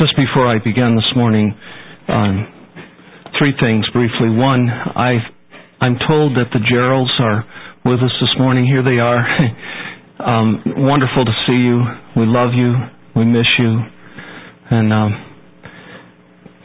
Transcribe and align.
Just 0.00 0.16
before 0.16 0.48
I 0.48 0.56
begin 0.64 0.96
this 0.96 1.12
morning, 1.14 1.52
um, 2.08 2.48
three 3.36 3.52
things 3.60 3.84
briefly. 3.92 4.32
One, 4.32 4.64
I, 4.72 5.20
I'm 5.78 6.00
told 6.08 6.40
that 6.40 6.48
the 6.56 6.60
Geralds 6.64 7.12
are 7.20 7.44
with 7.84 8.00
us 8.00 8.08
this 8.16 8.32
morning. 8.40 8.64
Here 8.64 8.80
they 8.82 8.96
are. 8.96 9.20
um, 10.24 10.64
wonderful 10.88 11.26
to 11.26 11.34
see 11.44 11.60
you. 11.60 11.84
We 12.16 12.24
love 12.24 12.56
you. 12.56 12.72
We 13.14 13.26
miss 13.28 13.44
you. 13.58 13.76
And 14.70 14.88
um, 14.90 15.10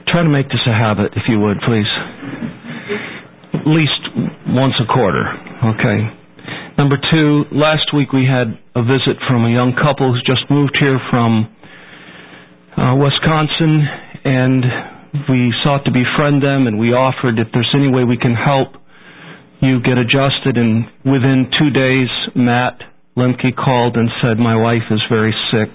try 0.08 0.24
to 0.24 0.30
make 0.30 0.48
this 0.48 0.64
a 0.66 0.72
habit, 0.72 1.12
if 1.20 1.28
you 1.28 1.38
would, 1.42 1.60
please. 1.68 1.92
At 3.52 3.68
least 3.68 4.00
once 4.48 4.80
a 4.80 4.88
quarter, 4.88 5.28
okay? 5.76 6.08
Number 6.78 6.96
two, 7.12 7.44
last 7.52 7.92
week 7.94 8.14
we 8.14 8.24
had 8.24 8.48
a 8.76 8.82
visit 8.82 9.20
from 9.28 9.44
a 9.44 9.52
young 9.52 9.76
couple 9.76 10.14
who's 10.14 10.24
just 10.24 10.50
moved 10.50 10.78
here 10.80 11.00
from 11.12 11.52
uh, 12.78 12.96
Wisconsin, 12.96 13.88
and 14.26 14.64
we 15.29 15.54
sought 15.64 15.86
to 15.86 15.92
befriend 15.92 16.43
them, 16.43 16.68
and 16.68 16.78
we 16.79 16.92
offered 16.92 17.39
if 17.39 17.48
there's 17.54 17.71
any 17.75 17.88
way 17.88 18.04
we 18.04 18.18
can 18.18 18.36
help 18.36 18.75
you 19.61 19.79
get 19.82 19.98
adjusted. 19.98 20.57
And 20.57 20.86
within 21.07 21.48
two 21.57 21.71
days, 21.71 22.10
Matt 22.36 22.84
Lemke 23.18 23.56
called 23.56 23.96
and 23.96 24.10
said, 24.21 24.38
My 24.38 24.56
wife 24.56 24.84
is 24.92 25.00
very 25.10 25.34
sick, 25.51 25.71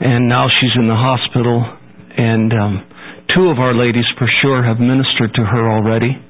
and 0.00 0.28
now 0.28 0.48
she's 0.60 0.76
in 0.76 0.88
the 0.88 0.98
hospital. 0.98 1.64
And 2.12 2.52
um, 2.52 2.74
two 3.34 3.48
of 3.48 3.58
our 3.58 3.72
ladies, 3.72 4.04
for 4.18 4.28
sure, 4.42 4.62
have 4.62 4.78
ministered 4.78 5.32
to 5.34 5.44
her 5.44 5.64
already. 5.72 6.20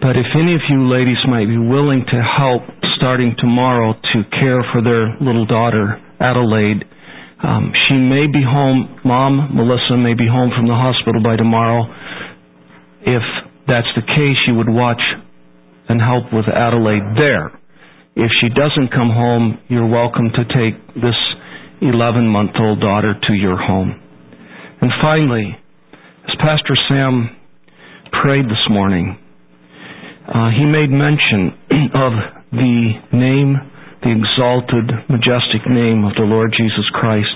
But 0.00 0.16
if 0.16 0.26
any 0.34 0.54
of 0.54 0.60
you 0.68 0.88
ladies 0.88 1.20
might 1.28 1.46
be 1.46 1.58
willing 1.58 2.04
to 2.08 2.18
help 2.20 2.62
starting 2.96 3.36
tomorrow 3.38 3.92
to 3.92 4.18
care 4.32 4.64
for 4.72 4.82
their 4.82 5.16
little 5.20 5.46
daughter, 5.46 6.00
Adelaide, 6.20 6.84
um, 7.44 7.72
she 7.88 7.94
may 7.94 8.26
be 8.26 8.40
home, 8.40 9.00
Mom, 9.04 9.52
Melissa, 9.52 9.96
may 10.00 10.14
be 10.14 10.26
home 10.26 10.50
from 10.56 10.66
the 10.66 10.74
hospital 10.74 11.22
by 11.22 11.36
tomorrow. 11.36 11.84
If 13.04 13.22
that's 13.68 13.88
the 13.96 14.02
case, 14.02 14.40
you 14.48 14.54
would 14.56 14.68
watch 14.68 15.00
and 15.88 16.00
help 16.00 16.32
with 16.32 16.48
Adelaide 16.48 17.04
there. 17.20 17.52
If 18.16 18.30
she 18.40 18.48
doesn't 18.48 18.92
come 18.92 19.10
home, 19.10 19.60
you're 19.68 19.88
welcome 19.88 20.30
to 20.32 20.44
take 20.56 20.80
this 20.96 21.18
11 21.82 22.26
month 22.26 22.52
old 22.58 22.80
daughter 22.80 23.12
to 23.12 23.32
your 23.34 23.56
home. 23.60 24.00
And 24.80 24.90
finally, 25.02 25.56
as 26.24 26.34
Pastor 26.40 26.76
Sam 26.88 27.36
prayed 28.22 28.46
this 28.46 28.64
morning, 28.70 29.18
uh, 30.28 30.48
he 30.50 30.64
made 30.64 30.88
mention 30.88 31.52
of 31.94 32.12
the 32.52 32.92
name, 33.12 33.56
the 34.04 34.12
exalted, 34.12 35.08
majestic 35.08 35.64
name 35.64 36.04
of 36.04 36.12
the 36.20 36.28
Lord 36.28 36.52
Jesus 36.52 36.84
Christ. 36.92 37.32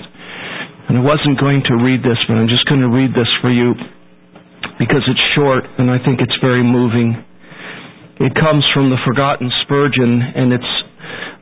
And 0.85 1.01
I 1.01 1.01
wasn't 1.01 1.41
going 1.41 1.65
to 1.65 1.81
read 1.81 2.05
this, 2.05 2.17
but 2.29 2.37
I'm 2.37 2.49
just 2.49 2.69
going 2.69 2.85
to 2.85 2.93
read 2.93 3.17
this 3.17 3.29
for 3.41 3.49
you 3.49 3.73
because 4.77 5.01
it's 5.09 5.25
short 5.33 5.65
and 5.81 5.89
I 5.89 5.97
think 5.97 6.21
it's 6.21 6.37
very 6.37 6.61
moving. 6.61 7.17
It 8.21 8.37
comes 8.37 8.61
from 8.69 8.93
the 8.93 9.01
Forgotten 9.01 9.49
Spurgeon 9.65 10.21
and 10.21 10.53
it's 10.53 10.73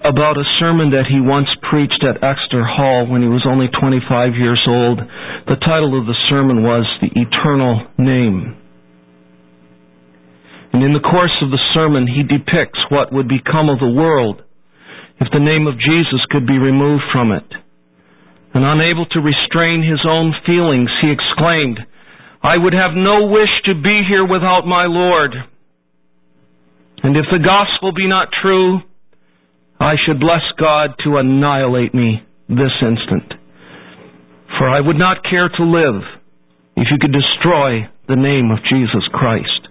about 0.07 0.39
a 0.39 0.47
sermon 0.63 0.95
that 0.95 1.11
he 1.11 1.19
once 1.19 1.51
preached 1.67 2.07
at 2.07 2.23
Exeter 2.23 2.63
Hall 2.63 3.03
when 3.11 3.19
he 3.19 3.27
was 3.27 3.43
only 3.43 3.67
25 3.67 4.39
years 4.39 4.63
old. 4.63 5.03
The 5.51 5.59
title 5.59 5.99
of 5.99 6.07
the 6.07 6.15
sermon 6.31 6.63
was 6.63 6.87
The 7.03 7.11
Eternal 7.11 7.83
Name. 7.99 8.55
And 10.71 10.83
in 10.83 10.93
the 10.93 11.03
course 11.03 11.35
of 11.43 11.51
the 11.51 11.59
sermon, 11.73 12.07
he 12.07 12.23
depicts 12.23 12.79
what 12.87 13.11
would 13.11 13.27
become 13.27 13.67
of 13.67 13.79
the 13.79 13.91
world 13.91 14.46
if 15.19 15.27
the 15.31 15.43
name 15.43 15.67
of 15.67 15.79
Jesus 15.79 16.21
could 16.29 16.45
be 16.45 16.57
removed 16.57 17.03
from 17.11 17.31
it. 17.31 17.47
And 18.53 18.63
unable 18.63 19.05
to 19.05 19.19
restrain 19.19 19.83
his 19.83 20.01
own 20.07 20.33
feelings, 20.45 20.89
he 21.01 21.11
exclaimed, 21.11 21.79
I 22.41 22.57
would 22.57 22.73
have 22.73 22.93
no 22.93 23.27
wish 23.27 23.49
to 23.65 23.73
be 23.73 24.01
here 24.07 24.25
without 24.25 24.65
my 24.65 24.85
Lord. 24.85 25.33
And 27.03 27.17
if 27.17 27.25
the 27.31 27.43
gospel 27.43 27.91
be 27.93 28.07
not 28.07 28.29
true, 28.41 28.79
I 29.79 29.93
should 30.05 30.19
bless 30.19 30.41
God 30.59 30.95
to 31.03 31.17
annihilate 31.17 31.93
me 31.93 32.23
this 32.49 32.73
instant. 32.81 33.33
For 34.57 34.69
I 34.69 34.81
would 34.81 34.97
not 34.97 35.23
care 35.29 35.49
to 35.49 35.63
live 35.63 36.01
if 36.75 36.87
you 36.89 36.97
could 36.99 37.13
destroy 37.13 37.89
the 38.07 38.15
name 38.15 38.49
of 38.49 38.63
Jesus 38.69 39.03
Christ. 39.11 39.67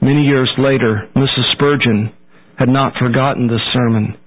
Many 0.00 0.22
years 0.22 0.50
later, 0.58 1.08
Mrs. 1.14 1.52
Spurgeon 1.52 2.12
had 2.58 2.68
not 2.68 2.98
forgotten 2.98 3.46
this 3.46 3.62
sermon, 3.72 4.18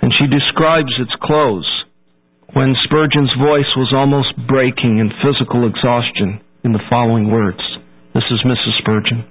and 0.00 0.10
she 0.16 0.24
describes 0.26 0.92
its 0.98 1.12
close 1.20 1.68
when 2.56 2.72
Spurgeon's 2.88 3.32
voice 3.36 3.68
was 3.76 3.92
almost 3.92 4.32
breaking 4.48 4.98
in 4.98 5.12
physical 5.20 5.68
exhaustion 5.68 6.40
in 6.64 6.72
the 6.72 6.82
following 6.88 7.30
words. 7.30 7.60
This 8.16 8.24
is 8.32 8.40
Mrs. 8.46 8.80
Spurgeon. 8.80 9.26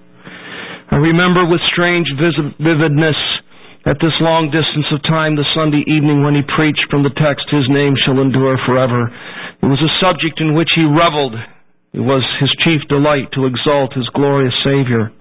I 0.92 1.02
remember 1.02 1.50
with 1.50 1.64
strange 1.74 2.06
vividness 2.20 3.18
at 3.90 3.98
this 3.98 4.14
long 4.22 4.54
distance 4.54 4.86
of 4.94 5.02
time 5.04 5.34
the 5.34 5.48
Sunday 5.58 5.82
evening 5.90 6.22
when 6.22 6.38
he 6.38 6.46
preached 6.56 6.86
from 6.94 7.02
the 7.02 7.16
text, 7.18 7.50
His 7.50 7.66
name 7.68 7.98
shall 8.06 8.22
endure 8.22 8.60
forever. 8.70 9.10
It 9.64 9.68
was 9.72 9.82
a 9.82 9.98
subject 9.98 10.38
in 10.40 10.54
which 10.54 10.70
he 10.76 10.86
reveled. 10.86 11.36
It 11.96 12.04
was 12.04 12.24
his 12.40 12.52
chief 12.62 12.86
delight 12.88 13.32
to 13.34 13.48
exalt 13.48 13.98
his 13.98 14.08
glorious 14.14 14.56
Savior. 14.62 15.12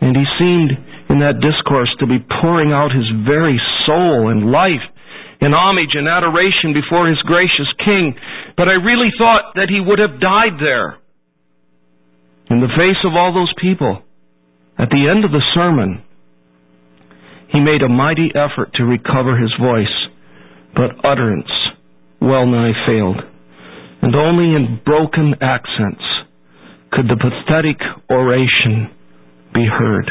And 0.00 0.16
he 0.16 0.26
seemed 0.40 0.72
in 1.10 1.18
that 1.18 1.42
discourse 1.42 1.90
to 1.98 2.06
be 2.06 2.22
pouring 2.40 2.70
out 2.70 2.94
his 2.94 3.06
very 3.26 3.58
soul 3.84 4.30
and 4.30 4.50
life 4.54 4.86
in 5.42 5.50
homage 5.50 5.98
and 5.98 6.06
adoration 6.06 6.70
before 6.70 7.08
his 7.10 7.18
gracious 7.26 7.66
King. 7.82 8.14
But 8.56 8.68
I 8.68 8.78
really 8.78 9.10
thought 9.18 9.58
that 9.58 9.68
he 9.68 9.82
would 9.82 9.98
have 9.98 10.22
died 10.22 10.62
there. 10.62 10.96
In 12.48 12.60
the 12.62 12.70
face 12.78 13.02
of 13.04 13.18
all 13.18 13.34
those 13.34 13.52
people, 13.60 14.02
at 14.78 14.90
the 14.90 15.10
end 15.10 15.24
of 15.24 15.32
the 15.34 15.42
sermon, 15.54 16.02
he 17.50 17.58
made 17.58 17.82
a 17.82 17.88
mighty 17.88 18.30
effort 18.30 18.70
to 18.74 18.84
recover 18.84 19.36
his 19.36 19.50
voice, 19.60 19.96
but 20.74 21.04
utterance 21.04 21.50
well 22.20 22.46
nigh 22.46 22.72
failed. 22.86 23.18
And 24.02 24.14
only 24.14 24.54
in 24.54 24.80
broken 24.84 25.34
accents 25.42 26.04
could 26.92 27.06
the 27.06 27.18
pathetic 27.18 27.80
oration 28.10 28.90
be 29.52 29.66
heard. 29.66 30.10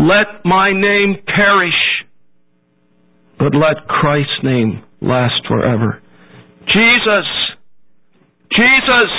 Let 0.00 0.46
my 0.46 0.72
name 0.72 1.16
perish, 1.26 1.76
but 3.38 3.52
let 3.54 3.86
Christ's 3.86 4.40
name 4.42 4.82
last 5.02 5.44
forever. 5.46 6.00
Jesus, 6.66 7.28
Jesus, 8.50 9.12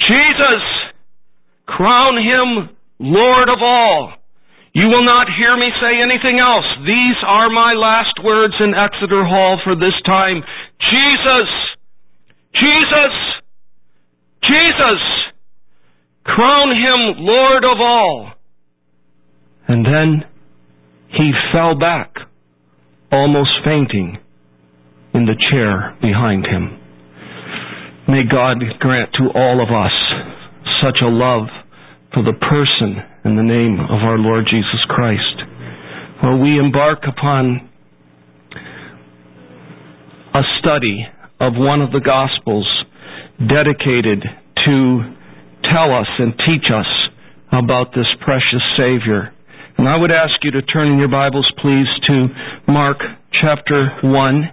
Jesus, 0.00 0.62
crown 1.66 2.16
him 2.16 2.74
Lord 2.98 3.50
of 3.50 3.60
all. 3.60 4.14
You 4.72 4.88
will 4.88 5.04
not 5.04 5.28
hear 5.36 5.56
me 5.56 5.68
say 5.78 6.00
anything 6.00 6.40
else. 6.40 6.64
These 6.86 7.20
are 7.26 7.50
my 7.50 7.74
last 7.74 8.16
words 8.24 8.54
in 8.60 8.72
Exeter 8.74 9.24
Hall 9.24 9.60
for 9.62 9.76
this 9.76 9.94
time. 10.06 10.42
Jesus, 10.90 11.48
Jesus, 12.54 13.14
Jesus. 14.42 15.02
Crown 16.24 16.70
him 16.70 17.22
Lord 17.22 17.64
of 17.64 17.78
all. 17.78 18.32
And 19.68 19.84
then 19.84 20.24
he 21.08 21.32
fell 21.52 21.78
back, 21.78 22.14
almost 23.10 23.50
fainting, 23.64 24.18
in 25.14 25.26
the 25.26 25.36
chair 25.50 25.96
behind 26.02 26.46
him. 26.46 26.80
May 28.08 28.22
God 28.30 28.58
grant 28.80 29.10
to 29.14 29.30
all 29.34 29.62
of 29.62 29.70
us 29.70 29.92
such 30.82 30.98
a 31.02 31.08
love 31.08 31.48
for 32.12 32.22
the 32.22 32.32
person 32.32 33.02
and 33.24 33.38
the 33.38 33.42
name 33.42 33.80
of 33.80 34.02
our 34.02 34.18
Lord 34.18 34.44
Jesus 34.44 34.84
Christ. 34.88 35.42
While 36.22 36.38
we 36.38 36.58
embark 36.58 37.00
upon 37.08 37.70
a 40.34 40.42
study 40.60 41.06
of 41.40 41.54
one 41.56 41.80
of 41.80 41.90
the 41.92 42.00
Gospels 42.00 42.66
dedicated 43.38 44.22
to 44.64 45.14
tell 45.72 45.92
us 45.94 46.08
and 46.18 46.32
teach 46.46 46.70
us 46.70 46.86
about 47.52 47.94
this 47.94 48.06
precious 48.24 48.62
Savior. 48.76 49.33
And 49.76 49.88
I 49.88 49.96
would 49.96 50.10
ask 50.10 50.32
you 50.42 50.50
to 50.52 50.62
turn 50.62 50.92
in 50.92 50.98
your 50.98 51.08
Bibles, 51.08 51.50
please, 51.60 51.86
to 52.06 52.28
Mark 52.68 52.98
chapter 53.42 53.90
1. 54.02 54.50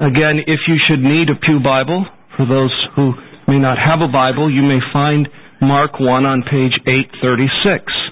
Again, 0.00 0.40
if 0.46 0.60
you 0.68 0.76
should 0.86 1.00
need 1.00 1.30
a 1.30 1.34
Pew 1.34 1.60
Bible, 1.64 2.04
for 2.36 2.46
those 2.46 2.72
who 2.94 3.12
may 3.48 3.58
not 3.58 3.78
have 3.78 4.00
a 4.00 4.12
Bible, 4.12 4.52
you 4.52 4.62
may 4.62 4.78
find 4.92 5.28
Mark 5.60 5.98
1 5.98 6.26
on 6.26 6.42
page 6.42 6.72
836. 6.86 8.10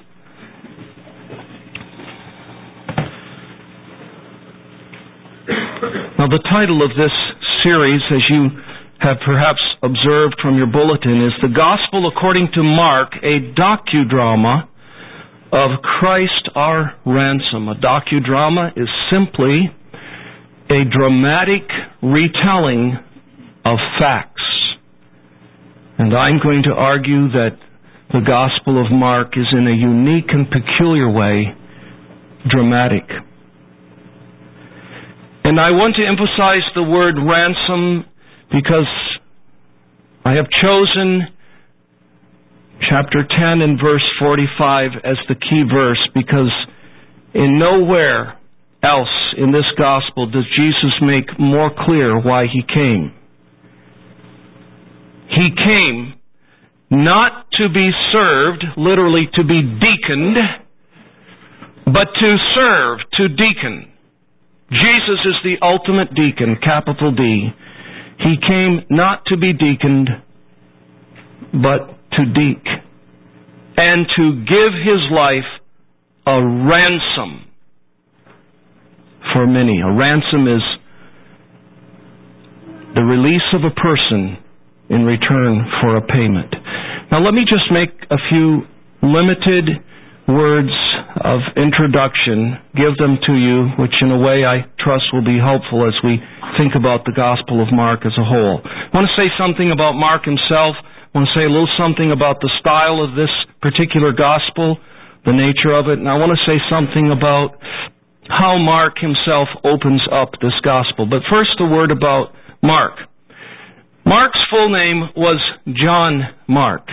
Now, 6.19 6.29
the 6.29 6.43
title 6.51 6.83
of 6.83 6.91
this 6.97 7.13
series, 7.63 8.03
as 8.11 8.23
you 8.29 8.49
have 9.01 9.17
perhaps 9.25 9.61
observed 9.83 10.35
from 10.43 10.57
your 10.57 10.67
bulletin 10.67 11.25
is 11.25 11.33
The 11.41 11.49
Gospel 11.55 12.09
According 12.09 12.49
to 12.55 12.63
Mark, 12.63 13.13
a 13.23 13.55
docudrama 13.55 14.68
of 15.53 15.83
Christ 15.83 16.51
our 16.55 16.95
ransom. 17.07 17.69
A 17.69 17.75
docudrama 17.75 18.73
is 18.77 18.89
simply 19.11 19.71
a 20.71 20.85
dramatic 20.85 21.65
retelling 22.03 22.99
of 23.65 23.79
facts. 23.99 24.43
And 25.99 26.15
I'm 26.17 26.39
going 26.43 26.63
to 26.65 26.71
argue 26.71 27.29
that 27.33 27.59
the 28.13 28.21
Gospel 28.21 28.81
of 28.81 28.93
Mark 28.93 29.33
is 29.37 29.47
in 29.53 29.67
a 29.67 29.75
unique 29.75 30.29
and 30.29 30.47
peculiar 30.49 31.11
way 31.11 31.55
dramatic. 32.49 33.05
And 35.45 35.59
I 35.59 35.71
want 35.71 35.97
to 35.97 36.05
emphasize 36.07 36.65
the 36.75 36.83
word 36.83 37.17
ransom 37.17 38.05
because 38.53 38.89
I 40.25 40.33
have 40.35 40.47
chosen 40.61 41.29
chapter 42.89 43.27
10 43.27 43.61
and 43.61 43.81
verse 43.81 44.05
45 44.19 44.91
as 45.05 45.17
the 45.29 45.35
key 45.35 45.65
verse 45.71 46.01
because 46.15 46.53
in 47.35 47.59
nowhere 47.59 48.39
else 48.83 49.35
in 49.37 49.51
this 49.51 49.67
gospel 49.77 50.31
does 50.31 50.47
Jesus 50.57 50.95
make 51.03 51.39
more 51.39 51.71
clear 51.85 52.21
why 52.21 52.47
he 52.47 52.63
came. 52.63 53.13
He 55.29 55.49
came 55.57 56.15
not 56.91 57.51
to 57.53 57.69
be 57.69 57.91
served, 58.13 58.65
literally 58.77 59.29
to 59.35 59.45
be 59.45 59.61
deaconed, 59.61 60.37
but 61.87 62.09
to 62.19 62.37
serve, 62.55 62.99
to 63.15 63.29
deacon. 63.29 63.93
Jesus 64.71 65.21
is 65.25 65.35
the 65.45 65.57
ultimate 65.63 66.15
deacon, 66.15 66.57
capital 66.63 67.13
D. 67.13 67.51
He 68.19 68.37
came 68.47 68.81
not 68.91 69.25
to 69.27 69.37
be 69.37 69.53
deaconed, 69.53 70.09
but 71.53 71.98
to 72.19 72.25
deek, 72.27 72.65
and 73.79 74.07
to 74.17 74.25
give 74.45 74.73
his 74.83 75.03
life 75.11 75.49
a 76.27 76.37
ransom 76.43 77.47
for 79.33 79.47
many. 79.47 79.81
A 79.81 79.93
ransom 79.93 80.49
is 80.49 80.63
the 82.95 83.05
release 83.05 83.47
of 83.55 83.63
a 83.65 83.71
person 83.71 84.37
in 84.91 85.05
return 85.05 85.65
for 85.81 85.97
a 85.97 86.03
payment. 86.03 86.53
Now 87.13 87.21
let 87.23 87.33
me 87.33 87.45
just 87.49 87.71
make 87.71 87.93
a 88.11 88.19
few 88.29 88.67
limited 89.03 89.85
words 90.29 90.75
of 91.25 91.41
introduction, 91.57 92.61
give 92.77 92.97
them 93.01 93.17
to 93.25 93.33
you, 93.33 93.73
which 93.81 93.97
in 94.01 94.11
a 94.13 94.19
way 94.21 94.45
I 94.45 94.69
trust 94.81 95.09
will 95.13 95.25
be 95.25 95.41
helpful 95.41 95.89
as 95.89 95.97
we 96.05 96.21
think 96.61 96.77
about 96.77 97.05
the 97.09 97.17
Gospel 97.17 97.65
of 97.65 97.73
Mark 97.73 98.05
as 98.05 98.13
a 98.21 98.25
whole. 98.25 98.61
I 98.65 98.93
want 98.93 99.09
to 99.09 99.17
say 99.17 99.33
something 99.41 99.73
about 99.73 99.97
Mark 99.97 100.25
himself. 100.25 100.77
Want 101.15 101.27
to 101.27 101.33
say 101.33 101.45
a 101.45 101.51
little 101.51 101.71
something 101.79 102.13
about 102.13 102.41
the 102.41 102.51
style 102.61 103.01
of 103.01 103.17
this 103.17 103.33
particular 103.61 104.13
Gospel, 104.13 104.77
the 105.25 105.33
nature 105.33 105.73
of 105.73 105.89
it, 105.89 105.99
and 105.99 106.09
I 106.09 106.15
want 106.15 106.37
to 106.37 106.43
say 106.45 106.61
something 106.69 107.11
about 107.11 107.57
how 108.29 108.59
Mark 108.59 108.99
himself 109.01 109.49
opens 109.65 110.03
up 110.13 110.33
this 110.41 110.55
gospel. 110.63 111.07
But 111.09 111.25
first, 111.31 111.57
a 111.61 111.65
word 111.65 111.91
about 111.91 112.37
Mark. 112.63 112.93
Mark's 114.05 114.39
full 114.51 114.69
name 114.69 115.09
was 115.17 115.41
John 115.67 116.29
Mark. 116.47 116.87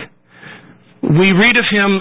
We 1.02 1.32
read 1.32 1.56
of 1.56 1.64
him 1.70 2.00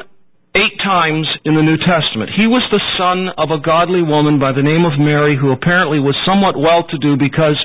eight 0.55 0.79
times 0.79 1.27
in 1.43 1.53
the 1.53 1.61
New 1.61 1.75
Testament. 1.83 2.31
He 2.31 2.47
was 2.47 2.63
the 2.71 2.79
son 2.95 3.27
of 3.35 3.51
a 3.51 3.59
godly 3.59 4.01
woman 4.01 4.39
by 4.39 4.55
the 4.55 4.63
name 4.63 4.87
of 4.87 4.95
Mary, 4.95 5.35
who 5.35 5.51
apparently 5.51 5.99
was 5.99 6.15
somewhat 6.23 6.55
well 6.55 6.87
to 6.87 6.97
do 6.97 7.19
because 7.19 7.59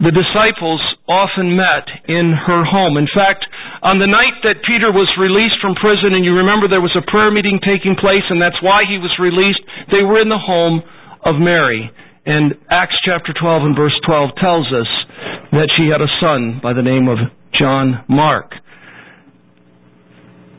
the 0.00 0.10
disciples 0.10 0.80
often 1.04 1.52
met 1.52 1.84
in 2.08 2.32
her 2.32 2.64
home. 2.64 2.96
In 2.96 3.06
fact, 3.12 3.44
on 3.84 4.00
the 4.00 4.08
night 4.08 4.40
that 4.48 4.64
Peter 4.64 4.88
was 4.88 5.06
released 5.20 5.60
from 5.60 5.76
prison, 5.76 6.16
and 6.16 6.24
you 6.24 6.32
remember 6.32 6.66
there 6.66 6.82
was 6.84 6.96
a 6.96 7.04
prayer 7.04 7.28
meeting 7.28 7.60
taking 7.60 7.94
place, 7.94 8.24
and 8.32 8.40
that's 8.40 8.58
why 8.64 8.88
he 8.88 8.96
was 8.96 9.12
released, 9.20 9.60
they 9.92 10.00
were 10.02 10.18
in 10.18 10.32
the 10.32 10.40
home 10.40 10.80
of 11.20 11.36
Mary. 11.36 11.92
And 12.24 12.56
Acts 12.72 12.96
chapter 13.04 13.36
12 13.36 13.70
and 13.70 13.76
verse 13.76 13.94
12 14.08 14.40
tells 14.40 14.66
us 14.72 14.90
that 15.52 15.68
she 15.76 15.92
had 15.92 16.00
a 16.00 16.10
son 16.18 16.58
by 16.64 16.72
the 16.72 16.82
name 16.82 17.06
of 17.06 17.20
John 17.54 18.02
Mark. 18.08 18.56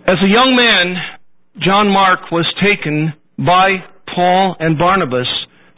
As 0.07 0.15
a 0.23 0.31
young 0.31 0.55
man, 0.55 1.16
John 1.63 1.89
Mark 1.89 2.31
was 2.31 2.45
taken 2.61 3.13
by 3.37 3.81
Paul 4.13 4.55
and 4.59 4.77
Barnabas 4.77 5.27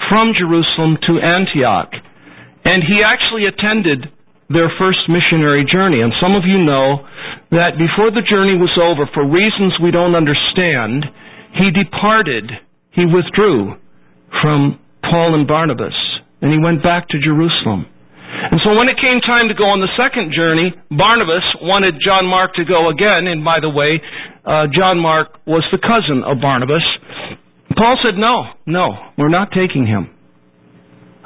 from 0.09 0.33
Jerusalem 0.37 0.97
to 1.07 1.19
Antioch. 1.23 1.91
And 2.65 2.83
he 2.83 2.99
actually 3.05 3.47
attended 3.47 4.11
their 4.49 4.67
first 4.77 4.99
missionary 5.07 5.63
journey. 5.63 6.01
And 6.01 6.11
some 6.19 6.35
of 6.35 6.43
you 6.43 6.59
know 6.59 7.05
that 7.51 7.77
before 7.79 8.11
the 8.11 8.25
journey 8.25 8.57
was 8.57 8.73
over, 8.75 9.07
for 9.13 9.23
reasons 9.23 9.77
we 9.81 9.91
don't 9.91 10.15
understand, 10.15 11.05
he 11.55 11.71
departed, 11.71 12.51
he 12.91 13.05
withdrew 13.05 13.77
from 14.41 14.79
Paul 15.03 15.35
and 15.35 15.47
Barnabas, 15.47 15.95
and 16.41 16.51
he 16.51 16.59
went 16.59 16.83
back 16.83 17.07
to 17.09 17.23
Jerusalem. 17.23 17.85
And 18.39 18.59
so 18.63 18.71
when 18.73 18.87
it 18.87 18.95
came 18.95 19.19
time 19.19 19.51
to 19.51 19.55
go 19.55 19.67
on 19.67 19.83
the 19.83 19.91
second 19.99 20.31
journey, 20.31 20.71
Barnabas 20.87 21.43
wanted 21.59 21.99
John 21.99 22.23
Mark 22.23 22.55
to 22.55 22.63
go 22.63 22.87
again, 22.87 23.27
and 23.27 23.43
by 23.43 23.59
the 23.59 23.69
way, 23.69 23.99
uh, 24.47 24.71
John 24.71 24.95
Mark 24.95 25.43
was 25.43 25.67
the 25.75 25.81
cousin 25.83 26.23
of 26.23 26.39
Barnabas. 26.39 26.83
Paul 27.75 27.99
said, 27.99 28.15
No, 28.15 28.55
no, 28.65 28.95
we're 29.19 29.33
not 29.33 29.51
taking 29.51 29.85
him. 29.85 30.15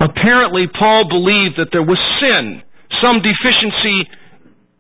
Apparently, 0.01 0.65
Paul 0.67 1.05
believed 1.05 1.61
that 1.61 1.69
there 1.71 1.85
was 1.85 2.01
sin, 2.17 2.65
some 2.97 3.21
deficiency 3.21 4.09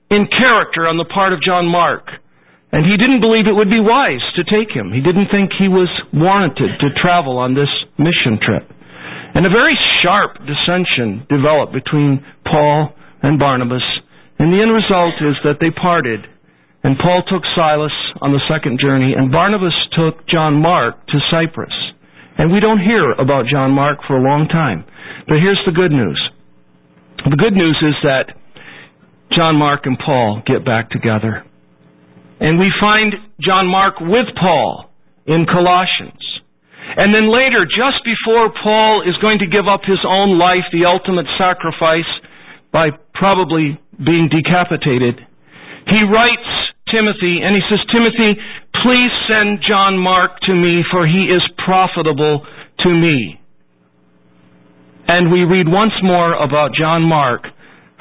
in 0.09 0.25
character 0.27 0.89
on 0.89 0.97
the 0.97 1.05
part 1.05 1.33
of 1.33 1.41
John 1.41 1.69
Mark. 1.69 2.09
And 2.73 2.81
he 2.89 2.97
didn't 2.97 3.21
believe 3.21 3.45
it 3.45 3.53
would 3.53 3.69
be 3.69 3.79
wise 3.79 4.25
to 4.35 4.43
take 4.43 4.73
him. 4.73 4.89
He 4.89 5.01
didn't 5.01 5.29
think 5.29 5.53
he 5.53 5.69
was 5.69 5.89
warranted 6.09 6.81
to 6.81 6.89
travel 6.97 7.37
on 7.37 7.53
this 7.53 7.69
mission 8.01 8.41
trip. 8.41 8.65
And 9.33 9.45
a 9.45 9.49
very 9.49 9.77
sharp 10.01 10.37
dissension 10.45 11.25
developed 11.29 11.73
between 11.73 12.23
Paul 12.45 12.93
and 13.21 13.39
Barnabas. 13.39 13.83
And 14.37 14.53
the 14.53 14.61
end 14.61 14.73
result 14.73 15.15
is 15.21 15.35
that 15.43 15.57
they 15.59 15.71
parted 15.71 16.27
and 16.83 16.99
Paul 16.99 17.23
took 17.31 17.43
Silas 17.55 17.95
on 18.19 18.35
the 18.35 18.43
second 18.51 18.77
journey, 18.79 19.15
and 19.15 19.31
Barnabas 19.31 19.73
took 19.95 20.27
John 20.27 20.61
Mark 20.61 21.07
to 21.07 21.17
Cyprus. 21.31 21.73
And 22.37 22.51
we 22.51 22.59
don't 22.59 22.79
hear 22.79 23.11
about 23.11 23.45
John 23.49 23.71
Mark 23.71 23.99
for 24.05 24.17
a 24.17 24.21
long 24.21 24.49
time. 24.51 24.83
But 25.27 25.39
here's 25.39 25.61
the 25.65 25.71
good 25.71 25.91
news. 25.91 26.19
The 27.23 27.39
good 27.39 27.53
news 27.53 27.79
is 27.79 27.95
that 28.03 28.35
John 29.31 29.55
Mark 29.55 29.85
and 29.85 29.97
Paul 29.97 30.43
get 30.45 30.65
back 30.65 30.89
together. 30.89 31.45
And 32.41 32.59
we 32.59 32.67
find 32.81 33.13
John 33.39 33.67
Mark 33.67 34.01
with 34.01 34.27
Paul 34.35 34.91
in 35.25 35.45
Colossians. 35.47 36.19
And 36.95 37.13
then 37.13 37.31
later, 37.31 37.65
just 37.65 38.05
before 38.05 38.53
Paul 38.53 39.01
is 39.01 39.17
going 39.17 39.39
to 39.39 39.47
give 39.47 39.65
up 39.65 39.81
his 39.81 40.01
own 40.05 40.37
life, 40.37 40.69
the 40.71 40.85
ultimate 40.85 41.25
sacrifice, 41.37 42.09
by 42.71 42.89
probably 43.13 43.79
being 43.97 44.29
decapitated, 44.29 45.17
he 45.89 46.01
writes 46.05 46.49
Timothy, 46.89 47.41
and 47.41 47.57
he 47.57 47.61
says, 47.69 47.81
Timothy, 47.89 48.37
please 48.85 49.13
send 49.27 49.65
John 49.67 49.97
Mark 49.97 50.39
to 50.45 50.53
me, 50.53 50.85
for 50.91 51.07
he 51.07 51.33
is 51.33 51.41
profitable 51.65 52.45
to 52.85 52.89
me. 52.89 53.39
And 55.07 55.31
we 55.31 55.43
read 55.43 55.67
once 55.67 55.93
more 56.01 56.33
about 56.33 56.71
John 56.77 57.01
Mark 57.01 57.43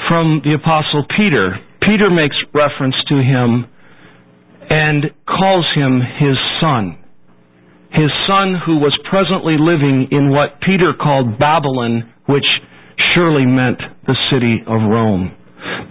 from 0.09 0.41
the 0.45 0.55
Apostle 0.55 1.05
Peter. 1.17 1.59
Peter 1.81 2.11
makes 2.11 2.37
reference 2.55 2.95
to 3.09 3.17
him 3.17 3.67
and 4.71 5.11
calls 5.27 5.67
him 5.75 6.01
his 6.01 6.37
son. 6.61 7.02
His 7.93 8.11
son 8.27 8.57
who 8.65 8.81
was 8.81 8.97
presently 9.09 9.61
living 9.61 10.09
in 10.11 10.33
what 10.33 10.61
Peter 10.65 10.97
called 10.97 11.39
Babylon, 11.39 12.09
which 12.25 12.47
surely 13.15 13.45
meant 13.45 13.81
the 14.07 14.17
city 14.33 14.65
of 14.65 14.81
Rome. 14.81 15.37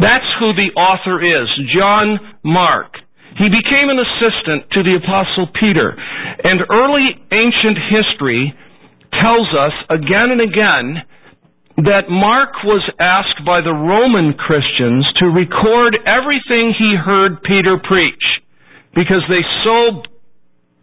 That's 0.01 0.27
who 0.39 0.53
the 0.57 0.73
author 0.73 1.21
is, 1.21 1.47
John 1.77 2.17
Mark. 2.43 2.97
He 3.37 3.47
became 3.47 3.87
an 3.87 4.01
assistant 4.01 4.67
to 4.73 4.83
the 4.83 4.99
Apostle 4.99 5.47
Peter. 5.55 5.95
And 6.43 6.65
early 6.67 7.15
ancient 7.31 7.77
history 7.87 8.53
tells 9.13 9.47
us 9.53 9.75
again 9.89 10.33
and 10.35 10.41
again 10.41 11.05
that 11.85 12.11
Mark 12.11 12.61
was 12.63 12.83
asked 12.99 13.45
by 13.45 13.61
the 13.61 13.73
Roman 13.73 14.33
Christians 14.35 15.07
to 15.23 15.31
record 15.31 15.95
everything 16.03 16.75
he 16.75 16.99
heard 16.99 17.41
Peter 17.43 17.79
preach 17.79 18.21
because 18.93 19.23
they 19.31 19.41
so 19.63 20.03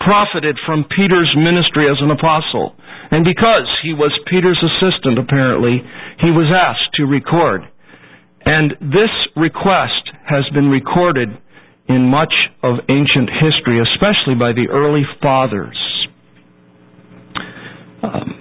profited 0.01 0.59
from 0.65 0.85
Peter's 0.85 1.35
ministry 1.37 1.91
as 1.91 1.99
an 2.01 2.11
apostle. 2.11 2.75
And 3.11 3.25
because 3.25 3.67
he 3.83 3.93
was 3.95 4.13
Peter's 4.31 4.61
assistant, 4.61 5.19
apparently, 5.19 5.83
he 6.21 6.31
was 6.31 6.51
asked 6.53 6.95
to 6.95 7.05
record. 7.05 7.63
And 8.45 8.73
this 8.81 9.13
request 9.37 10.13
has 10.29 10.45
been 10.55 10.69
recorded 10.69 11.29
in 11.89 12.03
much 12.09 12.33
of 12.63 12.77
ancient 12.89 13.31
history, 13.33 13.81
especially 13.81 14.35
by 14.39 14.53
the 14.53 14.69
early 14.71 15.03
fathers. 15.23 15.77
Um, 18.03 18.41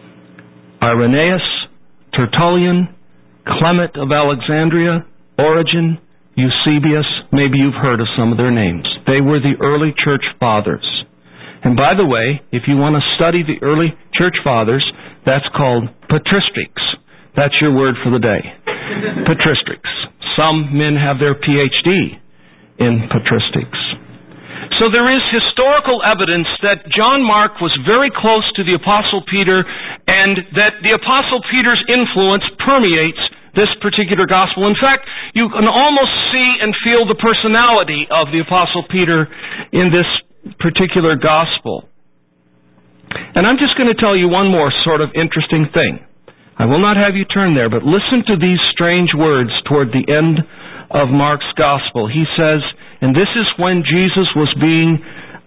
Irenaeus, 0.81 1.41
Tertullian, 2.13 2.93
Clement 3.47 3.95
of 3.95 4.11
Alexandria, 4.11 5.05
Origen, 5.39 5.97
Eusebius, 6.35 7.07
maybe 7.31 7.57
you've 7.57 7.81
heard 7.81 7.99
of 7.99 8.07
some 8.17 8.31
of 8.31 8.37
their 8.37 8.51
names. 8.51 8.85
They 9.07 9.21
were 9.21 9.39
the 9.39 9.55
early 9.61 9.93
church 10.03 10.23
fathers. 10.39 10.85
And 11.67 11.75
by 11.75 11.99
the 11.99 12.07
way, 12.07 12.39
if 12.55 12.63
you 12.63 12.79
want 12.79 12.95
to 12.95 13.03
study 13.19 13.43
the 13.43 13.59
early 13.59 13.91
church 14.15 14.39
fathers, 14.39 14.87
that's 15.27 15.43
called 15.51 15.91
patristics. 16.07 16.79
That's 17.35 17.59
your 17.59 17.75
word 17.75 17.99
for 17.99 18.07
the 18.07 18.23
day. 18.23 18.39
patristics. 19.27 19.91
Some 20.39 20.71
men 20.71 20.95
have 20.95 21.19
their 21.19 21.35
PhD 21.35 22.23
in 22.79 23.11
patristics. 23.11 23.75
So 24.79 24.87
there 24.95 25.11
is 25.11 25.19
historical 25.27 25.99
evidence 26.07 26.47
that 26.63 26.87
John 26.87 27.19
Mark 27.19 27.59
was 27.59 27.75
very 27.83 28.15
close 28.15 28.47
to 28.55 28.63
the 28.63 28.79
Apostle 28.79 29.27
Peter 29.27 29.67
and 30.07 30.39
that 30.55 30.79
the 30.87 30.95
Apostle 30.95 31.43
Peter's 31.51 31.83
influence 31.91 32.47
permeates 32.63 33.19
this 33.59 33.67
particular 33.83 34.23
gospel. 34.23 34.71
In 34.71 34.77
fact, 34.79 35.03
you 35.35 35.51
can 35.51 35.67
almost 35.67 36.15
see 36.31 36.49
and 36.63 36.71
feel 36.79 37.03
the 37.03 37.19
personality 37.19 38.07
of 38.07 38.31
the 38.31 38.39
Apostle 38.39 38.87
Peter 38.87 39.27
in 39.75 39.91
this 39.91 40.07
particular 40.59 41.15
gospel. 41.15 41.89
And 43.35 43.47
I'm 43.47 43.57
just 43.57 43.77
going 43.77 43.89
to 43.89 43.99
tell 43.99 44.15
you 44.15 44.27
one 44.27 44.51
more 44.51 44.71
sort 44.83 45.01
of 45.01 45.09
interesting 45.15 45.67
thing. 45.73 45.99
I 46.57 46.65
will 46.65 46.81
not 46.81 46.97
have 46.97 47.15
you 47.15 47.25
turn 47.25 47.53
there, 47.53 47.69
but 47.69 47.83
listen 47.83 48.25
to 48.27 48.35
these 48.35 48.59
strange 48.73 49.09
words 49.15 49.51
toward 49.69 49.89
the 49.89 50.05
end 50.09 50.41
of 50.89 51.09
Mark's 51.09 51.47
gospel. 51.55 52.09
He 52.09 52.25
says, 52.35 52.65
and 53.01 53.15
this 53.15 53.29
is 53.37 53.45
when 53.59 53.83
Jesus 53.85 54.27
was 54.35 54.49
being 54.59 54.97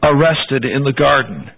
arrested 0.03 0.65
in 0.65 0.85
the 0.85 0.95
garden. 0.97 1.51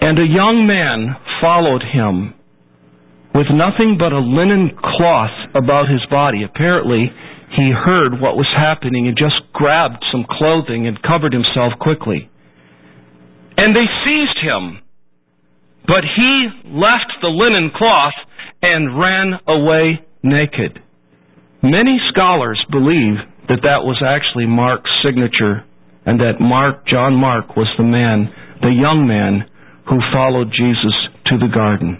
And 0.00 0.18
a 0.18 0.24
young 0.24 0.64
man 0.66 1.14
followed 1.40 1.84
him 1.84 2.34
with 3.34 3.46
nothing 3.52 3.96
but 3.98 4.16
a 4.16 4.18
linen 4.18 4.72
cloth 4.74 5.36
about 5.54 5.92
his 5.92 6.00
body. 6.10 6.42
Apparently, 6.42 7.12
he 7.56 7.72
heard 7.74 8.20
what 8.20 8.36
was 8.36 8.48
happening 8.56 9.08
and 9.08 9.16
just 9.16 9.52
grabbed 9.52 10.04
some 10.12 10.24
clothing 10.28 10.86
and 10.86 11.02
covered 11.02 11.32
himself 11.32 11.72
quickly. 11.80 12.30
And 13.56 13.74
they 13.74 13.86
seized 14.04 14.38
him. 14.40 14.80
But 15.86 16.04
he 16.04 16.48
left 16.66 17.10
the 17.20 17.28
linen 17.28 17.72
cloth 17.74 18.14
and 18.62 18.98
ran 18.98 19.40
away 19.48 20.04
naked. 20.22 20.78
Many 21.62 21.98
scholars 22.10 22.62
believe 22.70 23.18
that 23.48 23.62
that 23.62 23.82
was 23.82 24.00
actually 24.06 24.46
Mark's 24.46 24.90
signature 25.04 25.64
and 26.06 26.20
that 26.20 26.40
Mark, 26.40 26.86
John 26.86 27.14
Mark, 27.14 27.56
was 27.56 27.68
the 27.76 27.84
man, 27.84 28.32
the 28.62 28.70
young 28.70 29.06
man 29.06 29.44
who 29.88 29.98
followed 30.12 30.48
Jesus 30.54 30.94
to 31.26 31.36
the 31.36 31.50
garden. 31.52 31.98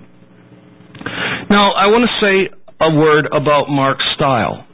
Now, 1.50 1.72
I 1.72 1.86
want 1.90 2.06
to 2.06 2.14
say 2.22 2.54
a 2.80 2.94
word 2.94 3.26
about 3.26 3.68
Mark's 3.68 4.04
style. 4.14 4.64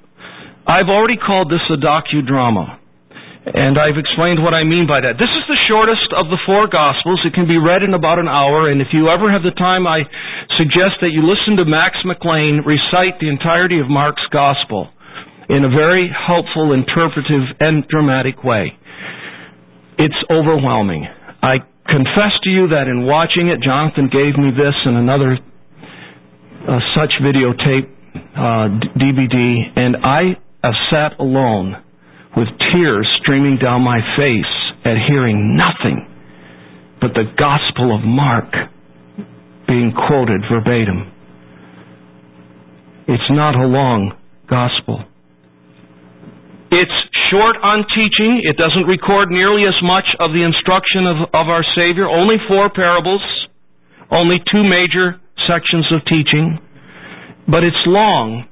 I've 0.66 0.90
already 0.90 1.16
called 1.16 1.46
this 1.50 1.62
a 1.70 1.78
docudrama. 1.78 2.82
And 3.46 3.78
I've 3.78 3.94
explained 3.94 4.42
what 4.42 4.58
I 4.58 4.66
mean 4.66 4.90
by 4.90 4.98
that. 4.98 5.22
This 5.22 5.30
is 5.30 5.46
the 5.46 5.60
shortest 5.70 6.10
of 6.18 6.26
the 6.34 6.40
four 6.42 6.66
Gospels. 6.66 7.22
It 7.22 7.30
can 7.30 7.46
be 7.46 7.62
read 7.62 7.86
in 7.86 7.94
about 7.94 8.18
an 8.18 8.26
hour, 8.26 8.66
and 8.66 8.82
if 8.82 8.90
you 8.90 9.06
ever 9.06 9.30
have 9.30 9.46
the 9.46 9.54
time, 9.54 9.86
I 9.86 10.02
suggest 10.58 10.98
that 10.98 11.14
you 11.14 11.22
listen 11.22 11.54
to 11.62 11.64
Max 11.64 11.94
McLean 12.02 12.66
recite 12.66 13.22
the 13.22 13.30
entirety 13.30 13.78
of 13.78 13.86
Mark's 13.86 14.26
Gospel 14.34 14.90
in 15.46 15.62
a 15.62 15.70
very 15.70 16.10
helpful, 16.10 16.74
interpretive, 16.74 17.54
and 17.62 17.86
dramatic 17.86 18.42
way. 18.42 18.74
It's 19.94 20.18
overwhelming. 20.26 21.06
I 21.38 21.62
confess 21.86 22.34
to 22.42 22.50
you 22.50 22.74
that 22.74 22.90
in 22.90 23.06
watching 23.06 23.46
it, 23.46 23.62
Jonathan 23.62 24.10
gave 24.10 24.34
me 24.34 24.50
this 24.50 24.74
and 24.82 24.98
another 24.98 25.38
uh, 26.66 26.82
such 26.98 27.14
videotape 27.22 27.86
uh, 28.34 28.74
DVD, 28.98 29.70
and 29.78 30.02
I 30.02 30.34
have 30.66 30.74
sat 30.90 31.20
alone 31.20 31.78
with 32.36 32.48
tears 32.74 33.06
streaming 33.22 33.56
down 33.62 33.82
my 33.82 34.00
face 34.18 34.54
at 34.84 34.98
hearing 35.08 35.56
nothing 35.56 36.06
but 37.00 37.14
the 37.14 37.24
Gospel 37.38 37.94
of 37.94 38.02
Mark 38.02 38.50
being 39.68 39.92
quoted 39.94 40.42
verbatim. 40.50 41.12
It's 43.06 43.30
not 43.30 43.54
a 43.54 43.66
long 43.66 44.18
gospel. 44.50 45.04
It's 46.72 46.98
short 47.30 47.56
on 47.62 47.86
teaching. 47.94 48.42
It 48.42 48.56
doesn't 48.56 48.90
record 48.90 49.30
nearly 49.30 49.62
as 49.62 49.78
much 49.82 50.06
of 50.18 50.32
the 50.32 50.42
instruction 50.42 51.06
of, 51.06 51.30
of 51.30 51.46
our 51.46 51.62
Savior. 51.76 52.08
Only 52.08 52.36
four 52.48 52.70
parables, 52.74 53.22
only 54.10 54.38
two 54.50 54.64
major 54.64 55.20
sections 55.46 55.86
of 55.94 56.02
teaching. 56.10 56.58
But 57.46 57.62
it's 57.62 57.78
long 57.86 58.48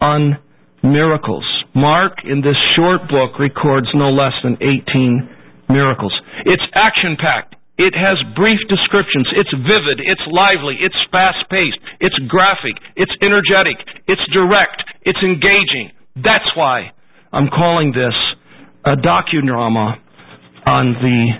on 0.00 0.38
miracles. 0.82 1.44
Mark, 1.78 2.18
in 2.26 2.42
this 2.42 2.58
short 2.74 3.06
book, 3.08 3.38
records 3.38 3.86
no 3.94 4.10
less 4.10 4.34
than 4.42 4.58
18 4.58 5.70
miracles. 5.70 6.12
It's 6.44 6.62
action 6.74 7.14
packed. 7.14 7.54
It 7.78 7.94
has 7.94 8.18
brief 8.34 8.58
descriptions. 8.66 9.30
It's 9.38 9.54
vivid. 9.54 10.02
It's 10.02 10.26
lively. 10.26 10.74
It's 10.82 10.98
fast 11.14 11.46
paced. 11.48 11.78
It's 12.00 12.18
graphic. 12.26 12.74
It's 12.96 13.14
energetic. 13.22 13.78
It's 14.10 14.22
direct. 14.34 14.82
It's 15.06 15.22
engaging. 15.22 15.94
That's 16.16 16.50
why 16.56 16.90
I'm 17.32 17.46
calling 17.46 17.94
this 17.94 18.16
a 18.84 18.98
docudrama 18.98 20.02
on 20.66 20.98
the 20.98 21.38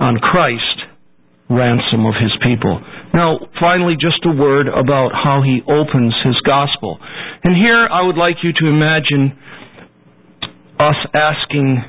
on 0.00 0.16
Christ 0.18 0.88
ransom 1.50 2.06
of 2.08 2.14
his 2.16 2.32
people. 2.40 2.80
Now, 3.12 3.38
finally, 3.60 3.94
just 4.00 4.24
a 4.24 4.32
word 4.32 4.66
about 4.66 5.12
how 5.12 5.42
he 5.44 5.60
opens 5.68 6.14
his 6.24 6.40
gospel. 6.46 6.98
And 7.44 7.54
here 7.54 7.86
I 7.86 8.02
would 8.02 8.16
like 8.16 8.40
you 8.42 8.52
to 8.56 8.66
imagine 8.66 9.36
us 10.78 10.96
asking 11.14 11.84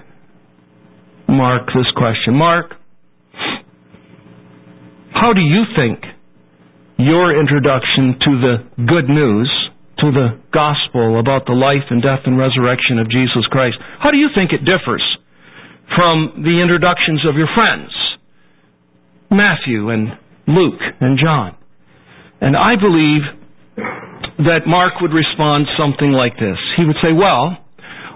Mark 1.27 1.68
this 1.68 1.89
question. 1.98 2.36
Mark, 2.36 2.74
how 5.13 5.34
do 5.34 5.42
you 5.42 5.63
think 5.75 6.00
your 6.98 7.38
introduction 7.38 8.20
to 8.20 8.32
the 8.39 8.86
good 8.86 9.10
news 9.10 9.50
to 10.00 10.12
the 10.12 10.39
gospel 10.51 11.20
about 11.20 11.46
the 11.48 11.56
life 11.56 11.88
and 11.89 12.01
death 12.01 12.24
and 12.25 12.38
resurrection 12.38 13.00
of 13.00 13.10
Jesus 13.10 13.48
Christ, 13.50 13.77
how 14.00 14.12
do 14.12 14.18
you 14.18 14.27
think 14.36 14.51
it 14.51 14.63
differs 14.68 15.04
from 15.96 16.44
the 16.44 16.60
introductions 16.62 17.24
of 17.27 17.36
your 17.36 17.48
friends, 17.56 17.92
Matthew 19.32 19.89
and 19.89 20.20
Luke 20.48 20.82
and 21.00 21.18
John? 21.18 21.56
And 22.42 22.56
I 22.56 22.75
believe 22.75 23.24
that 24.44 24.68
Mark 24.68 25.00
would 25.01 25.13
respond 25.15 25.68
something 25.80 26.12
like 26.12 26.36
this. 26.36 26.60
He 26.75 26.84
would 26.84 27.00
say, 27.01 27.15
Well, 27.15 27.58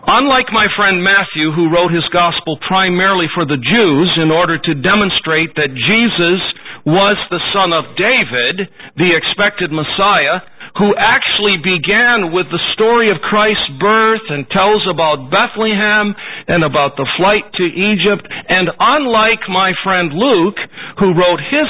unlike 0.10 0.50
my 0.50 0.66
friend 0.74 1.06
Matthew, 1.06 1.54
who 1.54 1.70
wrote 1.70 1.94
his 1.94 2.08
gospel 2.10 2.58
primarily 2.66 3.30
for 3.30 3.46
the 3.46 3.62
Jews 3.62 4.10
in 4.18 4.34
order 4.34 4.58
to 4.58 4.74
demonstrate 4.74 5.54
that 5.54 5.70
Jesus 5.70 6.42
was 6.86 7.18
the 7.30 7.44
son 7.54 7.70
of 7.70 7.94
David, 7.94 8.74
the 8.98 9.14
expected 9.14 9.70
Messiah, 9.70 10.42
who 10.82 10.98
actually 10.98 11.62
began 11.62 12.34
with 12.34 12.50
the 12.50 12.62
story 12.74 13.14
of 13.14 13.22
Christ's 13.22 13.70
birth 13.78 14.26
and 14.30 14.50
tells 14.50 14.86
about 14.90 15.30
Bethlehem 15.30 16.18
and 16.48 16.66
about 16.66 16.98
the 16.98 17.10
flight 17.18 17.46
to 17.62 17.66
Egypt. 17.66 18.26
And 18.26 18.70
unlike 18.80 19.46
my 19.50 19.74
friend 19.84 20.14
Luke, 20.14 20.58
who 20.98 21.14
wrote 21.14 21.42
his 21.42 21.70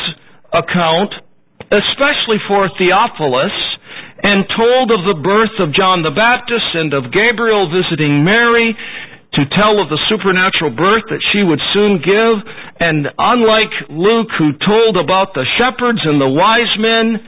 account, 0.56 1.12
especially 1.72 2.40
for 2.48 2.70
Theophilus, 2.78 3.54
and 4.24 4.46
told 4.56 4.92
of 4.92 5.06
the 5.08 5.20
birth 5.22 5.56
of 5.60 5.74
John 5.74 6.04
the 6.04 6.16
Baptist 6.16 6.76
and 6.76 6.94
of 6.94 7.12
Gabriel 7.12 7.72
visiting 7.72 8.24
Mary, 8.24 8.76
to 9.34 9.46
tell 9.54 9.78
of 9.78 9.90
the 9.94 10.02
supernatural 10.10 10.74
birth 10.74 11.06
that 11.14 11.22
she 11.32 11.46
would 11.46 11.62
soon 11.72 12.02
give. 12.02 12.36
And 12.82 13.08
unlike 13.14 13.74
Luke, 13.90 14.34
who 14.38 14.58
told 14.58 14.98
about 14.98 15.38
the 15.38 15.46
shepherds 15.62 16.02
and 16.04 16.20
the 16.20 16.28
wise 16.28 16.74
men, 16.82 17.22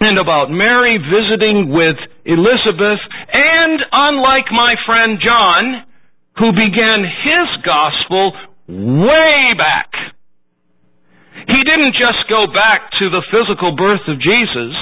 and 0.00 0.18
about 0.18 0.50
Mary 0.50 0.98
visiting 0.98 1.74
with 1.74 1.98
Elizabeth, 2.24 3.02
and 3.32 3.80
unlike 3.90 4.46
my 4.52 4.76
friend 4.86 5.18
John, 5.18 5.82
who 6.38 6.52
began 6.52 7.02
his 7.02 7.48
gospel 7.66 8.32
way 8.68 9.58
back. 9.58 9.90
He 11.48 11.60
didn't 11.64 11.98
just 11.98 12.28
go 12.28 12.46
back 12.46 12.92
to 13.00 13.10
the 13.10 13.24
physical 13.32 13.74
birth 13.74 14.06
of 14.06 14.20
Jesus. 14.20 14.74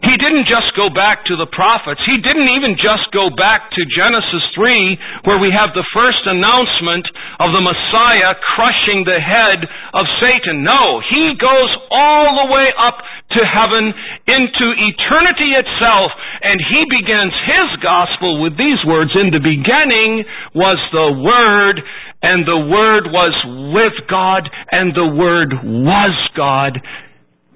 He 0.00 0.16
didn't 0.16 0.48
just 0.48 0.72
go 0.72 0.88
back 0.88 1.28
to 1.28 1.36
the 1.36 1.50
prophets. 1.50 2.00
He 2.08 2.16
didn't 2.16 2.48
even 2.56 2.80
just 2.80 3.12
go 3.12 3.28
back 3.28 3.68
to 3.76 3.80
Genesis 3.92 4.44
3, 4.56 5.28
where 5.28 5.36
we 5.36 5.52
have 5.52 5.76
the 5.76 5.84
first 5.92 6.24
announcement 6.24 7.04
of 7.36 7.52
the 7.52 7.60
Messiah 7.60 8.32
crushing 8.56 9.04
the 9.04 9.20
head 9.20 9.68
of 9.92 10.08
Satan. 10.16 10.64
No, 10.64 11.04
he 11.04 11.36
goes 11.36 11.70
all 11.92 12.40
the 12.40 12.48
way 12.48 12.72
up 12.80 12.96
to 13.36 13.40
heaven 13.44 13.92
into 14.26 14.66
eternity 14.80 15.52
itself, 15.52 16.12
and 16.40 16.56
he 16.56 16.80
begins 16.88 17.34
his 17.44 17.68
gospel 17.84 18.40
with 18.40 18.56
these 18.56 18.80
words 18.86 19.12
In 19.12 19.28
the 19.28 19.44
beginning 19.44 20.24
was 20.54 20.80
the 20.92 21.12
Word, 21.20 21.82
and 22.22 22.46
the 22.46 22.64
Word 22.70 23.12
was 23.12 23.34
with 23.74 24.08
God, 24.08 24.48
and 24.70 24.94
the 24.94 25.10
Word 25.12 25.52
was 25.62 26.14
God, 26.36 26.80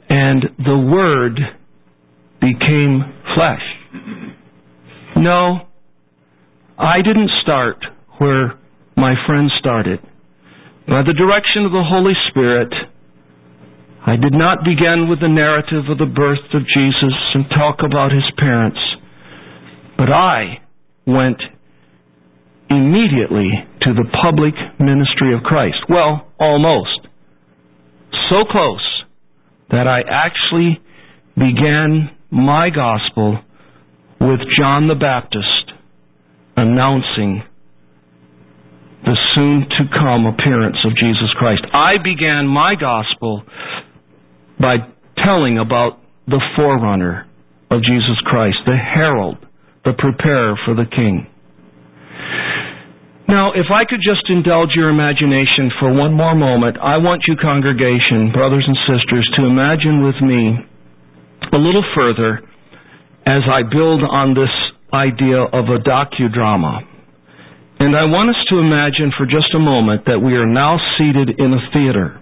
and 0.08 0.44
the 0.58 0.78
Word 0.78 1.55
became 2.46 3.02
flesh. 3.34 3.66
No, 5.16 5.66
I 6.78 7.02
didn't 7.02 7.30
start 7.42 7.78
where 8.18 8.58
my 8.96 9.14
friend 9.26 9.50
started. 9.58 9.98
By 10.86 11.02
the 11.02 11.16
direction 11.16 11.66
of 11.66 11.72
the 11.72 11.82
Holy 11.82 12.14
Spirit, 12.30 12.72
I 14.06 14.14
did 14.14 14.32
not 14.32 14.62
begin 14.62 15.08
with 15.10 15.20
the 15.20 15.28
narrative 15.28 15.90
of 15.90 15.98
the 15.98 16.06
birth 16.06 16.46
of 16.54 16.62
Jesus 16.62 17.16
and 17.34 17.50
talk 17.50 17.82
about 17.82 18.12
his 18.12 18.28
parents, 18.38 18.78
but 19.98 20.12
I 20.12 20.62
went 21.06 21.42
immediately 22.70 23.50
to 23.82 23.94
the 23.94 24.06
public 24.22 24.54
ministry 24.78 25.34
of 25.34 25.42
Christ. 25.42 25.78
Well, 25.88 26.28
almost. 26.38 27.08
So 28.30 28.44
close 28.50 29.04
that 29.70 29.86
I 29.88 30.02
actually 30.06 30.80
began 31.36 32.15
my 32.30 32.70
gospel 32.70 33.38
with 34.20 34.40
John 34.58 34.88
the 34.88 34.94
Baptist 34.94 35.72
announcing 36.56 37.42
the 39.04 39.16
soon 39.34 39.68
to 39.70 39.84
come 39.92 40.26
appearance 40.26 40.76
of 40.84 40.96
Jesus 40.96 41.30
Christ. 41.38 41.62
I 41.72 42.02
began 42.02 42.46
my 42.48 42.74
gospel 42.74 43.44
by 44.58 44.76
telling 45.22 45.58
about 45.58 46.00
the 46.26 46.42
forerunner 46.56 47.28
of 47.70 47.82
Jesus 47.82 48.18
Christ, 48.24 48.56
the 48.66 48.76
herald, 48.76 49.38
the 49.84 49.92
preparer 49.96 50.58
for 50.64 50.74
the 50.74 50.86
king. 50.90 51.26
Now, 53.28 53.52
if 53.54 53.66
I 53.74 53.84
could 53.84 54.02
just 54.02 54.26
indulge 54.30 54.70
your 54.74 54.88
imagination 54.88 55.70
for 55.78 55.92
one 55.92 56.14
more 56.14 56.34
moment, 56.34 56.78
I 56.78 56.98
want 56.98 57.22
you, 57.26 57.34
congregation, 57.36 58.30
brothers 58.32 58.64
and 58.66 58.78
sisters, 58.86 59.26
to 59.36 59.46
imagine 59.46 60.02
with 60.02 60.18
me 60.22 60.66
a 61.52 61.58
little 61.58 61.84
further 61.94 62.40
as 63.26 63.42
I 63.50 63.62
build 63.62 64.02
on 64.02 64.34
this 64.34 64.52
idea 64.92 65.42
of 65.42 65.66
a 65.66 65.78
docudrama. 65.82 66.82
And 67.78 67.94
I 67.94 68.04
want 68.04 68.30
us 68.30 68.40
to 68.48 68.58
imagine 68.58 69.12
for 69.18 69.26
just 69.26 69.52
a 69.54 69.58
moment 69.58 70.06
that 70.06 70.20
we 70.20 70.34
are 70.34 70.46
now 70.46 70.78
seated 70.96 71.38
in 71.38 71.52
a 71.52 71.62
theater. 71.72 72.20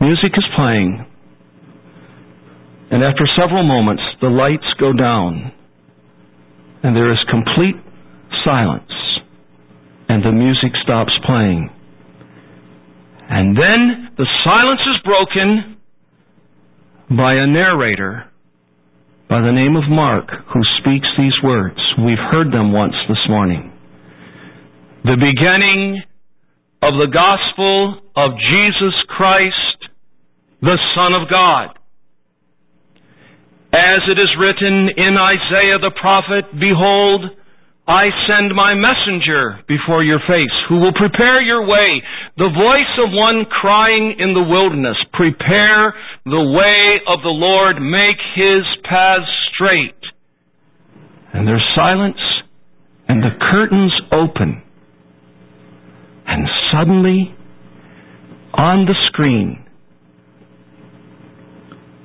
Music 0.00 0.30
is 0.36 0.44
playing. 0.54 1.04
And 2.90 3.02
after 3.02 3.26
several 3.36 3.64
moments, 3.64 4.02
the 4.20 4.28
lights 4.28 4.68
go 4.78 4.92
down. 4.92 5.52
And 6.82 6.94
there 6.94 7.10
is 7.10 7.18
complete 7.28 7.74
silence 8.44 8.92
and 10.08 10.24
the 10.24 10.32
music 10.32 10.72
stops 10.82 11.12
playing. 11.26 11.70
And 13.28 13.56
then 13.56 14.08
the 14.16 14.26
silence 14.42 14.80
is 14.80 15.02
broken 15.04 15.77
by 17.10 17.34
a 17.34 17.46
narrator 17.46 18.24
by 19.28 19.40
the 19.40 19.52
name 19.52 19.76
of 19.76 19.88
Mark 19.88 20.28
who 20.52 20.60
speaks 20.80 21.08
these 21.16 21.36
words. 21.42 21.76
We've 21.98 22.20
heard 22.30 22.52
them 22.52 22.72
once 22.72 22.94
this 23.08 23.20
morning. 23.28 23.72
The 25.04 25.16
beginning 25.16 26.02
of 26.82 26.94
the 26.94 27.08
gospel 27.12 28.00
of 28.16 28.32
Jesus 28.36 28.94
Christ, 29.08 29.88
the 30.60 30.76
Son 30.94 31.12
of 31.12 31.28
God. 31.28 31.78
As 33.72 34.00
it 34.08 34.18
is 34.18 34.32
written 34.40 34.88
in 34.96 35.16
Isaiah 35.16 35.78
the 35.80 35.92
prophet, 36.00 36.44
Behold, 36.58 37.36
I 37.88 38.10
send 38.28 38.54
my 38.54 38.74
messenger 38.74 39.64
before 39.66 40.04
your 40.04 40.20
face, 40.28 40.52
who 40.68 40.76
will 40.76 40.92
prepare 40.92 41.40
your 41.40 41.66
way. 41.66 42.02
The 42.36 42.52
voice 42.52 42.94
of 43.02 43.16
one 43.16 43.46
crying 43.48 44.14
in 44.18 44.34
the 44.34 44.44
wilderness, 44.44 44.98
prepare 45.14 45.94
the 46.26 46.52
way 46.52 47.00
of 47.08 47.22
the 47.22 47.32
Lord, 47.32 47.80
make 47.80 48.20
his 48.36 48.62
paths 48.84 49.24
straight. 49.54 49.96
And 51.32 51.48
there's 51.48 51.64
silence, 51.74 52.20
and 53.08 53.22
the 53.22 53.32
curtains 53.50 53.94
open. 54.12 54.62
And 56.26 56.46
suddenly, 56.70 57.34
on 58.52 58.84
the 58.84 58.94
screen, 59.08 59.64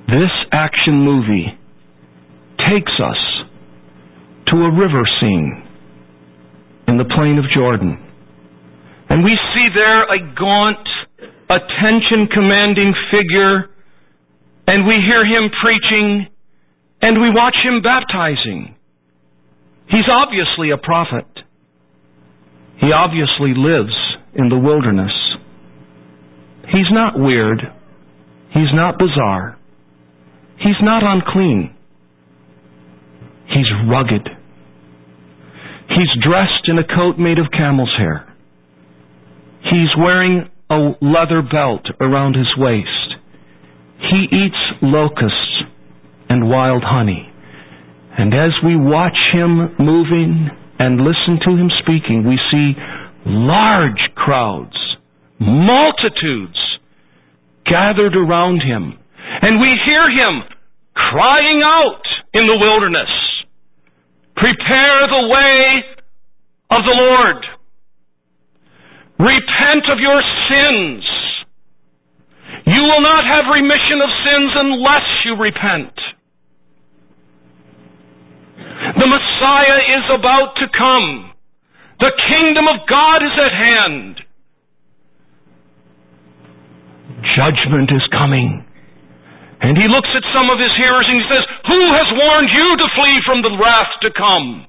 this 0.06 0.32
action 0.50 1.04
movie 1.04 1.58
takes 2.56 2.92
us 2.98 3.20
to 4.46 4.56
a 4.56 4.72
river 4.72 5.02
scene 5.20 5.63
in 6.88 6.98
the 6.98 7.04
plain 7.04 7.38
of 7.38 7.44
Jordan. 7.54 7.98
And 9.08 9.24
we 9.24 9.36
see 9.54 9.68
there 9.74 10.04
a 10.04 10.18
gaunt, 10.34 10.86
attention 11.50 12.28
commanding 12.32 12.94
figure, 13.10 13.70
and 14.66 14.86
we 14.86 14.96
hear 15.04 15.24
him 15.24 15.50
preaching, 15.62 16.26
and 17.02 17.20
we 17.20 17.30
watch 17.30 17.56
him 17.62 17.82
baptizing. 17.82 18.76
He's 19.88 20.08
obviously 20.10 20.70
a 20.70 20.78
prophet. 20.78 21.26
He 22.80 22.90
obviously 22.92 23.52
lives 23.54 23.94
in 24.34 24.48
the 24.48 24.58
wilderness. 24.58 25.12
He's 26.66 26.90
not 26.90 27.14
weird. 27.16 27.60
He's 28.52 28.72
not 28.72 28.98
bizarre. 28.98 29.58
He's 30.58 30.80
not 30.80 31.02
unclean. 31.04 31.74
He's 33.48 33.66
rugged. 33.88 34.28
He's 35.94 36.22
dressed 36.22 36.66
in 36.66 36.78
a 36.78 36.84
coat 36.86 37.18
made 37.18 37.38
of 37.38 37.52
camel's 37.52 37.94
hair. 37.96 38.26
He's 39.62 39.94
wearing 39.96 40.50
a 40.68 40.94
leather 41.00 41.40
belt 41.40 41.86
around 42.00 42.34
his 42.34 42.50
waist. 42.56 43.14
He 44.10 44.26
eats 44.30 44.62
locusts 44.82 45.62
and 46.28 46.50
wild 46.50 46.82
honey. 46.84 47.30
And 48.18 48.34
as 48.34 48.52
we 48.64 48.76
watch 48.76 49.16
him 49.32 49.74
moving 49.78 50.50
and 50.78 51.00
listen 51.00 51.38
to 51.46 51.50
him 51.56 51.70
speaking, 51.82 52.26
we 52.26 52.38
see 52.50 52.74
large 53.26 54.02
crowds, 54.14 54.76
multitudes 55.38 56.58
gathered 57.66 58.16
around 58.16 58.60
him. 58.60 58.98
And 59.42 59.60
we 59.60 59.78
hear 59.86 60.10
him 60.10 60.42
crying 60.94 61.62
out 61.64 62.02
in 62.34 62.46
the 62.46 62.58
wilderness. 62.58 63.10
Prepare 64.36 65.06
the 65.08 65.28
way 65.28 65.84
of 66.70 66.82
the 66.84 66.96
Lord. 66.96 67.44
Repent 69.18 69.84
of 69.92 69.98
your 70.00 70.20
sins. 70.48 71.04
You 72.66 72.82
will 72.82 73.00
not 73.00 73.24
have 73.24 73.52
remission 73.52 74.00
of 74.02 74.10
sins 74.24 74.50
unless 74.54 75.06
you 75.24 75.36
repent. 75.36 75.94
The 78.98 79.06
Messiah 79.06 79.80
is 79.98 80.04
about 80.18 80.56
to 80.56 80.66
come. 80.76 81.30
The 82.00 82.12
kingdom 82.28 82.66
of 82.68 82.88
God 82.88 83.22
is 83.22 83.32
at 83.38 83.52
hand. 83.52 84.20
Judgment 87.36 87.90
is 87.90 88.02
coming. 88.10 88.63
And 89.64 89.80
he 89.80 89.88
looks 89.88 90.12
at 90.12 90.20
some 90.36 90.52
of 90.52 90.60
his 90.60 90.76
hearers 90.76 91.08
and 91.08 91.16
he 91.16 91.24
says, 91.24 91.44
Who 91.64 91.80
has 91.96 92.08
warned 92.12 92.52
you 92.52 92.68
to 92.84 92.86
flee 92.92 93.18
from 93.24 93.40
the 93.40 93.56
wrath 93.56 93.92
to 94.04 94.10
come? 94.12 94.68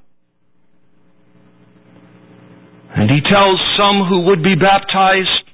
And 2.96 3.12
he 3.12 3.20
tells 3.28 3.60
some 3.76 4.08
who 4.08 4.24
would 4.32 4.40
be 4.40 4.56
baptized 4.56 5.52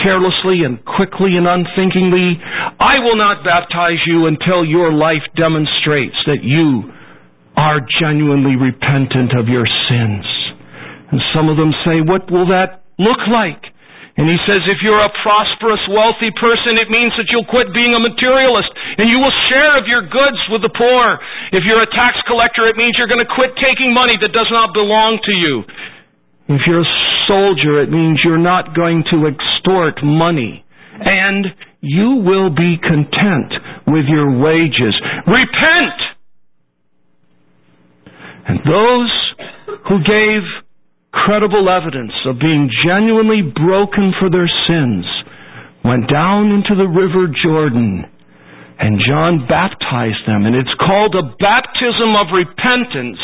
carelessly 0.00 0.64
and 0.64 0.80
quickly 0.80 1.36
and 1.36 1.44
unthinkingly, 1.44 2.40
I 2.80 3.04
will 3.04 3.20
not 3.20 3.44
baptize 3.44 4.00
you 4.08 4.24
until 4.24 4.64
your 4.64 4.88
life 4.88 5.28
demonstrates 5.36 6.16
that 6.24 6.40
you 6.40 6.88
are 7.60 7.84
genuinely 8.00 8.56
repentant 8.56 9.36
of 9.36 9.44
your 9.52 9.68
sins. 9.92 10.24
And 11.12 11.20
some 11.36 11.52
of 11.52 11.60
them 11.60 11.76
say, 11.84 12.00
What 12.00 12.32
will 12.32 12.48
that 12.48 12.80
look 12.96 13.20
like? 13.28 13.69
And 14.20 14.28
he 14.28 14.36
says, 14.44 14.60
if 14.68 14.84
you're 14.84 15.00
a 15.00 15.08
prosperous, 15.24 15.80
wealthy 15.88 16.28
person, 16.36 16.76
it 16.76 16.92
means 16.92 17.16
that 17.16 17.32
you'll 17.32 17.48
quit 17.48 17.72
being 17.72 17.96
a 17.96 18.02
materialist 18.04 18.68
and 19.00 19.08
you 19.08 19.16
will 19.16 19.32
share 19.48 19.80
of 19.80 19.88
your 19.88 20.04
goods 20.04 20.36
with 20.52 20.60
the 20.60 20.68
poor. 20.76 21.16
If 21.56 21.64
you're 21.64 21.80
a 21.80 21.88
tax 21.88 22.20
collector, 22.28 22.68
it 22.68 22.76
means 22.76 23.00
you're 23.00 23.08
going 23.08 23.24
to 23.24 23.32
quit 23.32 23.56
taking 23.56 23.96
money 23.96 24.20
that 24.20 24.36
does 24.36 24.52
not 24.52 24.76
belong 24.76 25.24
to 25.24 25.32
you. 25.32 25.64
If 26.52 26.68
you're 26.68 26.84
a 26.84 26.92
soldier, 27.32 27.80
it 27.80 27.88
means 27.88 28.20
you're 28.20 28.36
not 28.36 28.76
going 28.76 29.08
to 29.08 29.24
extort 29.24 30.04
money. 30.04 30.68
And 31.00 31.56
you 31.80 32.20
will 32.20 32.52
be 32.52 32.76
content 32.76 33.56
with 33.88 34.04
your 34.04 34.36
wages. 34.36 34.92
Repent! 35.24 35.98
And 38.52 38.60
those 38.68 39.12
who 39.88 39.96
gave 40.04 40.44
credible 41.12 41.66
evidence 41.66 42.14
of 42.26 42.38
being 42.38 42.70
genuinely 42.86 43.42
broken 43.42 44.14
for 44.18 44.30
their 44.30 44.48
sins, 44.66 45.04
went 45.84 46.06
down 46.10 46.54
into 46.54 46.78
the 46.78 46.86
river 46.86 47.26
Jordan, 47.42 48.06
and 48.78 49.02
John 49.02 49.46
baptized 49.46 50.22
them. 50.26 50.46
And 50.46 50.54
it's 50.54 50.72
called 50.78 51.14
a 51.18 51.34
baptism 51.36 52.14
of 52.14 52.30
repentance, 52.30 53.20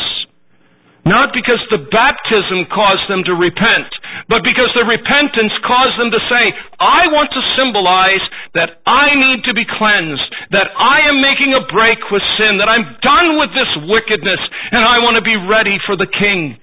not 1.06 1.30
because 1.30 1.62
the 1.70 1.86
baptism 1.86 2.66
caused 2.74 3.06
them 3.06 3.22
to 3.22 3.38
repent, 3.38 3.86
but 4.26 4.42
because 4.42 4.74
the 4.74 4.82
repentance 4.82 5.54
caused 5.62 5.94
them 6.02 6.10
to 6.10 6.20
say, 6.26 6.50
I 6.82 7.06
want 7.14 7.30
to 7.30 7.52
symbolize 7.54 8.24
that 8.58 8.82
I 8.82 9.14
need 9.14 9.46
to 9.46 9.54
be 9.54 9.62
cleansed, 9.62 10.26
that 10.50 10.74
I 10.74 11.06
am 11.06 11.22
making 11.22 11.54
a 11.54 11.62
break 11.70 12.02
with 12.10 12.26
sin, 12.34 12.58
that 12.58 12.66
I'm 12.66 12.98
done 12.98 13.38
with 13.38 13.54
this 13.54 13.70
wickedness, 13.86 14.42
and 14.74 14.82
I 14.82 14.98
want 14.98 15.14
to 15.14 15.22
be 15.22 15.38
ready 15.38 15.78
for 15.86 15.94
the 15.94 16.10
King 16.10 16.58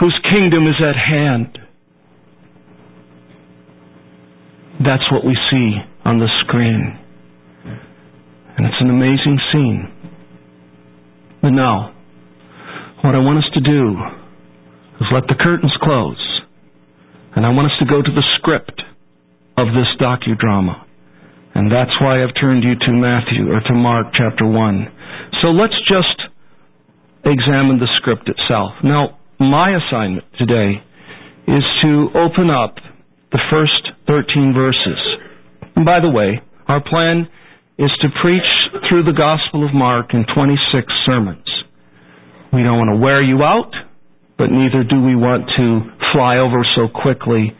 whose 0.00 0.18
kingdom 0.30 0.66
is 0.66 0.76
at 0.80 0.96
hand. 0.96 1.58
That's 4.84 5.10
what 5.10 5.24
we 5.24 5.36
see 5.50 5.76
on 6.04 6.18
the 6.18 6.28
screen. 6.44 6.98
And 8.56 8.66
it's 8.66 8.80
an 8.80 8.90
amazing 8.90 9.38
scene. 9.52 9.92
But 11.42 11.50
now, 11.50 11.94
what 13.02 13.14
I 13.14 13.18
want 13.18 13.38
us 13.38 13.50
to 13.54 13.60
do 13.60 13.96
is 15.00 15.08
let 15.12 15.24
the 15.28 15.36
curtains 15.40 15.72
close. 15.82 16.20
And 17.34 17.44
I 17.44 17.50
want 17.50 17.66
us 17.66 17.78
to 17.80 17.86
go 17.86 18.00
to 18.00 18.12
the 18.12 18.24
script 18.36 18.80
of 19.56 19.68
this 19.68 19.88
docudrama. 20.00 20.84
And 21.54 21.72
that's 21.72 21.92
why 22.00 22.22
I've 22.22 22.34
turned 22.38 22.64
you 22.64 22.76
to 22.76 22.92
Matthew 22.92 23.48
or 23.48 23.60
to 23.60 23.74
Mark 23.74 24.08
chapter 24.12 24.44
1. 24.44 24.92
So 25.40 25.48
let's 25.48 25.76
just 25.88 26.20
examine 27.24 27.80
the 27.80 27.88
script 27.96 28.28
itself. 28.28 28.72
Now, 28.84 29.18
my 29.38 29.76
assignment 29.76 30.24
today 30.38 30.82
is 31.46 31.64
to 31.82 32.08
open 32.14 32.50
up 32.50 32.76
the 33.32 33.40
first 33.50 33.92
13 34.06 34.54
verses. 34.54 35.00
And 35.76 35.84
by 35.84 36.00
the 36.00 36.10
way, 36.10 36.40
our 36.68 36.82
plan 36.82 37.28
is 37.78 37.90
to 38.00 38.08
preach 38.22 38.48
through 38.88 39.04
the 39.04 39.12
Gospel 39.12 39.66
of 39.66 39.74
Mark 39.74 40.14
in 40.14 40.24
26 40.34 40.86
sermons. 41.04 41.44
We 42.52 42.62
don't 42.62 42.78
want 42.78 42.90
to 42.90 42.96
wear 42.96 43.22
you 43.22 43.42
out, 43.42 43.72
but 44.38 44.48
neither 44.50 44.82
do 44.82 45.02
we 45.02 45.14
want 45.14 45.44
to 45.56 45.80
fly 46.12 46.38
over 46.38 46.64
so 46.74 46.88
quickly 46.88 47.52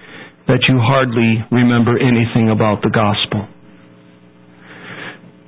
that 0.48 0.64
you 0.68 0.78
hardly 0.78 1.44
remember 1.50 1.98
anything 1.98 2.48
about 2.48 2.82
the 2.82 2.90
Gospel. 2.90 3.48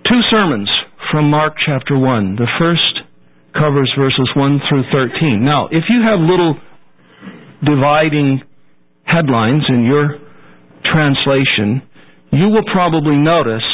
Two 0.04 0.20
sermons 0.30 0.68
from 1.10 1.30
Mark 1.30 1.54
chapter 1.64 1.96
1. 1.96 2.36
The 2.36 2.48
first 2.58 2.97
covers 3.54 3.92
verses 3.98 4.28
1 4.36 4.60
through 4.68 4.84
13. 4.92 5.44
Now, 5.44 5.66
if 5.66 5.84
you 5.88 6.02
have 6.04 6.20
little 6.20 6.56
dividing 7.64 8.42
headlines 9.04 9.64
in 9.68 9.84
your 9.84 10.18
translation, 10.84 11.82
you 12.32 12.48
will 12.48 12.64
probably 12.72 13.16
notice 13.16 13.64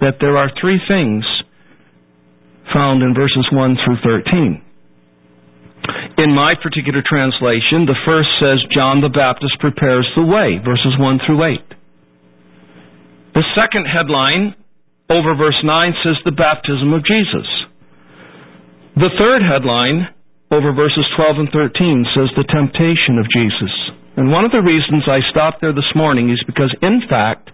that 0.00 0.20
there 0.20 0.36
are 0.36 0.50
three 0.60 0.78
things 0.86 1.24
found 2.72 3.02
in 3.02 3.14
verses 3.14 3.46
1 3.52 3.76
through 3.84 3.98
13. 4.04 4.62
In 6.18 6.30
my 6.34 6.54
particular 6.54 7.02
translation, 7.02 7.86
the 7.88 7.98
first 8.04 8.28
says 8.38 8.62
John 8.70 9.00
the 9.00 9.08
Baptist 9.08 9.58
prepares 9.58 10.06
the 10.14 10.22
way, 10.22 10.60
verses 10.62 10.94
1 10.98 11.20
through 11.26 11.42
8. 11.42 11.58
The 13.34 13.44
second 13.56 13.86
headline 13.88 14.54
over 15.08 15.34
verse 15.34 15.58
9 15.64 15.92
says 16.04 16.16
the 16.24 16.36
baptism 16.36 16.92
of 16.92 17.04
Jesus. 17.04 17.48
The 18.92 19.08
third 19.16 19.40
headline 19.40 20.12
over 20.52 20.76
verses 20.76 21.08
12 21.16 21.48
and 21.48 21.48
13 21.48 22.12
says 22.12 22.28
the 22.36 22.44
temptation 22.44 23.16
of 23.16 23.24
Jesus. 23.32 23.72
And 24.20 24.28
one 24.28 24.44
of 24.44 24.52
the 24.52 24.60
reasons 24.60 25.08
I 25.08 25.24
stopped 25.32 25.64
there 25.64 25.72
this 25.72 25.88
morning 25.96 26.28
is 26.28 26.36
because, 26.44 26.68
in 26.84 27.00
fact, 27.08 27.48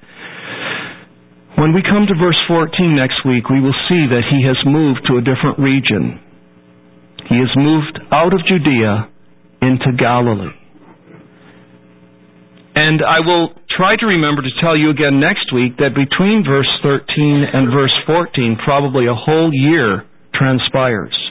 when 1.54 1.70
we 1.70 1.86
come 1.86 2.10
to 2.10 2.18
verse 2.18 2.38
14 2.50 2.90
next 2.90 3.22
week, 3.22 3.46
we 3.46 3.62
will 3.62 3.76
see 3.86 4.10
that 4.10 4.26
he 4.26 4.42
has 4.50 4.58
moved 4.66 5.06
to 5.06 5.14
a 5.14 5.22
different 5.22 5.62
region. 5.62 6.18
He 7.30 7.38
has 7.38 7.54
moved 7.54 8.02
out 8.10 8.34
of 8.34 8.42
Judea 8.42 9.06
into 9.62 9.94
Galilee. 9.94 10.58
And 12.74 12.98
I 12.98 13.22
will 13.22 13.54
try 13.78 13.94
to 13.94 14.06
remember 14.06 14.42
to 14.42 14.58
tell 14.58 14.74
you 14.74 14.90
again 14.90 15.22
next 15.22 15.54
week 15.54 15.78
that 15.78 15.94
between 15.94 16.42
verse 16.42 16.70
13 16.82 17.46
and 17.46 17.70
verse 17.70 17.94
14, 18.10 18.58
probably 18.64 19.06
a 19.06 19.14
whole 19.14 19.54
year 19.54 20.02
transpires. 20.34 21.27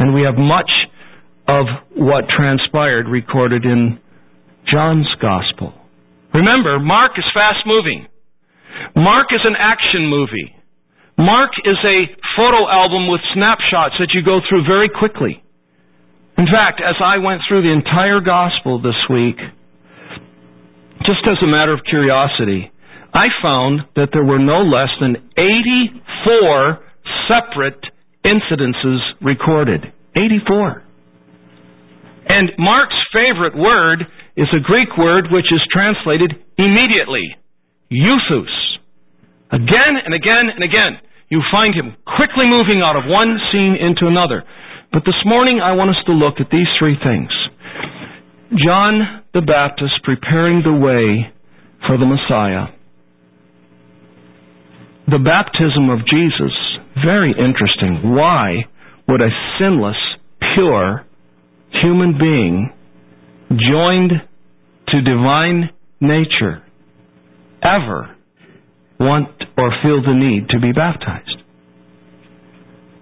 And 0.00 0.14
we 0.14 0.22
have 0.22 0.40
much 0.40 0.70
of 1.46 1.66
what 1.94 2.24
transpired 2.34 3.06
recorded 3.06 3.64
in 3.64 4.00
John's 4.72 5.08
Gospel. 5.20 5.74
Remember, 6.32 6.80
Mark 6.80 7.12
is 7.18 7.24
fast 7.34 7.66
moving. 7.66 8.06
Mark 8.96 9.28
is 9.30 9.44
an 9.44 9.54
action 9.58 10.08
movie. 10.08 10.56
Mark 11.18 11.50
is 11.64 11.76
a 11.84 12.08
photo 12.34 12.64
album 12.64 13.08
with 13.08 13.20
snapshots 13.34 13.94
that 14.00 14.08
you 14.14 14.24
go 14.24 14.40
through 14.48 14.64
very 14.64 14.88
quickly. 14.88 15.42
In 16.38 16.46
fact, 16.46 16.80
as 16.80 16.96
I 17.04 17.18
went 17.18 17.42
through 17.46 17.60
the 17.60 17.72
entire 17.72 18.20
Gospel 18.20 18.80
this 18.80 18.96
week, 19.10 19.36
just 21.04 21.20
as 21.28 21.36
a 21.42 21.46
matter 21.46 21.74
of 21.74 21.80
curiosity, 21.84 22.72
I 23.12 23.26
found 23.42 23.80
that 23.96 24.08
there 24.14 24.24
were 24.24 24.38
no 24.38 24.62
less 24.62 24.88
than 25.00 25.16
84 25.36 26.78
separate 27.28 27.84
incidences 28.24 29.00
recorded. 29.20 29.92
84. 30.16 30.82
And 32.28 32.52
Mark's 32.58 32.98
favorite 33.12 33.56
word 33.56 34.06
is 34.36 34.48
a 34.54 34.60
Greek 34.62 34.96
word 34.98 35.26
which 35.30 35.50
is 35.52 35.60
translated 35.72 36.34
immediately. 36.58 37.36
Euthus. 37.90 38.54
Again 39.50 39.98
and 40.04 40.14
again 40.14 40.46
and 40.54 40.62
again, 40.62 41.00
you 41.28 41.42
find 41.50 41.74
him 41.74 41.96
quickly 42.06 42.46
moving 42.46 42.82
out 42.82 42.96
of 42.96 43.04
one 43.06 43.38
scene 43.50 43.76
into 43.78 44.06
another. 44.06 44.44
But 44.92 45.02
this 45.04 45.18
morning 45.24 45.60
I 45.62 45.72
want 45.72 45.90
us 45.90 46.02
to 46.06 46.12
look 46.12 46.34
at 46.40 46.50
these 46.50 46.68
three 46.78 46.96
things. 47.02 47.30
John 48.64 49.22
the 49.32 49.42
Baptist 49.42 50.02
preparing 50.02 50.62
the 50.62 50.74
way 50.74 51.32
for 51.86 51.98
the 51.98 52.06
Messiah. 52.06 52.74
The 55.06 55.22
baptism 55.22 55.90
of 55.90 56.06
Jesus 56.06 56.54
very 57.04 57.30
interesting. 57.30 58.14
Why 58.14 58.64
would 59.08 59.20
a 59.20 59.30
sinless, 59.58 59.96
pure 60.54 61.06
human 61.82 62.18
being 62.18 62.72
joined 63.50 64.12
to 64.88 65.02
divine 65.02 65.70
nature 66.00 66.62
ever 67.62 68.16
want 68.98 69.28
or 69.56 69.70
feel 69.82 70.02
the 70.02 70.14
need 70.14 70.48
to 70.50 70.60
be 70.60 70.72
baptized? 70.72 71.42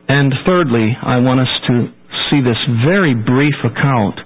And 0.09 0.33
thirdly, 0.47 0.97
I 1.03 1.19
want 1.19 1.41
us 1.41 1.53
to 1.69 1.93
see 2.31 2.41
this 2.41 2.57
very 2.85 3.15
brief 3.15 3.57
account 3.65 4.21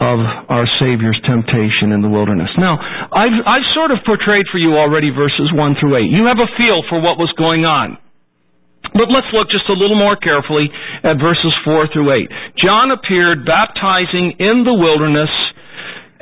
of 0.00 0.18
our 0.48 0.66
Savior's 0.80 1.20
temptation 1.24 1.92
in 1.92 2.02
the 2.02 2.08
wilderness. 2.08 2.50
Now, 2.58 2.76
I've, 3.12 3.36
I've 3.46 3.68
sort 3.76 3.90
of 3.92 3.98
portrayed 4.04 4.46
for 4.50 4.58
you 4.58 4.76
already 4.76 5.10
verses 5.10 5.52
1 5.52 5.76
through 5.80 5.96
8. 5.96 6.10
You 6.10 6.26
have 6.26 6.40
a 6.40 6.50
feel 6.56 6.82
for 6.88 7.00
what 7.00 7.16
was 7.16 7.32
going 7.38 7.64
on. 7.64 7.96
But 8.94 9.10
let's 9.10 9.26
look 9.34 9.50
just 9.50 9.66
a 9.66 9.74
little 9.74 9.98
more 9.98 10.14
carefully 10.14 10.70
at 11.02 11.18
verses 11.18 11.50
4 11.66 11.90
through 11.90 12.14
8. 12.14 12.62
John 12.62 12.94
appeared 12.94 13.42
baptizing 13.42 14.38
in 14.38 14.62
the 14.62 14.72
wilderness 14.72 15.30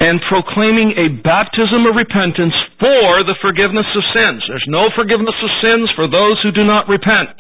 and 0.01 0.19
proclaiming 0.25 0.97
a 0.97 1.21
baptism 1.21 1.85
of 1.85 1.95
repentance 1.95 2.57
for 2.81 3.23
the 3.29 3.37
forgiveness 3.45 3.87
of 3.93 4.03
sins. 4.17 4.41
There's 4.49 4.67
no 4.67 4.89
forgiveness 4.97 5.37
of 5.37 5.51
sins 5.61 5.93
for 5.95 6.09
those 6.09 6.41
who 6.41 6.51
do 6.51 6.65
not 6.65 6.89
repent. 6.89 7.37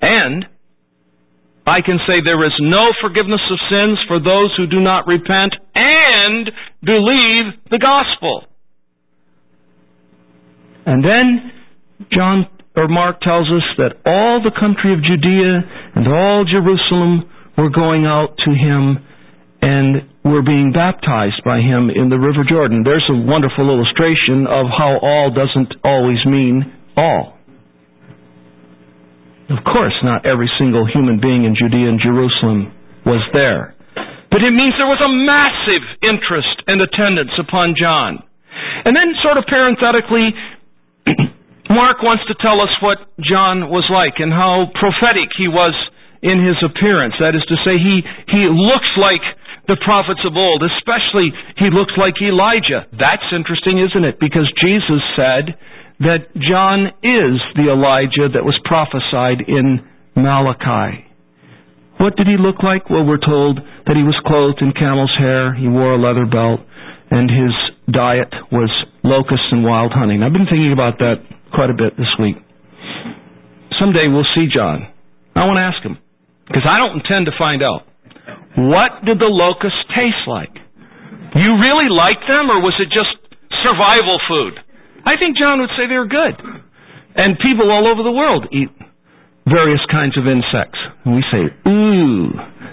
And 0.00 0.46
I 1.66 1.82
can 1.82 1.98
say 2.06 2.22
there 2.22 2.46
is 2.46 2.54
no 2.60 2.94
forgiveness 3.02 3.42
of 3.50 3.58
sins 3.68 3.98
for 4.06 4.22
those 4.22 4.54
who 4.56 4.70
do 4.70 4.80
not 4.80 5.06
repent 5.06 5.58
and 5.74 6.46
believe 6.80 7.58
the 7.70 7.82
gospel. 7.82 8.46
And 10.86 11.02
then 11.02 11.52
John 12.12 12.46
or 12.76 12.88
Mark 12.88 13.20
tells 13.20 13.46
us 13.48 13.66
that 13.78 14.02
all 14.04 14.42
the 14.42 14.54
country 14.54 14.92
of 14.92 15.02
Judea 15.02 15.62
and 15.94 16.06
all 16.08 16.44
Jerusalem 16.44 17.30
were 17.56 17.70
going 17.70 18.04
out 18.04 18.34
to 18.44 18.50
him 18.50 18.98
and 19.62 20.10
were 20.26 20.42
being 20.42 20.72
baptized 20.74 21.40
by 21.44 21.62
him 21.62 21.88
in 21.88 22.10
the 22.10 22.18
River 22.18 22.42
Jordan. 22.42 22.82
There's 22.82 23.06
a 23.08 23.16
wonderful 23.16 23.70
illustration 23.70 24.50
of 24.50 24.66
how 24.68 24.98
all 25.00 25.30
doesn't 25.30 25.72
always 25.84 26.18
mean 26.26 26.66
all. 26.96 27.38
Of 29.48 29.62
course, 29.62 29.94
not 30.02 30.26
every 30.26 30.50
single 30.58 30.88
human 30.88 31.20
being 31.20 31.44
in 31.44 31.54
Judea 31.54 31.88
and 31.88 32.00
Jerusalem 32.00 32.72
was 33.06 33.20
there. 33.32 33.76
But 34.32 34.42
it 34.42 34.50
means 34.50 34.74
there 34.80 34.90
was 34.90 35.04
a 35.04 35.12
massive 35.12 35.84
interest 36.02 36.64
and 36.66 36.80
attendance 36.80 37.36
upon 37.38 37.76
John. 37.78 38.24
And 38.84 38.96
then, 38.96 39.14
sort 39.22 39.38
of 39.38 39.44
parenthetically, 39.46 40.32
Mark 41.70 42.04
wants 42.04 42.24
to 42.28 42.34
tell 42.40 42.60
us 42.60 42.72
what 42.84 43.00
John 43.24 43.72
was 43.72 43.88
like 43.88 44.20
and 44.20 44.32
how 44.32 44.68
prophetic 44.76 45.32
he 45.36 45.48
was 45.48 45.72
in 46.20 46.40
his 46.40 46.56
appearance. 46.60 47.16
That 47.20 47.36
is 47.36 47.44
to 47.48 47.56
say, 47.64 47.80
he, 47.80 48.04
he 48.28 48.44
looks 48.48 48.88
like 49.00 49.24
the 49.68 49.80
prophets 49.80 50.20
of 50.28 50.36
old, 50.36 50.60
especially 50.60 51.32
he 51.56 51.72
looks 51.72 51.96
like 51.96 52.20
Elijah. 52.20 52.84
That's 52.92 53.24
interesting, 53.32 53.80
isn't 53.80 54.04
it? 54.04 54.20
Because 54.20 54.48
Jesus 54.60 55.00
said 55.16 55.56
that 56.04 56.28
John 56.36 56.92
is 57.00 57.40
the 57.56 57.72
Elijah 57.72 58.28
that 58.28 58.44
was 58.44 58.56
prophesied 58.64 59.48
in 59.48 59.80
Malachi. 60.16 61.08
What 61.96 62.16
did 62.16 62.26
he 62.26 62.36
look 62.36 62.60
like? 62.60 62.90
Well, 62.90 63.06
we're 63.06 63.22
told 63.22 63.62
that 63.86 63.96
he 63.96 64.02
was 64.02 64.18
clothed 64.26 64.60
in 64.60 64.72
camel's 64.74 65.14
hair, 65.16 65.54
he 65.54 65.68
wore 65.68 65.94
a 65.94 66.00
leather 66.00 66.26
belt, 66.26 66.60
and 67.10 67.30
his 67.30 67.54
diet 67.88 68.32
was 68.50 68.68
locusts 69.04 69.46
and 69.52 69.62
wild 69.64 69.92
honey. 69.94 70.18
I've 70.18 70.34
been 70.34 70.50
thinking 70.50 70.72
about 70.72 70.98
that 70.98 71.22
quite 71.54 71.70
a 71.70 71.78
bit 71.78 71.96
this 71.96 72.10
week. 72.18 72.36
Someday 73.78 74.10
we'll 74.10 74.28
see 74.34 74.46
John. 74.52 74.90
I 75.34 75.46
want 75.46 75.58
to 75.58 75.66
ask 75.66 75.82
him, 75.82 75.98
because 76.46 76.66
I 76.66 76.78
don't 76.78 76.98
intend 77.00 77.26
to 77.26 77.34
find 77.38 77.62
out. 77.62 77.86
What 78.54 79.02
did 79.02 79.18
the 79.18 79.30
locusts 79.30 79.82
taste 79.94 80.26
like? 80.26 80.54
You 81.34 81.58
really 81.58 81.90
liked 81.90 82.22
them, 82.26 82.46
or 82.50 82.62
was 82.62 82.78
it 82.78 82.86
just 82.94 83.10
survival 83.66 84.22
food? 84.30 84.54
I 85.02 85.18
think 85.18 85.36
John 85.36 85.58
would 85.58 85.74
say 85.74 85.90
they 85.90 85.98
were 85.98 86.06
good. 86.06 86.38
And 87.18 87.38
people 87.38 87.70
all 87.70 87.90
over 87.90 88.02
the 88.02 88.14
world 88.14 88.46
eat 88.54 88.70
various 89.46 89.82
kinds 89.90 90.16
of 90.18 90.26
insects. 90.26 90.78
And 91.04 91.18
we 91.18 91.22
say, 91.30 91.42
ooh, 91.66 92.30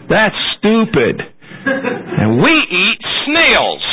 that's 0.10 0.38
stupid. 0.58 1.22
And 1.66 2.42
we 2.42 2.54
eat 2.70 3.02
snails, 3.26 3.84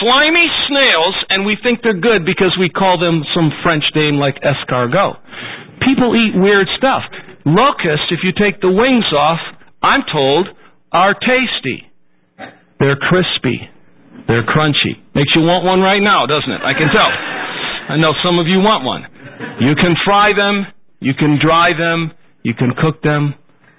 slimy 0.00 0.48
snails, 0.68 1.16
and 1.28 1.44
we 1.44 1.56
think 1.62 1.80
they're 1.82 1.98
good 1.98 2.24
because 2.24 2.56
we 2.58 2.68
call 2.68 2.98
them 2.98 3.22
some 3.34 3.50
French 3.62 3.84
name 3.94 4.16
like 4.16 4.36
escargot. 4.42 5.18
People 5.84 6.16
eat 6.16 6.34
weird 6.34 6.68
stuff. 6.78 7.02
Locusts, 7.44 8.10
if 8.10 8.20
you 8.24 8.32
take 8.32 8.60
the 8.60 8.70
wings 8.70 9.06
off, 9.12 9.38
I'm 9.82 10.02
told, 10.10 10.48
are 10.92 11.14
tasty. 11.14 11.86
They're 12.80 12.96
crispy. 12.96 13.68
They're 14.26 14.44
crunchy. 14.44 14.98
Makes 15.14 15.32
you 15.36 15.42
want 15.46 15.64
one 15.64 15.80
right 15.80 16.02
now, 16.02 16.26
doesn't 16.26 16.50
it? 16.50 16.60
I 16.60 16.74
can 16.74 16.90
tell. 16.90 17.10
I 17.88 17.96
know 17.96 18.12
some 18.24 18.38
of 18.42 18.46
you 18.46 18.58
want 18.58 18.82
one. 18.82 19.06
You 19.60 19.74
can 19.78 19.94
fry 20.04 20.34
them, 20.34 20.66
you 20.98 21.14
can 21.14 21.38
dry 21.38 21.70
them, 21.76 22.10
you 22.42 22.54
can 22.54 22.72
cook 22.74 23.02
them, 23.02 23.34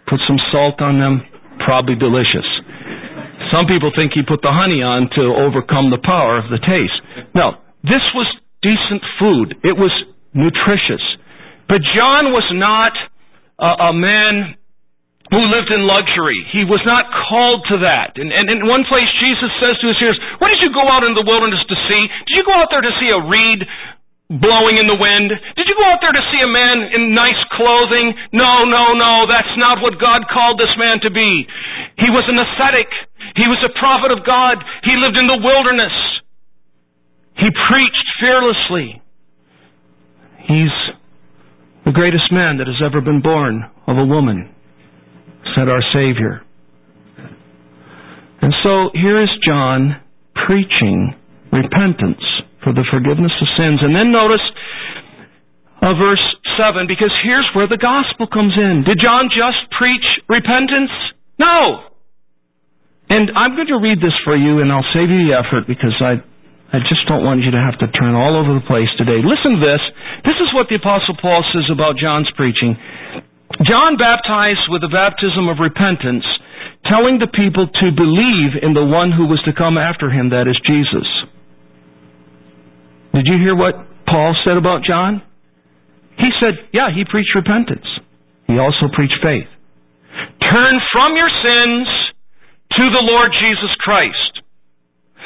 put 0.07 0.19
some 0.27 0.37
salt 0.51 0.79
on 0.81 0.99
them, 0.99 1.21
probably 1.65 1.95
delicious. 1.95 2.47
Some 3.57 3.65
people 3.65 3.89
think 3.89 4.13
he 4.13 4.21
put 4.21 4.45
the 4.45 4.53
honey 4.53 4.85
on 4.85 5.09
to 5.17 5.23
overcome 5.33 5.89
the 5.89 5.97
power 5.97 6.37
of 6.37 6.45
the 6.53 6.61
taste. 6.61 7.01
No, 7.33 7.57
this 7.81 8.05
was 8.13 8.29
decent 8.61 9.01
food. 9.17 9.57
It 9.65 9.73
was 9.73 9.89
nutritious. 10.37 11.01
But 11.65 11.81
John 11.97 12.29
was 12.37 12.45
not 12.53 12.93
a, 13.57 13.89
a 13.89 13.93
man 13.97 14.53
who 15.33 15.41
lived 15.49 15.73
in 15.73 15.89
luxury. 15.89 16.37
He 16.53 16.69
was 16.69 16.85
not 16.85 17.09
called 17.09 17.65
to 17.73 17.81
that. 17.81 18.21
And, 18.21 18.29
and 18.29 18.45
in 18.45 18.69
one 18.69 18.85
place, 18.85 19.09
Jesus 19.17 19.49
says 19.57 19.73
to 19.81 19.89
his 19.89 19.97
hearers, 19.97 20.21
What 20.37 20.53
did 20.53 20.61
you 20.61 20.69
go 20.69 20.85
out 20.85 21.01
in 21.01 21.17
the 21.17 21.25
wilderness 21.25 21.65
to 21.65 21.77
see? 21.89 22.03
Did 22.29 22.35
you 22.37 22.45
go 22.45 22.53
out 22.53 22.69
there 22.69 22.85
to 22.85 22.93
see 23.01 23.09
a 23.09 23.19
reed 23.25 23.65
blowing 24.29 24.77
in 24.77 24.85
the 24.85 24.95
wind? 24.95 25.33
Did 25.33 25.65
you 25.65 25.75
go 25.75 25.87
out 25.89 25.99
there 25.99 26.13
to 26.13 26.25
see 26.29 26.39
a 26.45 26.51
man 26.51 26.93
in 26.93 27.17
nice 27.17 27.41
clothing? 27.57 28.13
No, 28.37 28.69
no, 28.69 28.93
no. 28.93 29.25
That's 29.25 29.51
not 29.57 29.81
what 29.81 29.97
God 29.97 30.29
called 30.31 30.61
this 30.61 30.71
man 30.77 31.01
to 31.03 31.11
be. 31.11 31.49
He 31.99 32.07
was 32.13 32.23
an 32.29 32.37
ascetic. 32.37 32.87
He 33.35 33.47
was 33.49 33.59
a 33.65 33.73
prophet 33.79 34.11
of 34.11 34.25
God. 34.25 34.57
He 34.83 34.95
lived 34.95 35.17
in 35.17 35.27
the 35.27 35.41
wilderness. 35.41 35.93
He 37.37 37.49
preached 37.69 38.07
fearlessly. 38.19 39.01
He's 40.47 40.75
the 41.85 41.91
greatest 41.91 42.31
man 42.31 42.57
that 42.57 42.67
has 42.67 42.81
ever 42.83 43.01
been 43.01 43.21
born 43.21 43.63
of 43.85 43.97
a 43.97 44.05
woman, 44.05 44.53
said 45.55 45.69
our 45.69 45.83
Savior. 45.93 46.41
And 48.41 48.53
so 48.63 48.89
here 48.93 49.21
is 49.21 49.29
John 49.45 50.01
preaching 50.47 51.15
repentance 51.51 52.23
for 52.63 52.73
the 52.73 52.85
forgiveness 52.91 53.31
of 53.41 53.47
sins. 53.57 53.79
And 53.81 53.95
then 53.95 54.11
notice 54.11 54.43
uh, 55.81 55.93
verse 55.93 56.23
7, 56.57 56.87
because 56.87 57.13
here's 57.23 57.47
where 57.55 57.67
the 57.67 57.77
gospel 57.77 58.27
comes 58.27 58.53
in. 58.57 58.83
Did 58.83 58.99
John 58.99 59.29
just 59.29 59.69
preach 59.77 60.03
repentance? 60.27 60.91
No. 61.39 61.87
And 63.09 63.31
I'm 63.35 63.55
going 63.55 63.71
to 63.71 63.79
read 63.79 64.03
this 64.03 64.15
for 64.27 64.35
you, 64.35 64.59
and 64.59 64.71
I'll 64.71 64.85
save 64.91 65.07
you 65.07 65.31
the 65.31 65.35
effort 65.39 65.63
because 65.67 65.95
I 66.03 66.19
I 66.67 66.83
just 66.83 67.07
don't 67.07 67.23
want 67.23 67.39
you 67.47 67.51
to 67.55 67.61
have 67.63 67.79
to 67.79 67.87
turn 67.95 68.11
all 68.11 68.35
over 68.35 68.51
the 68.59 68.65
place 68.67 68.91
today. 68.99 69.23
Listen 69.23 69.55
to 69.55 69.61
this. 69.63 69.79
This 70.27 70.35
is 70.43 70.51
what 70.51 70.67
the 70.67 70.75
Apostle 70.75 71.15
Paul 71.15 71.39
says 71.55 71.71
about 71.71 71.95
John's 71.95 72.27
preaching. 72.35 72.75
John 73.63 73.95
baptized 73.95 74.67
with 74.67 74.83
the 74.83 74.91
baptism 74.91 75.47
of 75.47 75.63
repentance, 75.63 76.27
telling 76.83 77.23
the 77.23 77.31
people 77.31 77.71
to 77.71 77.87
believe 77.95 78.59
in 78.59 78.75
the 78.75 78.83
one 78.83 79.15
who 79.15 79.31
was 79.31 79.39
to 79.47 79.55
come 79.55 79.79
after 79.79 80.11
him, 80.11 80.35
that 80.35 80.51
is 80.51 80.59
Jesus. 80.67 81.07
Did 83.15 83.31
you 83.31 83.39
hear 83.39 83.55
what 83.55 83.79
Paul 84.03 84.35
said 84.43 84.59
about 84.59 84.83
John? 84.83 85.23
He 86.19 86.35
said, 86.43 86.67
yeah, 86.75 86.91
he 86.91 87.07
preached 87.07 87.31
repentance. 87.31 87.87
He 88.51 88.59
also 88.59 88.91
preached 88.91 89.23
faith. 89.23 89.47
Turn 90.43 90.75
from 90.91 91.15
your 91.15 91.31
sins 91.31 91.87
to 92.75 92.83
the 92.91 93.03
Lord 93.03 93.31
Jesus 93.39 93.71
Christ. 93.79 94.37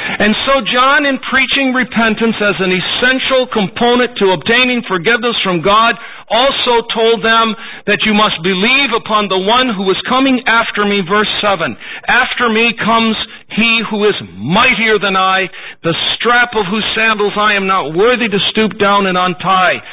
And 0.01 0.33
so 0.47 0.65
John, 0.65 1.05
in 1.05 1.21
preaching 1.29 1.77
repentance 1.77 2.35
as 2.41 2.57
an 2.57 2.73
essential 2.73 3.45
component 3.51 4.17
to 4.17 4.33
obtaining 4.33 4.81
forgiveness 4.87 5.37
from 5.43 5.61
God, 5.61 5.93
also 6.25 6.87
told 6.89 7.21
them 7.21 7.53
that 7.85 8.01
you 8.07 8.15
must 8.15 8.39
believe 8.41 8.95
upon 8.97 9.29
the 9.29 9.37
one 9.37 9.69
who 9.69 9.85
is 9.91 9.99
coming 10.09 10.41
after 10.47 10.87
me, 10.87 11.05
verse 11.05 11.29
7. 11.43 11.75
After 12.07 12.49
me 12.49 12.73
comes 12.81 13.15
he 13.53 13.83
who 13.91 14.07
is 14.09 14.17
mightier 14.39 14.97
than 14.97 15.13
I, 15.13 15.51
the 15.83 15.93
strap 16.17 16.57
of 16.57 16.65
whose 16.65 16.87
sandals 16.97 17.37
I 17.37 17.53
am 17.53 17.67
not 17.67 17.93
worthy 17.93 18.31
to 18.31 18.39
stoop 18.51 18.79
down 18.79 19.05
and 19.05 19.19
untie. 19.19 19.85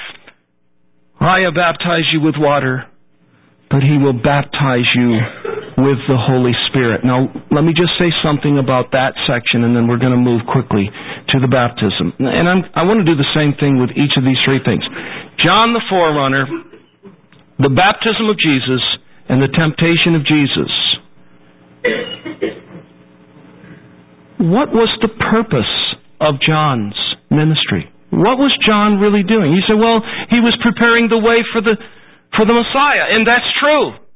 I 1.20 1.44
have 1.44 1.58
baptized 1.58 2.14
you 2.14 2.22
with 2.22 2.38
water, 2.38 2.86
but 3.68 3.82
he 3.82 3.98
will 3.98 4.16
baptize 4.16 4.88
you 4.94 5.20
with 5.78 6.02
the 6.10 6.18
Holy 6.18 6.50
Spirit. 6.66 7.06
Now, 7.06 7.30
let 7.54 7.62
me 7.62 7.70
just 7.70 7.94
say 8.02 8.10
something 8.18 8.58
about 8.58 8.90
that 8.98 9.14
section 9.30 9.62
and 9.62 9.78
then 9.78 9.86
we're 9.86 10.02
going 10.02 10.14
to 10.14 10.18
move 10.18 10.42
quickly 10.50 10.90
to 11.30 11.36
the 11.38 11.46
baptism. 11.46 12.18
And 12.18 12.50
I'm, 12.50 12.66
i 12.74 12.82
want 12.82 12.98
to 12.98 13.06
do 13.06 13.14
the 13.14 13.30
same 13.30 13.54
thing 13.62 13.78
with 13.78 13.94
each 13.94 14.18
of 14.18 14.26
these 14.26 14.38
three 14.42 14.58
things. 14.66 14.82
John 15.38 15.70
the 15.78 15.84
forerunner, 15.86 16.50
the 17.62 17.70
baptism 17.70 18.26
of 18.26 18.34
Jesus, 18.42 18.82
and 19.30 19.38
the 19.38 19.52
temptation 19.54 20.18
of 20.18 20.26
Jesus. 20.26 20.72
What 24.42 24.74
was 24.74 24.90
the 24.98 25.14
purpose 25.30 25.74
of 26.18 26.42
John's 26.42 26.98
ministry? 27.30 27.86
What 28.10 28.40
was 28.40 28.50
John 28.66 28.98
really 28.98 29.22
doing? 29.22 29.54
You 29.54 29.62
say, 29.68 29.78
well, 29.78 30.02
he 30.26 30.42
was 30.42 30.58
preparing 30.58 31.06
the 31.06 31.20
way 31.20 31.46
for 31.52 31.60
the, 31.60 31.78
for 32.34 32.42
the 32.48 32.56
Messiah, 32.56 33.14
and 33.14 33.22
that's 33.22 33.46
true. 33.60 34.07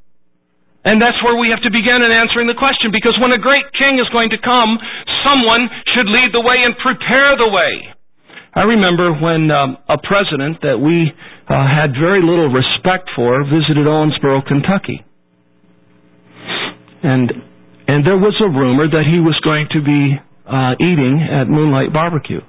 And 0.82 0.98
that's 0.98 1.18
where 1.22 1.38
we 1.38 1.54
have 1.54 1.62
to 1.62 1.70
begin 1.70 2.02
in 2.02 2.10
answering 2.10 2.50
the 2.50 2.58
question. 2.58 2.90
Because 2.90 3.14
when 3.22 3.30
a 3.30 3.38
great 3.38 3.70
king 3.78 4.02
is 4.02 4.08
going 4.10 4.34
to 4.34 4.40
come, 4.42 4.78
someone 5.22 5.70
should 5.94 6.10
lead 6.10 6.34
the 6.34 6.42
way 6.42 6.58
and 6.66 6.74
prepare 6.82 7.38
the 7.38 7.46
way. 7.46 7.94
I 8.52 8.66
remember 8.66 9.14
when 9.14 9.48
um, 9.50 9.78
a 9.88 9.96
president 9.96 10.60
that 10.60 10.76
we 10.76 11.08
uh, 11.08 11.54
had 11.64 11.94
very 11.96 12.20
little 12.20 12.50
respect 12.52 13.08
for 13.16 13.46
visited 13.46 13.86
Owensboro, 13.86 14.44
Kentucky. 14.44 15.06
And 17.02 17.32
and 17.88 18.06
there 18.06 18.18
was 18.18 18.34
a 18.38 18.48
rumor 18.48 18.86
that 18.86 19.04
he 19.06 19.18
was 19.18 19.34
going 19.42 19.66
to 19.72 19.80
be 19.82 20.16
uh, 20.46 20.74
eating 20.78 21.18
at 21.22 21.46
Moonlite 21.50 21.92
Barbecue. 21.92 22.40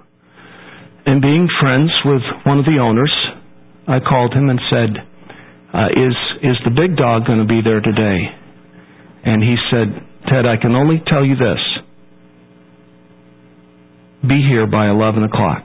And 1.06 1.22
being 1.22 1.48
friends 1.60 1.90
with 2.06 2.22
one 2.46 2.60
of 2.60 2.66
the 2.66 2.78
owners, 2.80 3.12
I 3.88 4.00
called 4.00 4.34
him 4.34 4.50
and 4.50 4.60
said, 4.70 5.04
uh, 5.74 5.88
is 5.90 6.16
is 6.44 6.58
the 6.66 6.72
big 6.72 6.96
dog 6.96 7.26
going 7.26 7.40
to 7.40 7.46
be 7.46 7.62
there 7.64 7.82
today? 7.82 8.30
And 9.26 9.42
he 9.42 9.56
said, 9.72 9.88
Ted, 10.30 10.46
I 10.46 10.58
can 10.62 10.76
only 10.76 11.02
tell 11.08 11.26
you 11.26 11.36
this. 11.36 11.60
Be 14.28 14.42
here 14.48 14.68
by 14.68 14.90
11 14.90 15.24
o'clock. 15.24 15.64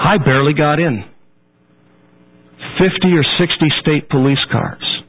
I 0.00 0.16
barely 0.24 0.54
got 0.54 0.78
in. 0.78 1.04
50 2.78 3.08
or 3.12 3.24
60 3.38 3.66
state 3.82 4.08
police 4.08 4.38
cars, 4.52 5.02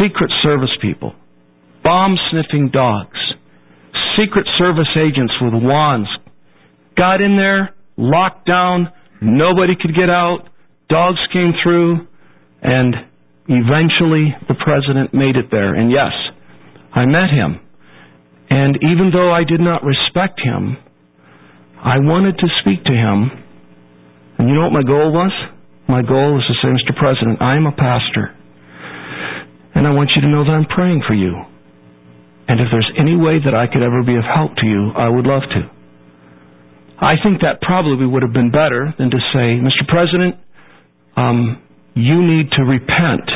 Secret 0.00 0.30
Service 0.42 0.74
people, 0.80 1.14
bomb 1.84 2.16
sniffing 2.30 2.70
dogs, 2.72 3.18
Secret 4.16 4.46
Service 4.58 4.88
agents 4.96 5.34
with 5.42 5.52
wands 5.54 6.08
got 7.00 7.22
in 7.22 7.36
there, 7.36 7.74
locked 7.96 8.46
down, 8.46 8.92
nobody 9.22 9.72
could 9.80 9.94
get 9.94 10.10
out, 10.10 10.49
Dogs 10.90 11.20
came 11.32 11.52
through, 11.62 12.06
and 12.62 12.94
eventually 13.46 14.34
the 14.50 14.58
president 14.58 15.14
made 15.14 15.36
it 15.36 15.46
there. 15.50 15.74
And 15.74 15.90
yes, 15.90 16.12
I 16.92 17.06
met 17.06 17.30
him. 17.30 17.60
And 18.50 18.76
even 18.82 19.10
though 19.14 19.32
I 19.32 19.44
did 19.44 19.60
not 19.60 19.86
respect 19.86 20.40
him, 20.42 20.76
I 21.78 22.02
wanted 22.02 22.36
to 22.38 22.48
speak 22.60 22.82
to 22.84 22.92
him. 22.92 23.30
And 24.38 24.48
you 24.48 24.54
know 24.54 24.66
what 24.66 24.74
my 24.74 24.82
goal 24.82 25.14
was? 25.14 25.32
My 25.88 26.02
goal 26.02 26.34
was 26.34 26.44
to 26.50 26.54
say, 26.58 26.68
Mr. 26.74 26.92
President, 26.98 27.40
I 27.40 27.54
am 27.54 27.66
a 27.66 27.72
pastor. 27.72 28.34
And 29.74 29.86
I 29.86 29.94
want 29.94 30.10
you 30.14 30.22
to 30.22 30.28
know 30.28 30.42
that 30.42 30.50
I'm 30.50 30.66
praying 30.66 31.02
for 31.06 31.14
you. 31.14 31.38
And 32.50 32.58
if 32.58 32.66
there's 32.74 32.90
any 32.98 33.14
way 33.14 33.38
that 33.38 33.54
I 33.54 33.70
could 33.70 33.82
ever 33.82 34.02
be 34.02 34.18
of 34.18 34.26
help 34.26 34.58
to 34.58 34.66
you, 34.66 34.90
I 34.90 35.08
would 35.08 35.24
love 35.24 35.46
to. 35.54 35.62
I 36.98 37.14
think 37.22 37.40
that 37.40 37.62
probably 37.62 38.04
would 38.04 38.22
have 38.22 38.34
been 38.34 38.50
better 38.50 38.92
than 38.98 39.08
to 39.08 39.20
say, 39.32 39.56
Mr. 39.62 39.86
President, 39.86 40.34
um, 41.16 41.62
you 41.94 42.22
need 42.22 42.50
to 42.52 42.62
repent. 42.62 43.28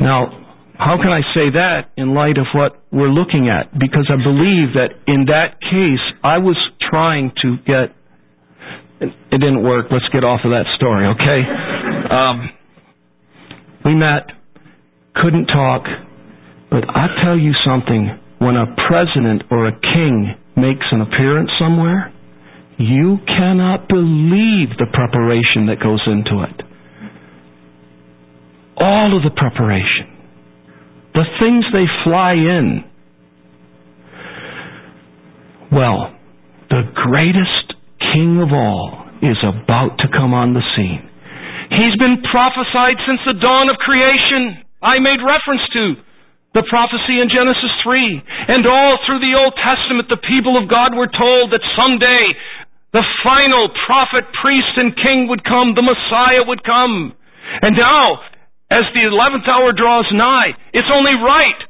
Now, 0.00 0.46
how 0.78 0.96
can 1.00 1.08
I 1.08 1.20
say 1.32 1.50
that 1.56 1.92
in 1.96 2.14
light 2.14 2.36
of 2.36 2.46
what 2.54 2.82
we're 2.92 3.08
looking 3.12 3.48
at? 3.48 3.72
Because 3.72 4.10
I 4.12 4.16
believe 4.20 4.76
that 4.76 4.92
in 5.06 5.26
that 5.26 5.60
case, 5.60 6.04
I 6.22 6.38
was 6.38 6.56
trying 6.90 7.32
to 7.42 7.56
get. 7.64 7.96
It 9.00 9.12
didn't 9.40 9.62
work. 9.62 9.86
Let's 9.90 10.08
get 10.12 10.24
off 10.24 10.40
of 10.44 10.50
that 10.52 10.64
story, 10.76 11.04
okay? 11.16 11.40
Um, 12.08 12.48
we 13.84 13.94
met, 13.94 14.32
couldn't 15.14 15.46
talk, 15.46 15.84
but 16.70 16.84
I 16.88 17.06
tell 17.24 17.36
you 17.38 17.52
something. 17.64 18.20
When 18.38 18.56
a 18.56 18.68
president 18.88 19.44
or 19.50 19.68
a 19.68 19.72
king 19.72 20.36
makes 20.56 20.84
an 20.92 21.00
appearance 21.00 21.50
somewhere, 21.58 22.12
you 22.78 23.16
cannot 23.26 23.88
believe 23.88 24.76
the 24.76 24.88
preparation 24.92 25.68
that 25.72 25.80
goes 25.80 26.00
into 26.04 26.44
it 26.44 26.66
all 28.76 29.16
of 29.16 29.22
the 29.22 29.34
preparation, 29.34 30.12
the 31.14 31.24
things 31.40 31.64
they 31.72 31.86
fly 32.04 32.32
in, 32.32 32.84
Well, 35.72 36.14
the 36.70 36.86
greatest 36.94 37.74
king 37.98 38.38
of 38.38 38.54
all 38.54 39.04
is 39.18 39.38
about 39.42 39.98
to 39.98 40.06
come 40.08 40.30
on 40.30 40.54
the 40.54 40.62
scene. 40.76 41.02
He's 41.74 41.98
been 41.98 42.22
prophesied 42.22 43.02
since 43.02 43.18
the 43.26 43.34
dawn 43.34 43.66
of 43.66 43.76
creation. 43.82 44.62
I 44.78 45.02
made 45.02 45.18
reference 45.18 45.66
to 45.74 45.98
the 46.54 46.62
prophecy 46.70 47.18
in 47.18 47.26
Genesis 47.26 47.74
3. 47.82 48.22
And 48.48 48.62
all 48.64 49.02
through 49.04 49.18
the 49.18 49.34
Old 49.34 49.58
Testament, 49.58 50.06
the 50.06 50.22
people 50.22 50.54
of 50.54 50.70
God 50.70 50.94
were 50.94 51.10
told 51.10 51.50
that 51.50 51.66
someday 51.74 52.32
the 52.94 53.04
final 53.26 53.68
prophet, 53.84 54.24
priest, 54.40 54.78
and 54.78 54.94
king 54.94 55.26
would 55.28 55.42
come, 55.42 55.74
the 55.74 55.84
Messiah 55.84 56.46
would 56.46 56.62
come. 56.62 57.12
And 57.60 57.74
now, 57.74 58.22
as 58.70 58.84
the 58.94 59.06
11th 59.06 59.46
hour 59.46 59.72
draws 59.72 60.06
nigh, 60.10 60.50
it's 60.74 60.90
only 60.90 61.14
right 61.14 61.60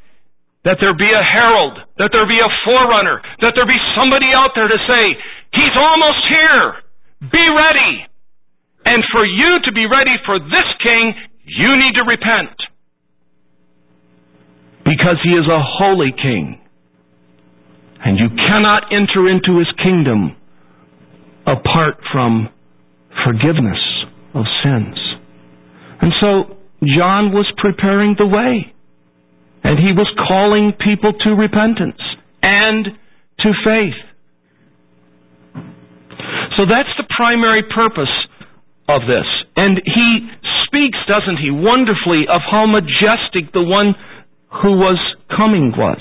that 0.65 0.79
there 0.81 0.97
be 0.97 1.07
a 1.07 1.23
herald, 1.23 1.79
that 1.99 2.11
there 2.11 2.27
be 2.27 2.41
a 2.43 2.51
forerunner, 2.65 3.23
that 3.41 3.55
there 3.55 3.69
be 3.69 3.79
somebody 3.95 4.33
out 4.35 4.51
there 4.57 4.67
to 4.67 4.81
say, 4.89 5.05
He's 5.55 5.77
almost 5.79 6.23
here. 6.29 6.65
Be 7.31 7.47
ready. 7.49 8.05
And 8.85 9.03
for 9.13 9.25
you 9.25 9.63
to 9.65 9.73
be 9.73 9.87
ready 9.87 10.17
for 10.27 10.39
this 10.39 10.69
king, 10.83 11.15
you 11.45 11.77
need 11.77 11.95
to 11.95 12.05
repent. 12.05 12.57
Because 14.85 15.19
he 15.23 15.31
is 15.31 15.47
a 15.47 15.63
holy 15.63 16.13
king. 16.13 16.61
And 18.05 18.19
you 18.19 18.29
cannot 18.29 18.93
enter 18.93 19.29
into 19.29 19.59
his 19.59 19.71
kingdom 19.83 20.37
apart 21.47 21.99
from 22.13 22.49
forgiveness 23.25 23.81
of 24.35 24.45
sins. 24.63 24.99
And 26.03 26.13
so 26.21 26.56
John 26.83 27.33
was 27.33 27.51
preparing 27.57 28.15
the 28.19 28.27
way. 28.27 28.73
And 29.65 29.79
he 29.79 29.93
was 29.93 30.07
calling 30.29 30.73
people 30.79 31.13
to 31.13 31.31
repentance 31.35 32.01
and 32.43 32.87
to 33.41 33.49
faith. 33.65 33.99
So 36.57 36.65
that's 36.65 36.93
the 36.97 37.05
primary 37.17 37.63
purpose 37.67 38.13
of 38.89 39.03
this. 39.03 39.27
And 39.57 39.83
he 39.85 40.31
speaks, 40.67 40.99
doesn't 41.09 41.43
he, 41.43 41.51
wonderfully 41.51 42.31
of 42.31 42.41
how 42.47 42.67
majestic 42.67 43.53
the 43.53 43.63
one 43.63 43.95
who 44.63 44.79
was 44.79 44.99
coming 45.29 45.75
was. 45.77 46.01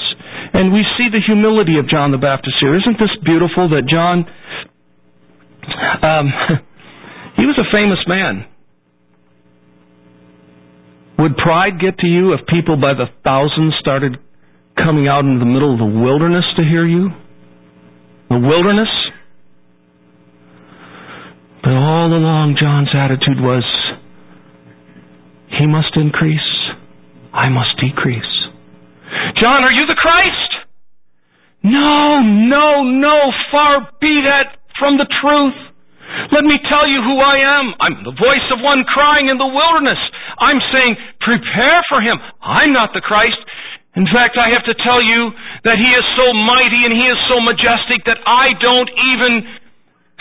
And 0.53 0.71
we 0.71 0.85
see 0.97 1.09
the 1.11 1.19
humility 1.19 1.79
of 1.79 1.89
John 1.89 2.11
the 2.11 2.21
Baptist 2.21 2.55
here. 2.61 2.77
Isn't 2.77 2.99
this 3.01 3.11
beautiful 3.25 3.67
that 3.69 3.89
John, 3.89 4.23
um, 6.05 6.27
he 7.41 7.45
was 7.49 7.57
a 7.57 7.67
famous 7.73 7.99
man. 8.07 8.45
Would 11.19 11.37
pride 11.37 11.79
get 11.79 11.97
to 11.99 12.07
you 12.07 12.33
if 12.33 12.45
people 12.47 12.75
by 12.75 12.93
the 12.93 13.07
thousands 13.23 13.75
started 13.79 14.17
coming 14.75 15.07
out 15.07 15.23
into 15.23 15.39
the 15.39 15.47
middle 15.47 15.71
of 15.71 15.79
the 15.79 15.99
wilderness 15.99 16.43
to 16.57 16.63
hear 16.63 16.85
you? 16.85 17.09
The 18.29 18.39
wilderness? 18.39 18.91
But 21.63 21.71
all 21.71 22.11
along, 22.11 22.57
John's 22.59 22.91
attitude 22.93 23.39
was, 23.39 23.63
He 25.57 25.65
must 25.65 25.95
increase, 25.95 26.51
I 27.33 27.49
must 27.49 27.79
decrease. 27.79 28.35
John, 29.39 29.63
are 29.63 29.71
you 29.71 29.87
the 29.87 29.97
Christ? 29.97 30.51
No, 31.63 32.21
no, 32.21 32.83
no, 32.83 33.17
far 33.49 33.89
be 33.99 34.21
that 34.29 34.61
from 34.77 34.97
the 35.01 35.09
truth. 35.09 35.57
Let 36.31 36.45
me 36.45 36.61
tell 36.69 36.85
you 36.85 37.01
who 37.01 37.17
I 37.17 37.41
am. 37.41 37.73
I'm 37.81 37.97
the 38.05 38.13
voice 38.13 38.47
of 38.53 38.61
one 38.61 38.85
crying 38.85 39.27
in 39.27 39.41
the 39.41 39.49
wilderness. 39.49 39.97
I'm 40.39 40.59
saying, 40.71 40.95
prepare 41.21 41.81
for 41.89 42.01
him. 42.01 42.19
I'm 42.41 42.73
not 42.73 42.91
the 42.93 43.01
Christ. 43.01 43.37
In 43.95 44.05
fact, 44.11 44.35
I 44.35 44.51
have 44.51 44.65
to 44.67 44.75
tell 44.83 44.99
you 45.01 45.31
that 45.63 45.79
he 45.79 45.89
is 45.95 46.05
so 46.19 46.33
mighty 46.35 46.83
and 46.83 46.91
he 46.91 47.07
is 47.07 47.19
so 47.31 47.39
majestic 47.39 48.03
that 48.05 48.19
I 48.27 48.51
don't 48.59 48.91
even 48.91 49.33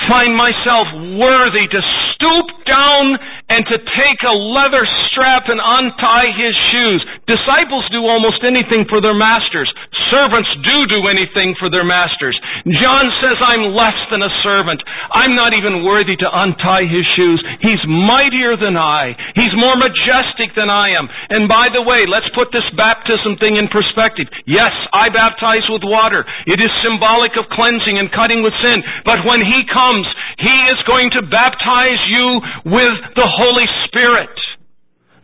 find 0.06 0.34
myself 0.34 0.86
worthy 1.18 1.66
to 1.70 1.80
stoop 2.14 2.46
down 2.66 3.18
and 3.48 3.60
to 3.68 3.76
take 3.76 4.20
a 4.24 4.32
leather 4.32 4.88
strap 5.12 5.52
and 5.52 5.60
untie 5.60 6.32
his 6.32 6.56
shoes. 6.72 7.00
Disciples 7.28 7.84
do 7.92 8.00
almost 8.00 8.40
anything 8.40 8.88
for 8.88 9.04
their 9.04 9.12
masters. 9.12 9.68
Servants 10.08 10.48
do 10.64 10.76
do 10.88 11.00
anything 11.12 11.52
for 11.60 11.68
their 11.68 11.84
masters. 11.84 12.32
John 12.64 13.12
says, 13.20 13.36
I'm 13.44 13.76
less 13.76 13.96
than 14.08 14.24
a 14.24 14.32
servant. 14.40 14.80
I'm 15.12 15.36
not 15.36 15.52
even 15.52 15.84
worthy 15.84 16.16
to 16.24 16.28
untie 16.28 16.88
his 16.88 17.04
shoes. 17.12 17.40
He's 17.60 17.80
mightier 17.84 18.56
than 18.56 18.80
I. 18.80 19.12
He's 19.36 19.52
more 19.60 19.76
majestic 19.76 20.56
than 20.56 20.72
I 20.72 20.96
am. 20.96 21.04
And 21.28 21.44
by 21.44 21.68
the 21.68 21.84
way, 21.84 22.08
let's 22.08 22.28
put 22.32 22.48
this 22.48 22.64
baptism 22.72 23.36
thing 23.36 23.60
in 23.60 23.68
perspective. 23.68 24.32
Yes, 24.48 24.72
I 24.96 25.12
baptize 25.12 25.68
with 25.68 25.84
water. 25.84 26.24
It 26.48 26.64
is 26.64 26.72
symbolic 26.80 27.36
of 27.36 27.52
cleansing 27.52 28.00
and 28.00 28.08
cutting 28.08 28.40
with 28.40 28.56
sin. 28.64 28.80
But 29.04 29.20
when 29.28 29.44
he 29.44 29.68
comes, 29.68 30.08
he 30.40 30.56
is 30.72 30.80
going 30.88 31.12
to 31.12 31.22
baptize 31.28 32.00
you 32.08 32.40
with 32.72 32.96
the 33.20 33.33
Holy 33.34 33.66
Spirit. 33.86 34.34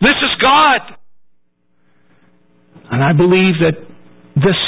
This 0.00 0.18
is 0.18 0.32
God. 0.40 0.80
And 2.90 3.04
I 3.04 3.12
believe 3.12 3.62
that 3.62 3.78
this 4.34 4.58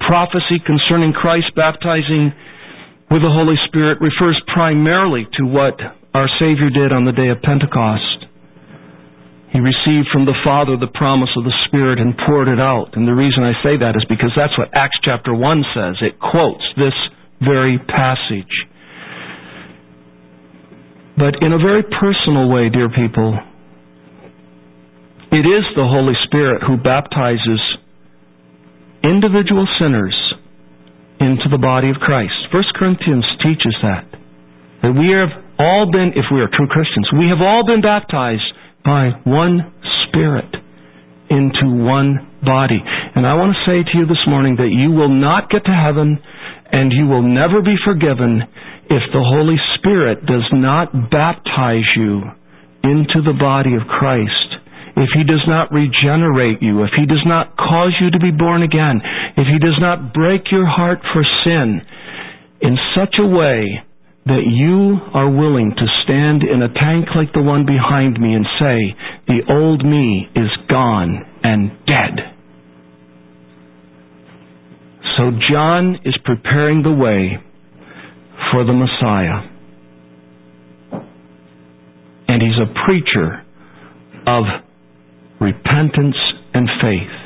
prophecy 0.00 0.58
concerning 0.64 1.12
Christ 1.12 1.54
baptizing 1.54 2.32
with 3.10 3.22
the 3.22 3.32
Holy 3.32 3.56
Spirit 3.68 4.00
refers 4.00 4.40
primarily 4.52 5.26
to 5.38 5.44
what 5.44 5.78
our 6.14 6.28
Savior 6.40 6.70
did 6.70 6.92
on 6.92 7.04
the 7.04 7.12
day 7.12 7.28
of 7.28 7.40
Pentecost. 7.42 8.26
He 9.52 9.60
received 9.60 10.12
from 10.12 10.26
the 10.28 10.36
Father 10.44 10.76
the 10.76 10.92
promise 10.92 11.32
of 11.36 11.44
the 11.44 11.56
Spirit 11.68 11.98
and 11.98 12.12
poured 12.26 12.48
it 12.48 12.60
out. 12.60 12.92
And 12.96 13.08
the 13.08 13.16
reason 13.16 13.44
I 13.44 13.56
say 13.64 13.80
that 13.80 13.96
is 13.96 14.04
because 14.08 14.32
that's 14.36 14.56
what 14.58 14.74
Acts 14.76 15.00
chapter 15.04 15.32
1 15.32 15.64
says. 15.72 15.96
It 16.04 16.20
quotes 16.20 16.64
this 16.76 16.96
very 17.40 17.78
passage. 17.78 18.52
But 21.18 21.42
in 21.42 21.50
a 21.50 21.58
very 21.58 21.82
personal 21.82 22.46
way, 22.46 22.70
dear 22.70 22.86
people, 22.88 23.34
it 25.34 25.44
is 25.44 25.64
the 25.74 25.82
Holy 25.82 26.14
Spirit 26.30 26.62
who 26.62 26.78
baptizes 26.78 27.58
individual 29.02 29.66
sinners 29.82 30.14
into 31.18 31.50
the 31.50 31.58
body 31.58 31.90
of 31.90 31.96
Christ. 31.96 32.32
1 32.54 32.62
Corinthians 32.78 33.26
teaches 33.42 33.74
that. 33.82 34.06
That 34.86 34.94
we 34.94 35.10
have 35.10 35.34
all 35.58 35.90
been, 35.90 36.14
if 36.14 36.30
we 36.30 36.38
are 36.38 36.46
true 36.54 36.70
Christians, 36.70 37.10
we 37.10 37.26
have 37.34 37.42
all 37.42 37.66
been 37.66 37.82
baptized 37.82 38.46
by 38.86 39.10
one 39.26 39.74
Spirit 40.06 40.54
into 41.28 41.82
one 41.82 42.30
body. 42.46 42.78
And 42.78 43.26
I 43.26 43.34
want 43.34 43.58
to 43.58 43.60
say 43.66 43.82
to 43.82 43.98
you 43.98 44.06
this 44.06 44.22
morning 44.30 44.54
that 44.56 44.70
you 44.70 44.94
will 44.94 45.10
not 45.10 45.50
get 45.50 45.66
to 45.66 45.74
heaven 45.74 46.22
and 46.70 46.92
you 46.92 47.06
will 47.10 47.26
never 47.26 47.60
be 47.60 47.74
forgiven 47.84 48.46
if 48.90 49.04
the 49.12 49.20
Holy 49.20 49.56
Spirit 49.76 50.24
does 50.24 50.48
not 50.52 50.92
baptize 51.10 51.88
you 51.96 52.22
into 52.82 53.20
the 53.20 53.36
body 53.38 53.76
of 53.76 53.86
Christ, 53.86 54.56
if 54.96 55.10
He 55.14 55.24
does 55.24 55.44
not 55.46 55.70
regenerate 55.70 56.62
you, 56.62 56.82
if 56.82 56.90
He 56.96 57.04
does 57.04 57.22
not 57.26 57.56
cause 57.56 57.92
you 58.00 58.10
to 58.10 58.18
be 58.18 58.32
born 58.32 58.62
again, 58.62 59.00
if 59.36 59.46
He 59.46 59.58
does 59.60 59.76
not 59.78 60.14
break 60.14 60.50
your 60.50 60.66
heart 60.66 61.00
for 61.12 61.22
sin 61.44 61.80
in 62.60 62.76
such 62.96 63.14
a 63.20 63.26
way 63.26 63.84
that 64.26 64.44
you 64.44 64.98
are 65.14 65.30
willing 65.30 65.72
to 65.76 65.86
stand 66.04 66.42
in 66.42 66.60
a 66.62 66.68
tank 66.68 67.08
like 67.16 67.32
the 67.32 67.42
one 67.42 67.64
behind 67.64 68.20
me 68.20 68.34
and 68.34 68.44
say, 68.60 68.76
the 69.26 69.40
old 69.48 69.84
me 69.84 70.28
is 70.34 70.50
gone 70.68 71.24
and 71.42 71.70
dead. 71.86 72.36
So 75.16 75.32
John 75.50 75.96
is 76.04 76.16
preparing 76.24 76.82
the 76.82 76.92
way 76.92 77.42
for 78.52 78.64
the 78.64 78.72
Messiah. 78.72 79.48
And 82.28 82.42
he's 82.42 82.58
a 82.60 82.68
preacher 82.84 83.44
of 84.26 84.44
repentance 85.40 86.16
and 86.54 86.68
faith. 86.82 87.16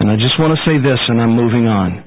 And 0.00 0.08
I 0.08 0.16
just 0.16 0.38
want 0.38 0.56
to 0.56 0.60
say 0.64 0.78
this, 0.78 1.00
and 1.08 1.20
I'm 1.20 1.36
moving 1.36 1.66
on. 1.66 2.04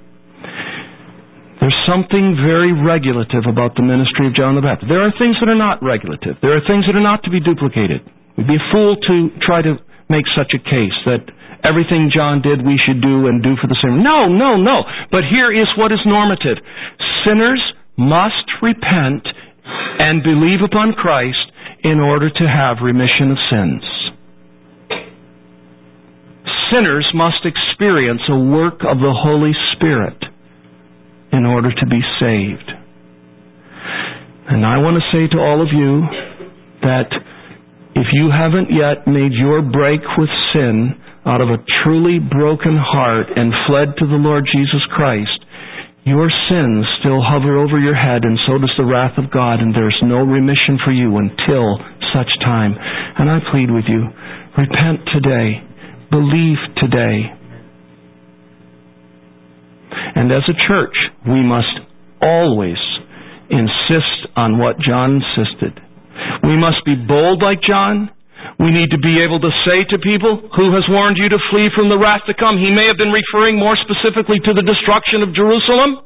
There's 1.62 1.76
something 1.88 2.36
very 2.44 2.74
regulative 2.74 3.48
about 3.48 3.76
the 3.80 3.86
ministry 3.86 4.28
of 4.28 4.36
John 4.36 4.56
the 4.56 4.66
Baptist. 4.66 4.90
There 4.92 5.00
are 5.00 5.14
things 5.16 5.40
that 5.40 5.48
are 5.48 5.56
not 5.56 5.80
regulative. 5.80 6.36
There 6.42 6.52
are 6.52 6.64
things 6.68 6.84
that 6.88 6.96
are 6.96 7.04
not 7.04 7.24
to 7.24 7.32
be 7.32 7.40
duplicated. 7.40 8.04
We'd 8.36 8.52
be 8.52 8.60
a 8.60 8.68
fool 8.74 8.98
to 9.00 9.16
try 9.40 9.62
to 9.62 9.80
make 10.10 10.28
such 10.36 10.52
a 10.52 10.60
case 10.60 10.98
that 11.08 11.24
everything 11.64 12.12
John 12.12 12.44
did 12.44 12.66
we 12.66 12.76
should 12.84 13.00
do 13.00 13.32
and 13.32 13.40
do 13.40 13.56
for 13.62 13.72
the 13.72 13.80
same. 13.80 14.04
No, 14.04 14.28
no, 14.28 14.60
no. 14.60 14.84
But 15.08 15.24
here 15.30 15.56
is 15.56 15.70
what 15.80 15.96
is 15.96 16.04
normative. 16.04 16.60
Sinners 17.24 17.64
must 17.98 18.48
repent 18.62 19.28
and 20.00 20.24
believe 20.24 20.62
upon 20.66 20.94
Christ 20.94 21.52
in 21.84 22.00
order 22.00 22.30
to 22.30 22.46
have 22.48 22.84
remission 22.84 23.32
of 23.32 23.38
sins. 23.52 23.84
Sinners 26.72 27.08
must 27.14 27.46
experience 27.46 28.22
a 28.30 28.40
work 28.40 28.82
of 28.82 28.98
the 28.98 29.14
Holy 29.14 29.54
Spirit 29.76 30.18
in 31.32 31.46
order 31.46 31.70
to 31.70 31.86
be 31.86 32.02
saved. 32.20 32.72
And 34.50 34.66
I 34.66 34.78
want 34.78 34.98
to 34.98 35.06
say 35.14 35.28
to 35.36 35.40
all 35.40 35.62
of 35.62 35.70
you 35.72 36.02
that 36.82 37.10
if 37.96 38.08
you 38.14 38.32
haven't 38.34 38.74
yet 38.74 39.06
made 39.08 39.34
your 39.34 39.62
break 39.62 40.02
with 40.18 40.30
sin 40.54 40.98
out 41.26 41.42
of 41.42 41.50
a 41.50 41.64
truly 41.84 42.20
broken 42.20 42.76
heart 42.76 43.28
and 43.36 43.54
fled 43.68 43.96
to 44.00 44.06
the 44.08 44.20
Lord 44.20 44.46
Jesus 44.52 44.82
Christ, 44.96 45.43
your 46.06 46.30
sins 46.50 46.86
still 47.00 47.24
hover 47.24 47.58
over 47.58 47.80
your 47.80 47.96
head, 47.96 48.24
and 48.24 48.38
so 48.46 48.58
does 48.58 48.74
the 48.78 48.84
wrath 48.84 49.18
of 49.18 49.32
God, 49.32 49.60
and 49.60 49.74
there's 49.74 49.98
no 50.04 50.18
remission 50.18 50.78
for 50.84 50.92
you 50.92 51.16
until 51.18 51.80
such 52.14 52.30
time. 52.44 52.76
And 52.76 53.30
I 53.30 53.40
plead 53.52 53.72
with 53.72 53.86
you, 53.88 54.12
repent 54.58 55.08
today, 55.16 55.64
believe 56.12 56.60
today. 56.78 57.32
And 60.16 60.32
as 60.32 60.44
a 60.48 60.68
church, 60.68 60.96
we 61.28 61.42
must 61.42 61.72
always 62.22 62.78
insist 63.50 64.28
on 64.36 64.58
what 64.58 64.80
John 64.80 65.22
insisted. 65.22 65.80
We 66.44 66.58
must 66.58 66.84
be 66.86 66.96
bold 66.96 67.42
like 67.42 67.62
John. 67.62 68.10
We 68.60 68.72
need 68.72 68.92
to 68.92 69.00
be 69.00 69.22
able 69.24 69.40
to 69.40 69.52
say 69.66 69.84
to 69.90 69.98
people, 70.00 70.50
Who 70.56 70.74
has 70.76 70.86
warned 70.90 71.18
you 71.18 71.30
to 71.30 71.40
flee 71.52 71.70
from 71.76 71.90
the 71.90 71.98
wrath 71.98 72.24
to 72.28 72.34
come? 72.34 72.58
He 72.58 72.72
may 72.72 72.88
have 72.88 72.98
been 72.98 73.14
referring 73.14 73.58
more 73.58 73.76
specifically 73.80 74.40
to 74.44 74.54
the 74.54 74.66
destruction 74.66 75.24
of 75.24 75.34
Jerusalem. 75.36 76.04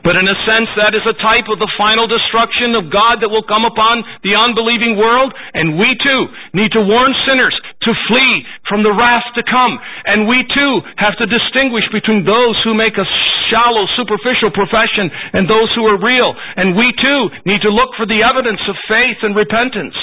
But 0.00 0.16
in 0.16 0.24
a 0.24 0.38
sense, 0.46 0.70
that 0.78 0.94
is 0.94 1.04
a 1.04 1.18
type 1.18 1.50
of 1.50 1.58
the 1.58 1.68
final 1.76 2.06
destruction 2.06 2.78
of 2.78 2.88
God 2.88 3.20
that 3.20 3.28
will 3.28 3.44
come 3.44 3.66
upon 3.66 4.06
the 4.22 4.38
unbelieving 4.38 4.96
world. 4.96 5.34
And 5.52 5.76
we 5.76 5.92
too 5.98 6.22
need 6.54 6.72
to 6.72 6.80
warn 6.80 7.12
sinners 7.26 7.52
to 7.84 7.92
flee 8.08 8.46
from 8.70 8.86
the 8.86 8.94
wrath 8.94 9.26
to 9.34 9.42
come. 9.44 9.76
And 10.06 10.30
we 10.30 10.46
too 10.46 10.72
have 10.96 11.18
to 11.18 11.26
distinguish 11.26 11.84
between 11.92 12.24
those 12.24 12.56
who 12.62 12.72
make 12.72 12.96
a 12.96 13.06
shallow, 13.50 13.84
superficial 13.98 14.54
profession 14.54 15.10
and 15.34 15.50
those 15.50 15.68
who 15.74 15.84
are 15.84 15.98
real. 15.98 16.32
And 16.56 16.78
we 16.78 16.94
too 16.96 17.20
need 17.44 17.60
to 17.66 17.74
look 17.74 17.92
for 17.98 18.06
the 18.06 18.22
evidence 18.22 18.62
of 18.70 18.78
faith 18.88 19.20
and 19.26 19.34
repentance. 19.34 19.98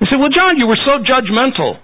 You 0.00 0.08
say, 0.08 0.16
well, 0.16 0.32
John, 0.32 0.56
you 0.56 0.66
were 0.66 0.80
so 0.80 1.04
judgmental. 1.04 1.78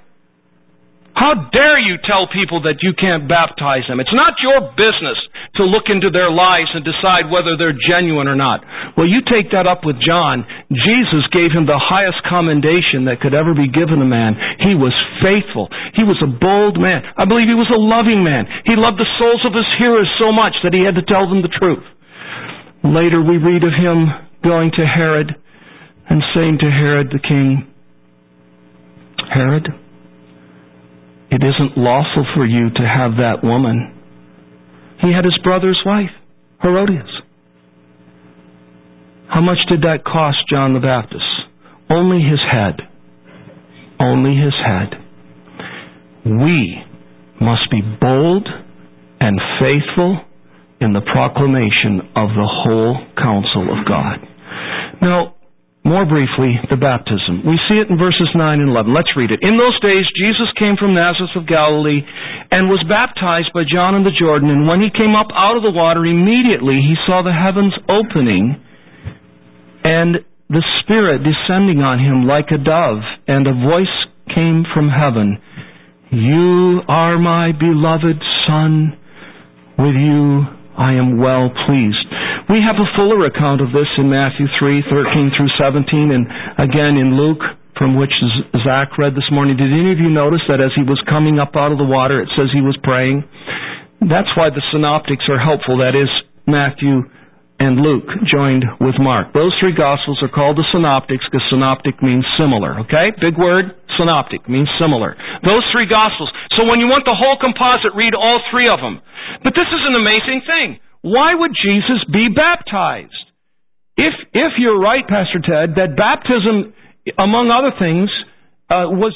How 1.16 1.32
dare 1.48 1.80
you 1.80 1.96
tell 2.04 2.28
people 2.28 2.68
that 2.68 2.84
you 2.84 2.92
can't 2.92 3.24
baptize 3.24 3.88
them? 3.88 4.04
It's 4.04 4.12
not 4.12 4.36
your 4.44 4.60
business 4.76 5.16
to 5.56 5.64
look 5.64 5.88
into 5.88 6.12
their 6.12 6.28
lives 6.28 6.68
and 6.76 6.84
decide 6.84 7.32
whether 7.32 7.56
they're 7.56 7.72
genuine 7.72 8.28
or 8.28 8.36
not. 8.36 8.60
Well, 9.00 9.08
you 9.08 9.24
take 9.24 9.48
that 9.56 9.64
up 9.64 9.80
with 9.80 9.96
John. 9.96 10.44
Jesus 10.68 11.24
gave 11.32 11.56
him 11.56 11.64
the 11.64 11.80
highest 11.80 12.20
commendation 12.28 13.08
that 13.08 13.24
could 13.24 13.32
ever 13.32 13.56
be 13.56 13.64
given 13.64 14.04
a 14.04 14.08
man. 14.08 14.36
He 14.60 14.76
was 14.76 14.92
faithful. 15.24 15.72
He 15.96 16.04
was 16.04 16.20
a 16.20 16.28
bold 16.28 16.76
man. 16.76 17.00
I 17.16 17.24
believe 17.24 17.48
he 17.48 17.56
was 17.56 17.72
a 17.72 17.80
loving 17.80 18.20
man. 18.20 18.44
He 18.68 18.76
loved 18.76 19.00
the 19.00 19.08
souls 19.16 19.40
of 19.48 19.56
his 19.56 19.68
hearers 19.80 20.12
so 20.20 20.36
much 20.36 20.52
that 20.68 20.76
he 20.76 20.84
had 20.84 21.00
to 21.00 21.08
tell 21.08 21.24
them 21.32 21.40
the 21.40 21.52
truth. 21.52 21.84
Later 22.84 23.24
we 23.24 23.40
read 23.40 23.64
of 23.64 23.72
him 23.72 24.12
going 24.44 24.68
to 24.76 24.84
Herod 24.84 25.32
and 26.12 26.20
saying 26.36 26.60
to 26.60 26.68
Herod 26.68 27.08
the 27.08 27.24
king, 27.24 27.72
Herod, 29.32 29.66
it 31.30 31.42
isn't 31.42 31.76
lawful 31.76 32.26
for 32.34 32.46
you 32.46 32.70
to 32.70 32.82
have 32.82 33.12
that 33.18 33.42
woman. 33.42 33.92
He 35.00 35.12
had 35.12 35.24
his 35.24 35.38
brother's 35.42 35.80
wife, 35.84 36.10
Herodias. 36.62 37.10
How 39.28 39.40
much 39.40 39.58
did 39.68 39.82
that 39.82 40.04
cost 40.04 40.38
John 40.48 40.72
the 40.72 40.80
Baptist? 40.80 41.24
Only 41.90 42.22
his 42.22 42.40
head. 42.50 42.80
Only 44.00 44.34
his 44.36 44.54
head. 44.64 44.94
We 46.24 46.82
must 47.40 47.70
be 47.70 47.82
bold 48.00 48.48
and 49.20 49.40
faithful 49.60 50.20
in 50.80 50.92
the 50.92 51.00
proclamation 51.00 52.00
of 52.16 52.28
the 52.30 52.48
whole 52.48 52.96
counsel 53.16 53.78
of 53.78 53.86
God. 53.86 54.16
Now, 55.02 55.35
more 55.86 56.02
briefly, 56.02 56.58
the 56.66 56.76
baptism. 56.76 57.46
We 57.46 57.62
see 57.70 57.78
it 57.78 57.86
in 57.86 57.94
verses 57.94 58.26
9 58.34 58.42
and 58.58 58.68
11. 58.74 58.90
Let's 58.90 59.14
read 59.14 59.30
it. 59.30 59.38
In 59.46 59.54
those 59.54 59.78
days, 59.78 60.02
Jesus 60.18 60.50
came 60.58 60.74
from 60.74 60.98
Nazareth 60.98 61.38
of 61.38 61.46
Galilee 61.46 62.02
and 62.50 62.66
was 62.66 62.82
baptized 62.90 63.54
by 63.54 63.62
John 63.62 63.94
in 63.94 64.02
the 64.02 64.10
Jordan. 64.10 64.50
And 64.50 64.66
when 64.66 64.82
he 64.82 64.90
came 64.90 65.14
up 65.14 65.30
out 65.30 65.54
of 65.54 65.62
the 65.62 65.70
water, 65.70 66.02
immediately 66.02 66.82
he 66.82 66.98
saw 67.06 67.22
the 67.22 67.30
heavens 67.30 67.72
opening 67.86 68.58
and 69.86 70.26
the 70.50 70.66
Spirit 70.82 71.22
descending 71.22 71.78
on 71.86 72.02
him 72.02 72.26
like 72.26 72.50
a 72.50 72.58
dove. 72.58 73.06
And 73.30 73.46
a 73.46 73.54
voice 73.54 73.94
came 74.34 74.66
from 74.74 74.90
heaven 74.90 75.38
You 76.10 76.82
are 76.90 77.14
my 77.14 77.54
beloved 77.54 78.18
Son. 78.50 78.98
With 79.78 79.94
you 79.94 80.50
I 80.74 80.98
am 80.98 81.22
well 81.22 81.54
pleased. 81.66 82.10
We 82.46 82.62
have 82.62 82.78
a 82.78 82.86
fuller 82.94 83.26
account 83.26 83.58
of 83.58 83.74
this 83.74 83.90
in 83.98 84.06
Matthew 84.06 84.46
3, 84.46 84.86
13 84.86 85.34
through 85.34 85.50
17, 85.58 86.14
and 86.14 86.30
again 86.62 86.94
in 86.94 87.18
Luke, 87.18 87.42
from 87.74 87.98
which 87.98 88.14
Zach 88.62 88.94
read 88.96 89.18
this 89.18 89.26
morning. 89.34 89.58
Did 89.58 89.74
any 89.74 89.90
of 89.90 89.98
you 89.98 90.08
notice 90.08 90.46
that 90.46 90.62
as 90.62 90.70
he 90.78 90.86
was 90.86 91.02
coming 91.10 91.42
up 91.42 91.58
out 91.58 91.74
of 91.74 91.78
the 91.82 91.88
water, 91.88 92.22
it 92.22 92.30
says 92.38 92.54
he 92.54 92.62
was 92.62 92.78
praying? 92.86 93.26
That's 93.98 94.30
why 94.38 94.54
the 94.54 94.62
synoptics 94.70 95.26
are 95.26 95.42
helpful. 95.42 95.82
That 95.82 95.98
is, 95.98 96.06
Matthew 96.46 97.10
and 97.58 97.82
Luke 97.82 98.06
joined 98.30 98.62
with 98.78 98.94
Mark. 99.02 99.34
Those 99.34 99.50
three 99.58 99.74
Gospels 99.74 100.22
are 100.22 100.30
called 100.30 100.54
the 100.54 100.68
synoptics 100.70 101.26
because 101.26 101.42
synoptic 101.50 101.98
means 101.98 102.22
similar, 102.38 102.78
okay? 102.86 103.10
Big 103.18 103.34
word, 103.34 103.74
synoptic 103.98 104.46
means 104.46 104.70
similar. 104.78 105.18
Those 105.42 105.66
three 105.74 105.90
Gospels. 105.90 106.30
So 106.54 106.68
when 106.68 106.78
you 106.78 106.86
want 106.86 107.08
the 107.08 107.16
whole 107.16 107.42
composite, 107.42 107.96
read 107.98 108.14
all 108.14 108.38
three 108.54 108.70
of 108.70 108.78
them. 108.78 109.02
But 109.42 109.58
this 109.58 109.66
is 109.66 109.82
an 109.82 109.98
amazing 109.98 110.46
thing. 110.46 110.78
Why 111.06 111.38
would 111.38 111.54
Jesus 111.54 112.02
be 112.12 112.26
baptized? 112.34 113.14
If, 113.96 114.12
if 114.34 114.58
you're 114.58 114.80
right, 114.80 115.06
Pastor 115.06 115.38
Ted, 115.38 115.78
that 115.78 115.94
baptism, 115.94 116.74
among 117.16 117.46
other 117.54 117.70
things, 117.78 118.10
uh, 118.66 118.90
was 118.90 119.14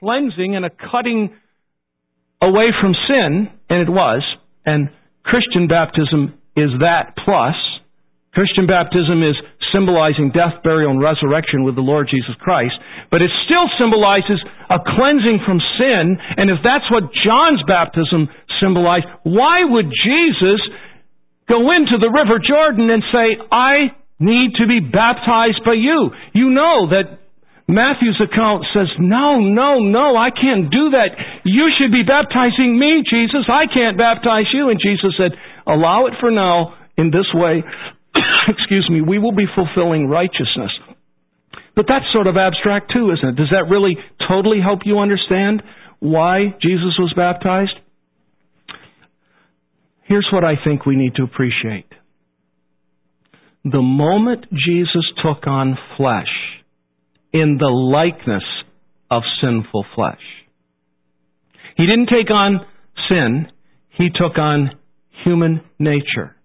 cleansing 0.00 0.54
and 0.54 0.66
a 0.66 0.70
cutting 0.70 1.32
away 2.42 2.76
from 2.76 2.92
sin, 3.08 3.48
and 3.70 3.80
it 3.80 3.88
was, 3.88 4.20
and 4.66 4.90
Christian 5.24 5.66
baptism 5.66 6.36
is 6.56 6.68
that 6.84 7.16
plus. 7.24 7.56
Christian 8.34 8.66
baptism 8.66 9.22
is 9.22 9.38
symbolizing 9.72 10.28
death, 10.34 10.60
burial, 10.62 10.90
and 10.90 11.00
resurrection 11.00 11.64
with 11.64 11.74
the 11.74 11.86
Lord 11.86 12.10
Jesus 12.10 12.34
Christ, 12.42 12.74
but 13.10 13.22
it 13.22 13.30
still 13.46 13.64
symbolizes 13.80 14.42
a 14.68 14.76
cleansing 14.76 15.40
from 15.46 15.62
sin, 15.80 16.18
and 16.36 16.50
if 16.50 16.58
that's 16.60 16.84
what 16.90 17.14
John's 17.24 17.62
baptism 17.64 18.28
why 18.72 19.60
would 19.68 19.92
Jesus 19.92 20.60
go 21.48 21.68
into 21.76 22.00
the 22.00 22.08
River 22.08 22.40
Jordan 22.40 22.88
and 22.88 23.02
say, 23.12 23.36
I 23.52 23.92
need 24.18 24.56
to 24.56 24.66
be 24.66 24.80
baptized 24.80 25.60
by 25.66 25.74
you? 25.74 26.08
You 26.32 26.48
know 26.48 26.88
that 26.88 27.20
Matthew's 27.68 28.20
account 28.24 28.64
says, 28.72 28.88
No, 28.98 29.40
no, 29.40 29.84
no, 29.84 30.16
I 30.16 30.30
can't 30.30 30.70
do 30.72 30.96
that. 30.96 31.12
You 31.44 31.68
should 31.76 31.92
be 31.92 32.04
baptizing 32.08 32.78
me, 32.78 33.04
Jesus. 33.04 33.44
I 33.48 33.68
can't 33.68 33.98
baptize 33.98 34.48
you. 34.54 34.70
And 34.70 34.80
Jesus 34.80 35.12
said, 35.20 35.36
Allow 35.66 36.06
it 36.06 36.14
for 36.20 36.30
now 36.30 36.78
in 36.96 37.10
this 37.10 37.28
way 37.34 37.64
excuse 38.48 38.88
me, 38.90 39.00
we 39.00 39.18
will 39.18 39.34
be 39.34 39.46
fulfilling 39.54 40.08
righteousness. 40.08 40.70
But 41.76 41.86
that's 41.88 42.04
sort 42.12 42.26
of 42.26 42.36
abstract 42.36 42.92
too, 42.94 43.10
isn't 43.10 43.30
it? 43.30 43.36
Does 43.36 43.50
that 43.50 43.68
really 43.68 43.96
totally 44.28 44.60
help 44.62 44.80
you 44.84 44.98
understand 44.98 45.62
why 45.98 46.54
Jesus 46.62 46.94
was 46.98 47.12
baptized? 47.16 47.74
Here's 50.06 50.28
what 50.32 50.44
I 50.44 50.54
think 50.62 50.84
we 50.84 50.96
need 50.96 51.14
to 51.16 51.24
appreciate. 51.24 51.88
The 53.64 53.82
moment 53.82 54.44
Jesus 54.52 55.04
took 55.22 55.46
on 55.46 55.78
flesh 55.96 56.28
in 57.32 57.56
the 57.58 57.68
likeness 57.68 58.44
of 59.10 59.22
sinful 59.40 59.86
flesh, 59.94 60.20
he 61.76 61.86
didn't 61.86 62.08
take 62.08 62.30
on 62.30 62.60
sin, 63.08 63.46
he 63.96 64.08
took 64.10 64.36
on 64.38 64.78
human 65.24 65.62
nature. 65.78 66.36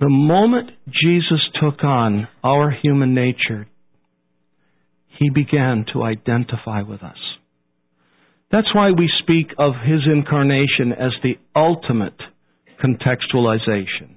The 0.00 0.08
moment 0.08 0.70
Jesus 0.88 1.40
took 1.60 1.84
on 1.84 2.28
our 2.42 2.70
human 2.70 3.14
nature, 3.14 3.66
he 5.18 5.30
began 5.30 5.84
to 5.92 6.02
identify 6.02 6.82
with 6.82 7.02
us. 7.02 7.18
That's 8.50 8.74
why 8.74 8.90
we 8.90 9.10
speak 9.22 9.48
of 9.58 9.74
his 9.84 10.00
incarnation 10.06 10.92
as 10.92 11.12
the 11.22 11.38
ultimate 11.54 12.20
contextualization. 12.86 14.16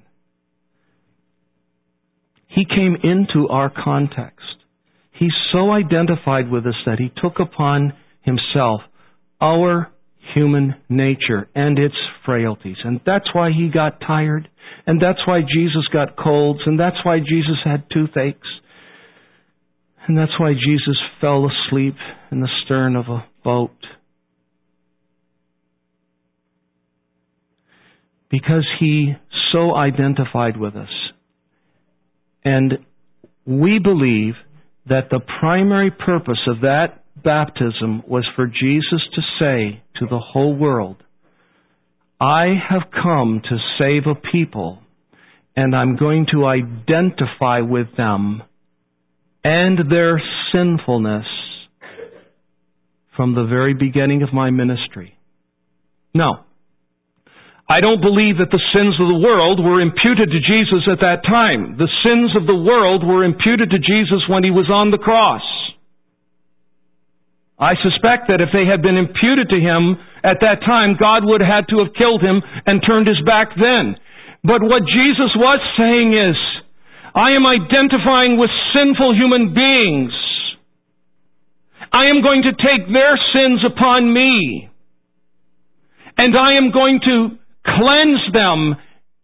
He 2.47 2.65
came 2.65 2.97
into 3.03 3.47
our 3.49 3.71
context. 3.71 4.45
He 5.11 5.29
so 5.51 5.71
identified 5.71 6.49
with 6.49 6.65
us 6.65 6.75
that 6.85 6.99
he 6.99 7.11
took 7.21 7.39
upon 7.39 7.93
himself 8.21 8.81
our 9.41 9.91
human 10.33 10.75
nature 10.89 11.47
and 11.55 11.79
its 11.79 11.95
frailties. 12.25 12.77
And 12.83 12.99
that's 13.05 13.33
why 13.33 13.51
he 13.51 13.69
got 13.73 13.99
tired. 14.01 14.49
And 14.85 15.01
that's 15.01 15.25
why 15.27 15.41
Jesus 15.41 15.87
got 15.91 16.17
colds, 16.17 16.61
and 16.65 16.79
that's 16.79 17.03
why 17.03 17.19
Jesus 17.19 17.57
had 17.63 17.83
toothaches. 17.91 18.41
And 20.07 20.17
that's 20.17 20.39
why 20.39 20.53
Jesus 20.53 20.97
fell 21.21 21.47
asleep 21.47 21.95
in 22.31 22.39
the 22.39 22.49
stern 22.65 22.95
of 22.95 23.05
a 23.07 23.25
boat. 23.43 23.75
Because 28.29 28.67
he 28.79 29.13
so 29.51 29.75
identified 29.75 30.57
with 30.57 30.75
us. 30.75 30.89
And 32.43 32.79
we 33.45 33.79
believe 33.79 34.35
that 34.87 35.09
the 35.09 35.19
primary 35.39 35.91
purpose 35.91 36.39
of 36.47 36.61
that 36.61 37.03
baptism 37.23 38.03
was 38.07 38.27
for 38.35 38.47
Jesus 38.47 39.01
to 39.15 39.21
say 39.39 39.81
to 39.97 40.05
the 40.05 40.19
whole 40.19 40.55
world, 40.55 41.03
I 42.21 42.53
have 42.69 42.91
come 42.91 43.41
to 43.43 43.57
save 43.77 44.03
a 44.05 44.15
people, 44.15 44.79
and 45.55 45.75
I'm 45.75 45.95
going 45.95 46.27
to 46.31 46.45
identify 46.45 47.61
with 47.61 47.87
them 47.97 48.43
and 49.43 49.89
their 49.89 50.21
sinfulness 50.51 51.25
from 53.15 53.35
the 53.35 53.45
very 53.45 53.73
beginning 53.73 54.21
of 54.21 54.33
my 54.33 54.49
ministry. 54.49 55.17
No. 56.13 56.45
I 57.69 57.85
don't 57.85 58.01
believe 58.01 58.41
that 58.41 58.49
the 58.49 58.65
sins 58.73 58.97
of 58.97 59.05
the 59.05 59.21
world 59.21 59.61
were 59.61 59.77
imputed 59.77 60.33
to 60.33 60.41
Jesus 60.41 60.89
at 60.89 61.05
that 61.05 61.21
time. 61.21 61.77
The 61.77 61.91
sins 62.01 62.33
of 62.33 62.49
the 62.49 62.57
world 62.57 63.05
were 63.05 63.23
imputed 63.23 63.69
to 63.69 63.77
Jesus 63.77 64.25
when 64.25 64.41
he 64.43 64.49
was 64.49 64.73
on 64.73 64.89
the 64.89 64.97
cross. 64.97 65.45
I 67.61 67.77
suspect 67.77 68.25
that 68.33 68.41
if 68.41 68.49
they 68.49 68.65
had 68.65 68.81
been 68.81 68.97
imputed 68.97 69.53
to 69.53 69.61
him 69.61 70.01
at 70.25 70.41
that 70.41 70.65
time, 70.65 70.97
God 70.97 71.21
would 71.29 71.45
have 71.45 71.61
had 71.61 71.67
to 71.69 71.85
have 71.85 71.93
killed 71.93 72.25
him 72.25 72.41
and 72.65 72.81
turned 72.81 73.05
his 73.05 73.21
back 73.21 73.53
then. 73.53 74.01
But 74.41 74.65
what 74.65 74.89
Jesus 74.89 75.29
was 75.37 75.61
saying 75.77 76.09
is, 76.17 76.39
I 77.13 77.37
am 77.37 77.45
identifying 77.45 78.41
with 78.41 78.49
sinful 78.73 79.13
human 79.13 79.53
beings. 79.53 80.15
I 81.93 82.09
am 82.09 82.25
going 82.25 82.49
to 82.49 82.57
take 82.57 82.89
their 82.89 83.13
sins 83.29 83.61
upon 83.61 84.09
me. 84.09 84.69
And 86.17 86.33
I 86.33 86.57
am 86.57 86.71
going 86.71 86.99
to 87.05 87.38
cleanse 87.65 88.21
them 88.33 88.75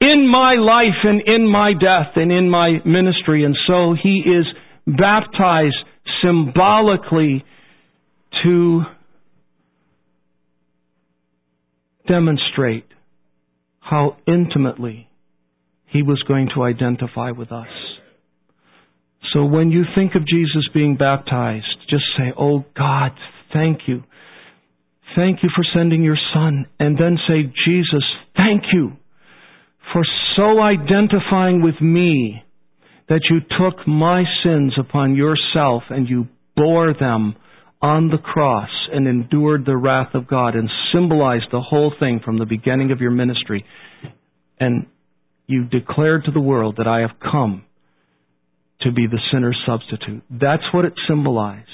in 0.01 0.27
my 0.27 0.55
life 0.55 1.03
and 1.03 1.21
in 1.25 1.47
my 1.47 1.73
death 1.73 2.13
and 2.15 2.31
in 2.31 2.49
my 2.49 2.79
ministry. 2.85 3.43
And 3.45 3.55
so 3.67 3.95
he 4.01 4.23
is 4.25 4.45
baptized 4.85 5.75
symbolically 6.21 7.43
to 8.43 8.81
demonstrate 12.07 12.85
how 13.79 14.17
intimately 14.27 15.07
he 15.87 16.01
was 16.01 16.21
going 16.27 16.49
to 16.55 16.63
identify 16.63 17.31
with 17.31 17.51
us. 17.51 17.67
So 19.33 19.45
when 19.45 19.71
you 19.71 19.83
think 19.95 20.15
of 20.15 20.27
Jesus 20.27 20.67
being 20.73 20.97
baptized, 20.97 21.65
just 21.89 22.03
say, 22.17 22.33
Oh 22.37 22.65
God, 22.77 23.11
thank 23.53 23.81
you. 23.87 24.03
Thank 25.15 25.43
you 25.43 25.49
for 25.55 25.63
sending 25.73 26.03
your 26.03 26.17
son. 26.33 26.67
And 26.79 26.97
then 26.97 27.17
say, 27.27 27.51
Jesus, 27.65 28.03
thank 28.35 28.63
you 28.73 28.93
for 29.93 30.03
so 30.35 30.59
identifying 30.61 31.61
with 31.61 31.79
me 31.81 32.43
that 33.07 33.21
you 33.29 33.39
took 33.39 33.87
my 33.87 34.23
sins 34.43 34.73
upon 34.79 35.15
yourself 35.15 35.83
and 35.89 36.09
you 36.09 36.27
bore 36.55 36.93
them 36.93 37.35
on 37.81 38.09
the 38.09 38.17
cross 38.17 38.69
and 38.91 39.07
endured 39.07 39.65
the 39.65 39.77
wrath 39.77 40.15
of 40.15 40.27
God 40.27 40.55
and 40.55 40.69
symbolized 40.93 41.45
the 41.51 41.61
whole 41.61 41.93
thing 41.99 42.19
from 42.23 42.39
the 42.39 42.45
beginning 42.45 42.91
of 42.91 42.99
your 42.99 43.11
ministry. 43.11 43.63
And 44.59 44.87
you 45.45 45.65
declared 45.65 46.23
to 46.25 46.31
the 46.31 46.41
world 46.41 46.75
that 46.77 46.87
I 46.87 47.01
have 47.01 47.19
come 47.21 47.63
to 48.81 48.91
be 48.91 49.07
the 49.07 49.19
sinner's 49.31 49.59
substitute. 49.65 50.23
That's 50.29 50.63
what 50.73 50.85
it 50.85 50.93
symbolized. 51.07 51.69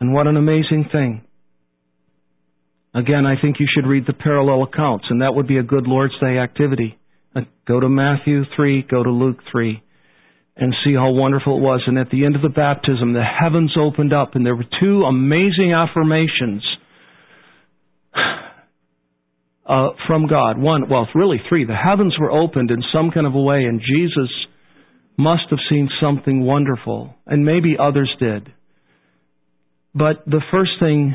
And 0.00 0.12
what 0.12 0.26
an 0.26 0.36
amazing 0.36 0.88
thing. 0.90 1.22
Again, 2.94 3.24
I 3.24 3.40
think 3.40 3.56
you 3.60 3.66
should 3.72 3.86
read 3.86 4.04
the 4.06 4.12
parallel 4.12 4.64
accounts, 4.64 5.06
and 5.10 5.22
that 5.22 5.34
would 5.34 5.46
be 5.46 5.58
a 5.58 5.62
good 5.62 5.86
Lord's 5.86 6.18
Day 6.20 6.38
activity. 6.38 6.98
Uh, 7.34 7.42
go 7.66 7.78
to 7.78 7.88
Matthew 7.88 8.42
3, 8.56 8.82
go 8.90 9.02
to 9.04 9.10
Luke 9.10 9.38
3 9.52 9.80
and 10.56 10.74
see 10.84 10.94
how 10.94 11.10
wonderful 11.10 11.58
it 11.58 11.60
was. 11.60 11.82
And 11.86 11.98
at 11.98 12.10
the 12.10 12.24
end 12.24 12.34
of 12.34 12.42
the 12.42 12.48
baptism, 12.48 13.12
the 13.12 13.22
heavens 13.22 13.74
opened 13.78 14.12
up, 14.12 14.34
and 14.34 14.44
there 14.44 14.56
were 14.56 14.66
two 14.80 15.04
amazing 15.04 15.72
affirmations 15.72 16.66
uh, 19.66 19.90
from 20.08 20.26
God. 20.26 20.58
One, 20.58 20.88
well, 20.90 21.08
really 21.14 21.40
three. 21.48 21.64
The 21.64 21.76
heavens 21.76 22.16
were 22.18 22.32
opened 22.32 22.72
in 22.72 22.82
some 22.92 23.12
kind 23.12 23.26
of 23.26 23.34
a 23.34 23.40
way, 23.40 23.64
and 23.64 23.80
Jesus 23.80 24.30
must 25.16 25.44
have 25.50 25.60
seen 25.68 25.88
something 26.00 26.42
wonderful, 26.42 27.14
and 27.24 27.44
maybe 27.44 27.76
others 27.78 28.12
did. 28.18 28.52
But 29.94 30.24
the 30.26 30.42
first 30.50 30.72
thing 30.80 31.14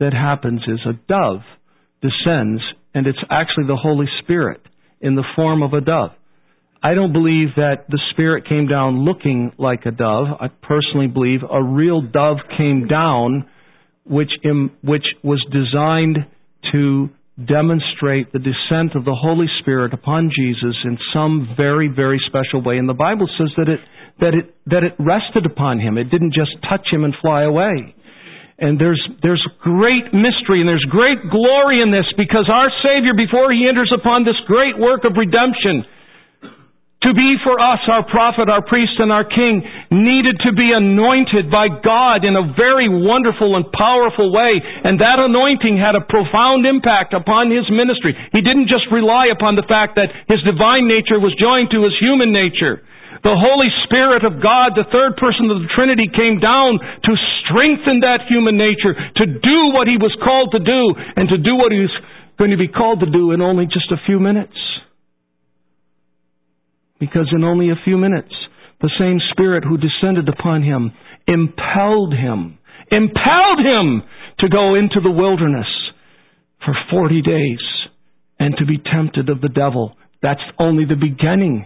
that 0.00 0.12
happens 0.12 0.62
is 0.66 0.80
a 0.86 0.92
dove 1.08 1.42
descends, 2.02 2.62
and 2.94 3.06
it's 3.06 3.18
actually 3.30 3.66
the 3.66 3.76
Holy 3.76 4.06
Spirit 4.22 4.60
in 5.00 5.14
the 5.14 5.24
form 5.34 5.62
of 5.62 5.72
a 5.72 5.80
dove. 5.80 6.10
I 6.82 6.92
don't 6.92 7.12
believe 7.12 7.48
that 7.56 7.86
the 7.88 8.00
Spirit 8.10 8.46
came 8.46 8.68
down 8.68 9.04
looking 9.04 9.52
like 9.58 9.86
a 9.86 9.90
dove. 9.90 10.26
I 10.38 10.48
personally 10.48 11.06
believe 11.06 11.40
a 11.50 11.62
real 11.62 12.02
dove 12.02 12.38
came 12.58 12.86
down, 12.86 13.48
which, 14.04 14.30
which 14.82 15.06
was 15.22 15.42
designed 15.50 16.18
to 16.72 17.08
demonstrate 17.42 18.32
the 18.32 18.38
descent 18.38 18.94
of 18.94 19.04
the 19.04 19.16
Holy 19.18 19.46
Spirit 19.60 19.94
upon 19.94 20.30
Jesus 20.30 20.76
in 20.84 20.98
some 21.12 21.54
very, 21.56 21.88
very 21.88 22.20
special 22.26 22.62
way. 22.62 22.76
And 22.76 22.88
the 22.88 22.94
Bible 22.94 23.28
says 23.38 23.48
that 23.56 23.68
it, 23.68 23.80
that 24.20 24.34
it, 24.34 24.54
that 24.66 24.84
it 24.84 24.92
rested 24.98 25.46
upon 25.46 25.80
him. 25.80 25.98
It 25.98 26.10
didn't 26.10 26.34
just 26.34 26.52
touch 26.68 26.86
him 26.92 27.02
and 27.02 27.14
fly 27.20 27.42
away. 27.44 27.94
And 28.58 28.78
there's, 28.78 29.02
there's 29.22 29.42
great 29.62 30.14
mystery 30.14 30.62
and 30.62 30.68
there's 30.68 30.86
great 30.86 31.18
glory 31.26 31.82
in 31.82 31.90
this 31.90 32.06
because 32.16 32.46
our 32.46 32.70
Savior, 32.86 33.12
before 33.14 33.50
He 33.50 33.66
enters 33.66 33.90
upon 33.90 34.22
this 34.24 34.38
great 34.46 34.78
work 34.78 35.02
of 35.02 35.18
redemption, 35.18 35.82
to 37.04 37.12
be 37.12 37.36
for 37.44 37.60
us 37.60 37.84
our 37.84 38.00
prophet, 38.08 38.48
our 38.48 38.64
priest, 38.64 38.96
and 38.96 39.12
our 39.12 39.28
king, 39.28 39.60
needed 39.92 40.40
to 40.48 40.56
be 40.56 40.72
anointed 40.72 41.52
by 41.52 41.68
God 41.68 42.24
in 42.24 42.32
a 42.32 42.56
very 42.56 42.88
wonderful 42.88 43.60
and 43.60 43.68
powerful 43.76 44.32
way. 44.32 44.56
And 44.56 44.96
that 45.04 45.20
anointing 45.20 45.76
had 45.76 46.00
a 46.00 46.06
profound 46.08 46.64
impact 46.64 47.12
upon 47.12 47.52
his 47.52 47.68
ministry. 47.68 48.16
He 48.32 48.40
didn't 48.40 48.72
just 48.72 48.88
rely 48.88 49.28
upon 49.28 49.52
the 49.52 49.68
fact 49.68 50.00
that 50.00 50.16
his 50.32 50.40
divine 50.48 50.88
nature 50.88 51.20
was 51.20 51.36
joined 51.36 51.68
to 51.76 51.84
his 51.84 51.92
human 52.00 52.32
nature. 52.32 52.80
The 53.24 53.32
Holy 53.32 53.72
Spirit 53.88 54.20
of 54.28 54.44
God, 54.44 54.76
the 54.76 54.84
third 54.92 55.16
person 55.16 55.48
of 55.48 55.64
the 55.64 55.72
Trinity, 55.72 56.12
came 56.12 56.44
down 56.44 56.76
to 56.76 57.12
strengthen 57.40 58.04
that 58.04 58.28
human 58.28 58.60
nature, 58.60 58.92
to 58.92 59.24
do 59.24 59.58
what 59.72 59.88
he 59.88 59.96
was 59.96 60.12
called 60.20 60.52
to 60.52 60.60
do, 60.60 60.92
and 61.16 61.32
to 61.32 61.38
do 61.40 61.56
what 61.56 61.72
he 61.72 61.80
was 61.80 61.96
going 62.36 62.52
to 62.52 62.60
be 62.60 62.68
called 62.68 63.00
to 63.00 63.08
do 63.08 63.32
in 63.32 63.40
only 63.40 63.64
just 63.64 63.88
a 63.90 64.04
few 64.04 64.20
minutes. 64.20 64.52
Because 67.00 67.32
in 67.32 67.44
only 67.44 67.70
a 67.70 67.80
few 67.82 67.96
minutes, 67.96 68.32
the 68.82 68.92
same 68.98 69.16
Spirit 69.32 69.64
who 69.64 69.80
descended 69.80 70.28
upon 70.28 70.62
him 70.62 70.92
impelled 71.26 72.12
him, 72.12 72.58
impelled 72.92 73.60
him 73.64 74.02
to 74.40 74.48
go 74.52 74.74
into 74.74 75.00
the 75.00 75.10
wilderness 75.10 75.68
for 76.62 76.74
40 76.90 77.22
days 77.22 77.64
and 78.38 78.54
to 78.58 78.66
be 78.66 78.76
tempted 78.76 79.30
of 79.30 79.40
the 79.40 79.48
devil. 79.48 79.96
That's 80.22 80.44
only 80.58 80.84
the 80.84 81.00
beginning 81.00 81.64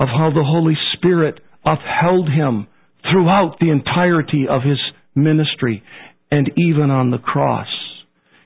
of 0.00 0.08
how 0.08 0.30
the 0.30 0.42
Holy 0.42 0.74
Spirit 0.94 1.38
upheld 1.64 2.28
him 2.28 2.66
throughout 3.02 3.56
the 3.60 3.70
entirety 3.70 4.46
of 4.48 4.62
his 4.62 4.78
ministry 5.14 5.82
and 6.30 6.50
even 6.56 6.90
on 6.90 7.10
the 7.10 7.18
cross. 7.18 7.68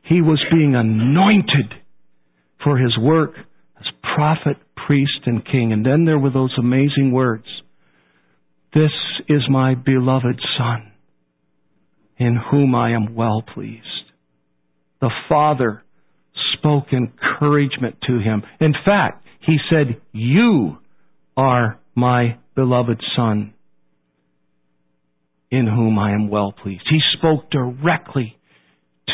He 0.03 0.21
was 0.21 0.43
being 0.51 0.75
anointed 0.75 1.73
for 2.63 2.77
his 2.77 2.99
work 2.99 3.35
as 3.79 3.87
prophet 4.17 4.57
priest 4.87 5.21
and 5.27 5.45
king. 5.45 5.73
And 5.73 5.87
then 5.87 6.05
there 6.05 6.19
were 6.19 6.31
those 6.31 6.55
amazing 6.59 7.13
words. 7.13 7.47
This 8.75 8.91
is 9.29 9.43
my 9.49 9.75
beloved 9.75 10.41
son 10.59 10.91
in 12.19 12.37
whom 12.51 12.75
I 12.75 12.93
am 12.93 13.15
well 13.15 13.43
pleased. 13.43 13.85
The 15.01 15.11
father 15.29 15.85
spoke 16.59 16.87
encouragement 16.93 17.97
to 18.09 18.19
him. 18.19 18.43
In 18.61 18.75
fact, 18.85 19.25
he 19.41 19.59
said, 19.71 20.01
you 20.13 20.79
are 21.37 21.79
my 21.95 22.39
beloved 22.55 23.03
son 23.17 23.55
in 25.51 25.67
whom 25.67 25.99
I 25.99 26.13
am 26.13 26.29
well 26.29 26.53
pleased. 26.53 26.85
He 26.91 27.01
spoke 27.17 27.51
directly 27.51 28.37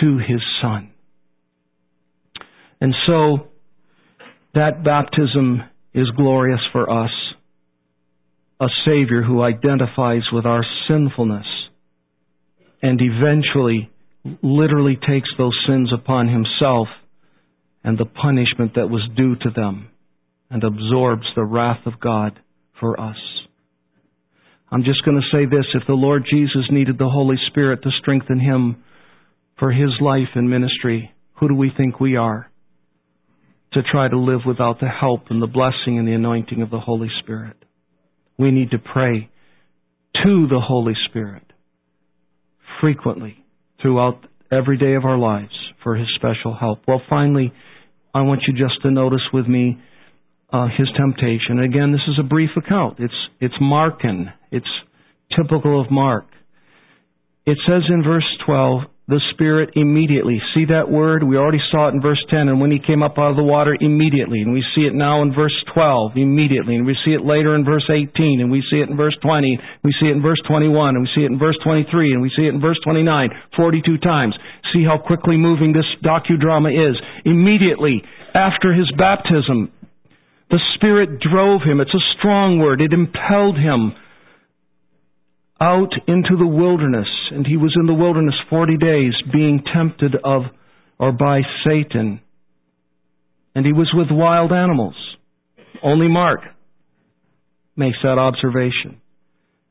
to 0.00 0.18
his 0.18 0.40
son. 0.62 0.90
And 2.80 2.94
so 3.06 3.48
that 4.54 4.82
baptism 4.82 5.62
is 5.92 6.08
glorious 6.16 6.60
for 6.72 6.88
us. 6.88 7.10
A 8.60 8.68
Savior 8.86 9.22
who 9.22 9.42
identifies 9.42 10.22
with 10.32 10.46
our 10.46 10.64
sinfulness 10.88 11.46
and 12.82 13.00
eventually 13.00 13.90
literally 14.42 14.96
takes 14.96 15.28
those 15.38 15.58
sins 15.66 15.92
upon 15.92 16.28
himself 16.28 16.88
and 17.82 17.96
the 17.96 18.04
punishment 18.04 18.72
that 18.74 18.90
was 18.90 19.08
due 19.16 19.34
to 19.36 19.50
them 19.50 19.88
and 20.50 20.64
absorbs 20.64 21.26
the 21.34 21.44
wrath 21.44 21.86
of 21.86 22.00
God 22.00 22.38
for 22.78 22.98
us. 23.00 23.16
I'm 24.70 24.84
just 24.84 25.04
going 25.04 25.20
to 25.20 25.36
say 25.36 25.46
this. 25.46 25.66
If 25.74 25.86
the 25.86 25.94
Lord 25.94 26.24
Jesus 26.30 26.66
needed 26.70 26.98
the 26.98 27.08
Holy 27.08 27.36
Spirit 27.48 27.82
to 27.82 27.90
strengthen 28.00 28.38
him 28.38 28.84
for 29.58 29.72
his 29.72 29.90
life 30.00 30.28
and 30.34 30.48
ministry, 30.48 31.12
who 31.34 31.48
do 31.48 31.54
we 31.54 31.72
think 31.76 32.00
we 32.00 32.16
are? 32.16 32.50
to 33.72 33.82
try 33.82 34.08
to 34.08 34.18
live 34.18 34.40
without 34.46 34.80
the 34.80 34.88
help 34.88 35.24
and 35.30 35.40
the 35.40 35.46
blessing 35.46 35.98
and 35.98 36.06
the 36.06 36.12
anointing 36.12 36.62
of 36.62 36.70
the 36.70 36.80
Holy 36.80 37.08
Spirit. 37.22 37.56
We 38.38 38.50
need 38.50 38.70
to 38.70 38.78
pray 38.78 39.30
to 40.24 40.46
the 40.48 40.60
Holy 40.60 40.94
Spirit 41.08 41.44
frequently 42.80 43.44
throughout 43.80 44.26
every 44.50 44.76
day 44.76 44.94
of 44.94 45.04
our 45.04 45.18
lives 45.18 45.54
for 45.84 45.94
His 45.94 46.08
special 46.16 46.56
help. 46.58 46.80
Well, 46.88 47.00
finally, 47.08 47.52
I 48.12 48.22
want 48.22 48.42
you 48.48 48.54
just 48.54 48.82
to 48.82 48.90
notice 48.90 49.22
with 49.32 49.46
me 49.46 49.78
uh, 50.52 50.66
his 50.76 50.88
temptation. 50.96 51.60
Again, 51.60 51.92
this 51.92 52.06
is 52.08 52.18
a 52.18 52.22
brief 52.22 52.50
account. 52.56 52.98
It's 52.98 53.14
it's 53.40 53.54
Markan. 53.60 54.32
It's 54.50 54.68
typical 55.36 55.80
of 55.80 55.90
Mark. 55.90 56.26
It 57.46 57.58
says 57.66 57.82
in 57.88 58.02
verse 58.02 58.26
12, 58.46 58.82
the 59.10 59.20
Spirit 59.34 59.74
immediately. 59.74 60.38
See 60.54 60.66
that 60.70 60.86
word? 60.86 61.24
We 61.26 61.36
already 61.36 61.58
saw 61.72 61.88
it 61.90 61.94
in 61.94 62.00
verse 62.00 62.22
10. 62.30 62.46
And 62.46 62.60
when 62.60 62.70
he 62.70 62.78
came 62.78 63.02
up 63.02 63.18
out 63.18 63.34
of 63.34 63.36
the 63.36 63.42
water, 63.42 63.74
immediately. 63.74 64.38
And 64.38 64.52
we 64.52 64.62
see 64.74 64.82
it 64.82 64.94
now 64.94 65.22
in 65.22 65.34
verse 65.34 65.56
12, 65.74 66.12
immediately. 66.14 66.76
And 66.76 66.86
we 66.86 66.94
see 67.04 67.10
it 67.10 67.26
later 67.26 67.56
in 67.56 67.64
verse 67.64 67.82
18. 67.90 68.38
And 68.38 68.52
we 68.52 68.62
see 68.70 68.78
it 68.78 68.88
in 68.88 68.96
verse 68.96 69.18
20. 69.20 69.58
We 69.82 69.90
see 69.98 70.06
it 70.06 70.14
in 70.14 70.22
verse 70.22 70.38
21. 70.46 70.94
And 70.94 71.02
we 71.02 71.10
see 71.10 71.26
it 71.26 71.32
in 71.32 71.40
verse 71.40 71.58
23. 71.64 72.12
And 72.12 72.22
we 72.22 72.30
see 72.36 72.46
it 72.46 72.54
in 72.54 72.60
verse 72.60 72.78
29. 72.84 73.30
42 73.56 73.98
times. 73.98 74.38
See 74.72 74.86
how 74.86 74.98
quickly 75.02 75.36
moving 75.36 75.72
this 75.72 75.90
docudrama 76.06 76.70
is. 76.70 76.94
Immediately 77.24 78.06
after 78.34 78.72
his 78.72 78.86
baptism, 78.96 79.74
the 80.50 80.60
Spirit 80.74 81.20
drove 81.20 81.62
him. 81.62 81.80
It's 81.80 81.94
a 81.94 82.18
strong 82.18 82.58
word. 82.58 82.80
It 82.80 82.92
impelled 82.92 83.56
him 83.56 83.94
out 85.60 85.92
into 86.08 86.36
the 86.36 86.46
wilderness, 86.46 87.08
and 87.30 87.46
he 87.46 87.56
was 87.56 87.76
in 87.78 87.86
the 87.86 87.94
wilderness 87.94 88.34
40 88.48 88.76
days 88.78 89.12
being 89.32 89.62
tempted 89.72 90.16
of 90.24 90.42
or 90.98 91.12
by 91.12 91.42
Satan. 91.64 92.20
And 93.54 93.64
he 93.64 93.72
was 93.72 93.90
with 93.94 94.08
wild 94.10 94.52
animals. 94.52 94.94
Only 95.82 96.08
Mark 96.08 96.40
makes 97.76 97.98
that 98.02 98.18
observation. 98.18 99.00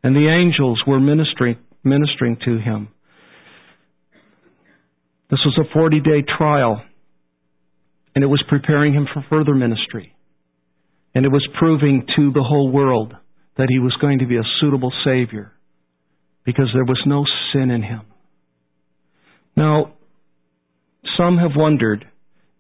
And 0.03 0.15
the 0.15 0.29
angels 0.29 0.81
were 0.87 0.99
ministering, 0.99 1.57
ministering 1.83 2.37
to 2.45 2.57
him. 2.57 2.89
This 5.29 5.39
was 5.45 5.59
a 5.59 5.73
40 5.73 5.99
day 5.99 6.23
trial, 6.37 6.81
and 8.15 8.23
it 8.23 8.27
was 8.27 8.43
preparing 8.47 8.93
him 8.93 9.07
for 9.13 9.23
further 9.29 9.53
ministry. 9.53 10.13
And 11.15 11.25
it 11.25 11.29
was 11.29 11.47
proving 11.57 12.05
to 12.15 12.31
the 12.31 12.43
whole 12.43 12.71
world 12.71 13.13
that 13.57 13.67
he 13.69 13.79
was 13.79 13.95
going 13.99 14.19
to 14.19 14.27
be 14.27 14.37
a 14.37 14.43
suitable 14.61 14.93
Savior 15.03 15.51
because 16.45 16.69
there 16.73 16.85
was 16.85 17.01
no 17.05 17.25
sin 17.51 17.71
in 17.71 17.81
him. 17.81 18.01
Now, 19.57 19.93
some 21.17 21.37
have 21.37 21.51
wondered 21.55 22.05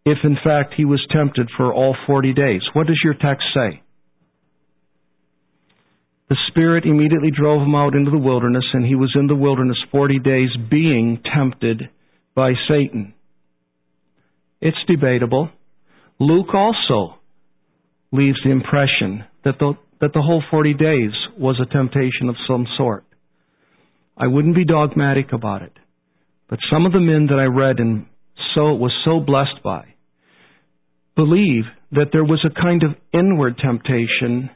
if 0.05 0.17
in 0.23 0.37
fact 0.43 0.73
he 0.75 0.85
was 0.85 1.05
tempted 1.11 1.49
for 1.55 1.73
all 1.73 1.95
40 2.07 2.33
days. 2.33 2.61
What 2.73 2.87
does 2.87 2.99
your 3.03 3.13
text 3.13 3.45
say? 3.53 3.81
The 6.29 6.37
Spirit 6.49 6.85
immediately 6.85 7.31
drove 7.31 7.61
him 7.61 7.73
out 7.73 7.95
into 7.95 8.11
the 8.11 8.17
wilderness, 8.17 8.65
and 8.73 8.85
he 8.85 8.93
was 8.95 9.15
in 9.15 9.27
the 9.27 9.35
wilderness 9.35 9.77
40 9.91 10.19
days 10.19 10.49
being 10.69 11.23
tempted 11.35 11.89
by 12.35 12.51
Satan. 12.67 13.15
It's 14.61 14.77
debatable. 14.87 15.49
Luke 16.19 16.53
also 16.53 17.18
leaves 18.11 18.39
the 18.43 18.51
impression 18.51 19.25
that 19.43 19.55
the, 19.59 19.73
that 20.01 20.13
the 20.13 20.21
whole 20.21 20.43
40 20.49 20.73
days 20.73 21.11
was 21.37 21.59
a 21.61 21.71
temptation 21.71 22.29
of 22.29 22.35
some 22.47 22.65
sort. 22.77 23.05
I 24.17 24.27
wouldn't 24.27 24.55
be 24.55 24.65
dogmatic 24.65 25.31
about 25.31 25.61
it. 25.61 25.73
But 26.49 26.59
some 26.71 26.85
of 26.85 26.91
the 26.91 26.99
men 26.99 27.27
that 27.27 27.39
I 27.39 27.45
read 27.45 27.79
and 27.79 28.07
so 28.55 28.73
was 28.73 28.91
so 29.05 29.19
blessed 29.19 29.63
by 29.63 29.93
believe 31.15 31.65
that 31.91 32.09
there 32.13 32.23
was 32.23 32.45
a 32.45 32.61
kind 32.61 32.81
of 32.83 32.91
inward 33.13 33.57
temptation 33.57 34.49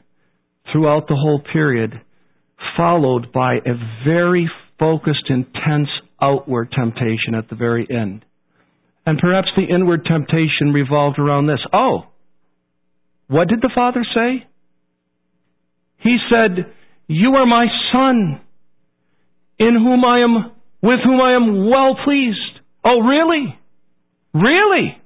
throughout 0.72 1.06
the 1.08 1.14
whole 1.14 1.42
period, 1.52 2.00
followed 2.76 3.32
by 3.32 3.56
a 3.56 3.74
very 4.04 4.50
focused, 4.78 5.28
intense 5.28 5.88
outward 6.22 6.72
temptation 6.72 7.34
at 7.36 7.48
the 7.50 7.54
very 7.54 7.86
end. 7.90 8.24
And 9.04 9.18
perhaps 9.18 9.48
the 9.56 9.74
inward 9.74 10.06
temptation 10.06 10.72
revolved 10.72 11.18
around 11.18 11.46
this. 11.46 11.60
Oh, 11.72 12.06
what 13.28 13.48
did 13.48 13.60
the 13.60 13.70
Father 13.74 14.04
say? 14.14 14.46
He 15.98 16.18
said, 16.30 16.72
You 17.06 17.34
are 17.34 17.46
my 17.46 17.66
Son 17.92 18.40
in 19.58 19.74
whom 19.74 20.04
I 20.04 20.20
am, 20.20 20.52
with 20.82 21.00
whom 21.04 21.20
I 21.20 21.34
am 21.34 21.70
well 21.70 21.96
pleased. 22.04 22.60
Oh, 22.84 23.00
really? 23.00 23.58
Really? 24.34 24.98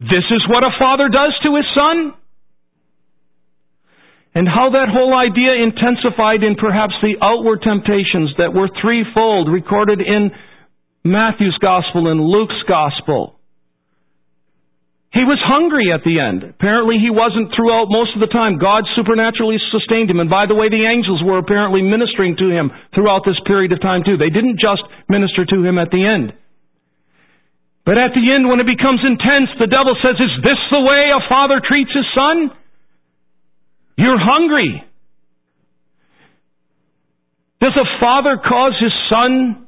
This 0.00 0.24
is 0.30 0.46
what 0.48 0.62
a 0.62 0.70
father 0.78 1.08
does 1.08 1.34
to 1.44 1.56
his 1.56 1.66
son? 1.74 2.14
And 4.34 4.46
how 4.48 4.70
that 4.70 4.88
whole 4.88 5.12
idea 5.12 5.60
intensified 5.60 6.42
in 6.42 6.54
perhaps 6.54 6.94
the 7.02 7.16
outward 7.20 7.60
temptations 7.62 8.30
that 8.38 8.54
were 8.54 8.70
threefold 8.80 9.50
recorded 9.50 10.00
in 10.00 10.30
Matthew's 11.04 11.58
gospel 11.60 12.10
and 12.10 12.20
Luke's 12.20 12.62
gospel. 12.68 13.39
He 15.10 15.26
was 15.26 15.42
hungry 15.42 15.90
at 15.90 16.06
the 16.06 16.22
end. 16.22 16.46
Apparently 16.46 17.02
he 17.02 17.10
wasn't 17.10 17.50
throughout 17.50 17.90
most 17.90 18.14
of 18.14 18.22
the 18.22 18.30
time. 18.30 18.62
God 18.62 18.86
supernaturally 18.94 19.58
sustained 19.74 20.06
him. 20.06 20.22
And 20.22 20.30
by 20.30 20.46
the 20.46 20.54
way, 20.54 20.70
the 20.70 20.86
angels 20.86 21.18
were 21.26 21.42
apparently 21.42 21.82
ministering 21.82 22.38
to 22.38 22.46
him 22.46 22.70
throughout 22.94 23.26
this 23.26 23.38
period 23.42 23.74
of 23.74 23.82
time 23.82 24.06
too. 24.06 24.14
They 24.14 24.30
didn't 24.30 24.62
just 24.62 24.86
minister 25.10 25.42
to 25.42 25.58
him 25.66 25.82
at 25.82 25.90
the 25.90 26.06
end. 26.06 26.30
But 27.82 27.98
at 27.98 28.14
the 28.14 28.22
end, 28.22 28.46
when 28.46 28.62
it 28.62 28.70
becomes 28.70 29.02
intense, 29.02 29.50
the 29.58 29.66
devil 29.66 29.98
says, 29.98 30.14
is 30.14 30.34
this 30.46 30.62
the 30.70 30.78
way 30.78 31.10
a 31.10 31.26
father 31.26 31.58
treats 31.58 31.90
his 31.90 32.06
son? 32.14 32.54
You're 33.98 34.20
hungry. 34.20 34.84
Does 37.60 37.74
a 37.74 37.88
father 37.98 38.38
cause 38.38 38.78
his 38.78 38.94
son 39.10 39.66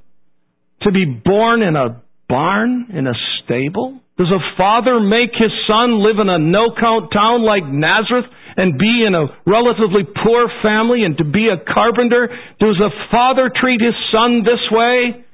to 0.83 0.93
be 0.93 1.05
born 1.05 1.63
in 1.63 1.75
a 1.75 2.01
barn, 2.29 2.95
in 2.95 3.09
a 3.09 3.13
stable? 3.43 4.02
Does 4.19 4.29
a 4.29 4.45
father 4.57 5.01
make 5.01 5.33
his 5.33 5.53
son 5.67 6.05
live 6.05 6.21
in 6.21 6.29
a 6.29 6.39
no-count 6.39 7.13
town 7.13 7.43
like 7.43 7.65
Nazareth 7.65 8.29
and 8.57 8.77
be 8.77 9.05
in 9.09 9.17
a 9.17 9.33
relatively 9.49 10.05
poor 10.05 10.53
family 10.61 11.05
and 11.05 11.17
to 11.17 11.25
be 11.25 11.49
a 11.49 11.57
carpenter? 11.57 12.29
Does 12.61 12.77
a 12.77 12.93
father 13.11 13.49
treat 13.49 13.81
his 13.81 13.97
son 14.13 14.45
this 14.45 14.61
way? 14.71 15.25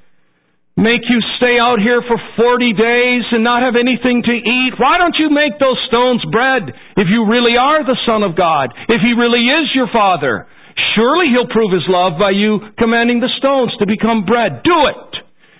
Make 0.79 1.03
you 1.11 1.19
stay 1.35 1.59
out 1.59 1.83
here 1.83 1.99
for 2.07 2.15
40 2.39 2.71
days 2.71 3.27
and 3.35 3.43
not 3.43 3.67
have 3.67 3.75
anything 3.75 4.23
to 4.23 4.31
eat? 4.31 4.79
Why 4.79 4.95
don't 4.95 5.19
you 5.19 5.27
make 5.27 5.59
those 5.59 5.75
stones 5.91 6.23
bread 6.31 6.71
if 6.95 7.11
you 7.11 7.27
really 7.27 7.59
are 7.59 7.83
the 7.83 7.99
Son 8.07 8.23
of 8.23 8.39
God? 8.39 8.71
If 8.87 9.03
He 9.03 9.11
really 9.11 9.43
is 9.43 9.75
your 9.75 9.91
Father? 9.91 10.47
Surely 10.95 11.35
He'll 11.35 11.51
prove 11.51 11.75
His 11.75 11.83
love 11.91 12.15
by 12.15 12.31
you 12.31 12.63
commanding 12.79 13.19
the 13.19 13.27
stones 13.43 13.75
to 13.83 13.85
become 13.91 14.23
bread. 14.23 14.63
Do 14.63 14.87
it! 14.87 15.08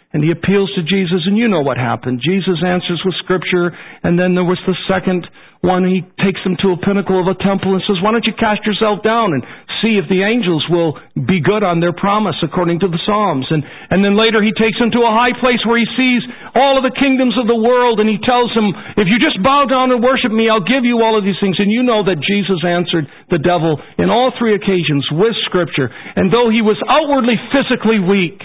And 0.10 0.26
he 0.26 0.34
appeals 0.34 0.74
to 0.74 0.82
Jesus, 0.82 1.30
and 1.30 1.38
you 1.38 1.46
know 1.46 1.62
what 1.62 1.78
happened. 1.78 2.18
Jesus 2.18 2.66
answers 2.66 2.98
with 3.06 3.14
scripture, 3.22 3.70
and 4.02 4.18
then 4.18 4.34
there 4.34 4.48
was 4.48 4.58
the 4.66 4.74
second 4.90 5.30
one. 5.62 5.86
He 5.86 6.02
takes 6.18 6.42
him 6.42 6.58
to 6.66 6.74
a 6.74 6.82
pinnacle 6.82 7.22
of 7.22 7.30
a 7.30 7.38
temple 7.38 7.78
and 7.78 7.82
says, 7.86 8.02
Why 8.02 8.10
don't 8.10 8.26
you 8.26 8.34
cast 8.34 8.66
yourself 8.66 9.06
down 9.06 9.38
and 9.38 9.46
see 9.86 10.02
if 10.02 10.10
the 10.10 10.26
angels 10.26 10.66
will 10.66 10.98
be 11.14 11.46
good 11.46 11.62
on 11.62 11.78
their 11.78 11.94
promise 11.94 12.42
according 12.42 12.82
to 12.82 12.90
the 12.90 12.98
Psalms? 13.06 13.54
And, 13.54 13.62
and 13.62 14.02
then 14.02 14.18
later 14.18 14.42
he 14.42 14.50
takes 14.58 14.82
him 14.82 14.90
to 14.98 15.06
a 15.06 15.14
high 15.14 15.38
place 15.38 15.62
where 15.62 15.78
he 15.78 15.86
sees 15.94 16.26
all 16.58 16.82
of 16.82 16.90
the 16.90 16.98
kingdoms 16.98 17.38
of 17.38 17.46
the 17.46 17.62
world, 17.62 18.02
and 18.02 18.10
he 18.10 18.18
tells 18.18 18.50
him, 18.58 18.74
If 18.98 19.14
you 19.14 19.22
just 19.22 19.38
bow 19.46 19.70
down 19.70 19.94
and 19.94 20.02
worship 20.02 20.34
me, 20.34 20.50
I'll 20.50 20.66
give 20.66 20.90
you 20.90 21.06
all 21.06 21.22
of 21.22 21.24
these 21.28 21.38
things. 21.38 21.62
And 21.62 21.70
you 21.70 21.86
know 21.86 22.02
that 22.10 22.18
Jesus 22.18 22.66
answered 22.66 23.06
the 23.30 23.38
devil 23.38 23.78
in 24.02 24.10
all 24.10 24.34
three 24.42 24.58
occasions 24.58 25.06
with 25.14 25.38
scripture. 25.46 25.94
And 26.18 26.34
though 26.34 26.50
he 26.50 26.66
was 26.66 26.82
outwardly 26.90 27.38
physically 27.54 28.02
weak, 28.02 28.42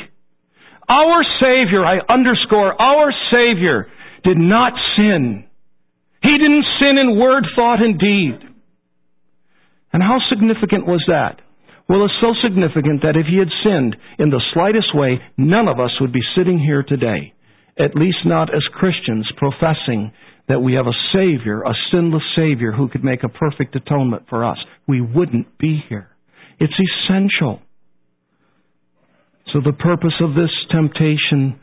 our 0.89 1.25
Savior, 1.41 1.85
I 1.85 1.99
underscore, 2.09 2.81
our 2.81 3.13
Savior 3.31 3.87
did 4.23 4.37
not 4.37 4.73
sin. 4.97 5.45
He 6.23 6.39
didn't 6.39 6.65
sin 6.81 6.99
in 6.99 7.19
word, 7.19 7.45
thought, 7.55 7.83
and 7.83 7.99
deed. 7.99 8.39
And 9.93 10.03
how 10.03 10.19
significant 10.29 10.87
was 10.87 11.05
that? 11.09 11.41
Well, 11.89 12.05
it's 12.05 12.15
so 12.21 12.33
significant 12.43 13.03
that 13.03 13.17
if 13.17 13.27
he 13.27 13.39
had 13.39 13.53
sinned 13.63 13.95
in 14.19 14.31
the 14.31 14.43
slightest 14.55 14.95
way, 14.95 15.21
none 15.37 15.69
of 15.69 15.79
us 15.79 15.93
would 16.01 16.13
be 16.13 16.23
sitting 16.35 16.59
here 16.59 16.83
today. 16.83 17.35
At 17.79 17.95
least 17.95 18.25
not 18.25 18.55
as 18.55 18.63
Christians 18.73 19.31
professing 19.37 20.13
that 20.49 20.61
we 20.61 20.75
have 20.75 20.87
a 20.87 21.01
Savior, 21.13 21.63
a 21.63 21.75
sinless 21.91 22.23
Savior 22.37 22.73
who 22.73 22.89
could 22.89 23.05
make 23.05 23.23
a 23.23 23.29
perfect 23.29 23.77
atonement 23.77 24.25
for 24.29 24.45
us. 24.45 24.59
We 24.89 25.01
wouldn't 25.01 25.59
be 25.59 25.83
here. 25.89 26.09
It's 26.59 26.73
essential. 26.73 27.61
So 29.55 29.61
the 29.61 29.73
purpose 29.73 30.15
of 30.21 30.35
this 30.35 30.51
temptation 30.69 31.61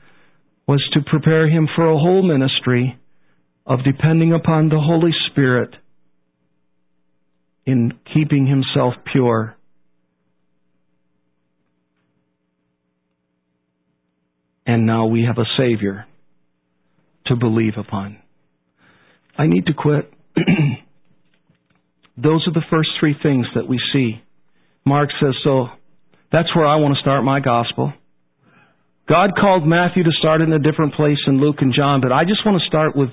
was 0.66 0.82
to 0.94 1.02
prepare 1.02 1.50
him 1.50 1.68
for 1.76 1.89
a 1.89 1.98
whole 1.98 2.24
ministry 2.24 2.98
of 3.66 3.80
depending 3.84 4.32
upon 4.32 4.70
the 4.70 4.80
Holy 4.80 5.12
Spirit 5.30 5.76
in 7.66 7.92
keeping 8.14 8.48
himself 8.48 8.94
pure. 9.12 9.58
And 14.66 14.86
now 14.86 15.08
we 15.08 15.26
have 15.26 15.38
a 15.38 15.50
Savior 15.58 16.06
to 17.26 17.36
believe 17.36 17.74
upon. 17.78 18.20
I 19.38 19.48
need 19.48 19.66
to 19.66 19.74
quit. 19.74 20.10
Those 22.16 22.48
are 22.48 22.54
the 22.54 22.64
first 22.70 22.92
three 23.02 23.18
things 23.22 23.48
that 23.54 23.68
we 23.68 23.82
see. 23.92 24.22
Mark 24.86 25.10
says, 25.20 25.36
so 25.44 25.68
that's 26.32 26.55
where 26.55 26.65
I 26.65 26.77
want 26.77 26.95
to 26.95 27.01
start 27.01 27.23
my 27.23 27.39
gospel. 27.39 27.93
God 29.09 29.32
called 29.39 29.67
Matthew 29.67 30.03
to 30.03 30.11
start 30.19 30.41
in 30.41 30.53
a 30.53 30.59
different 30.59 30.93
place 30.93 31.17
than 31.25 31.41
Luke 31.41 31.57
and 31.59 31.73
John, 31.75 31.99
but 31.99 32.11
I 32.11 32.23
just 32.23 32.45
want 32.45 32.61
to 32.61 32.67
start 32.67 32.95
with 32.95 33.09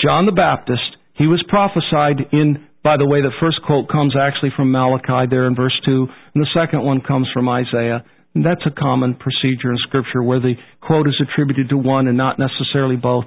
John 0.00 0.24
the 0.24 0.32
Baptist. 0.32 0.96
He 1.14 1.26
was 1.26 1.44
prophesied 1.48 2.32
in, 2.32 2.66
by 2.82 2.96
the 2.96 3.06
way, 3.06 3.20
the 3.20 3.36
first 3.38 3.60
quote 3.66 3.88
comes 3.90 4.14
actually 4.16 4.50
from 4.56 4.72
Malachi 4.72 5.28
there 5.28 5.46
in 5.46 5.54
verse 5.54 5.78
2, 5.84 6.06
and 6.34 6.42
the 6.42 6.48
second 6.54 6.82
one 6.82 7.02
comes 7.02 7.28
from 7.34 7.48
Isaiah. 7.48 8.04
And 8.34 8.46
that's 8.46 8.64
a 8.64 8.70
common 8.70 9.14
procedure 9.14 9.72
in 9.72 9.78
Scripture 9.86 10.22
where 10.22 10.40
the 10.40 10.54
quote 10.80 11.06
is 11.06 11.20
attributed 11.20 11.68
to 11.68 11.76
one 11.76 12.08
and 12.08 12.16
not 12.16 12.38
necessarily 12.38 12.96
both. 12.96 13.24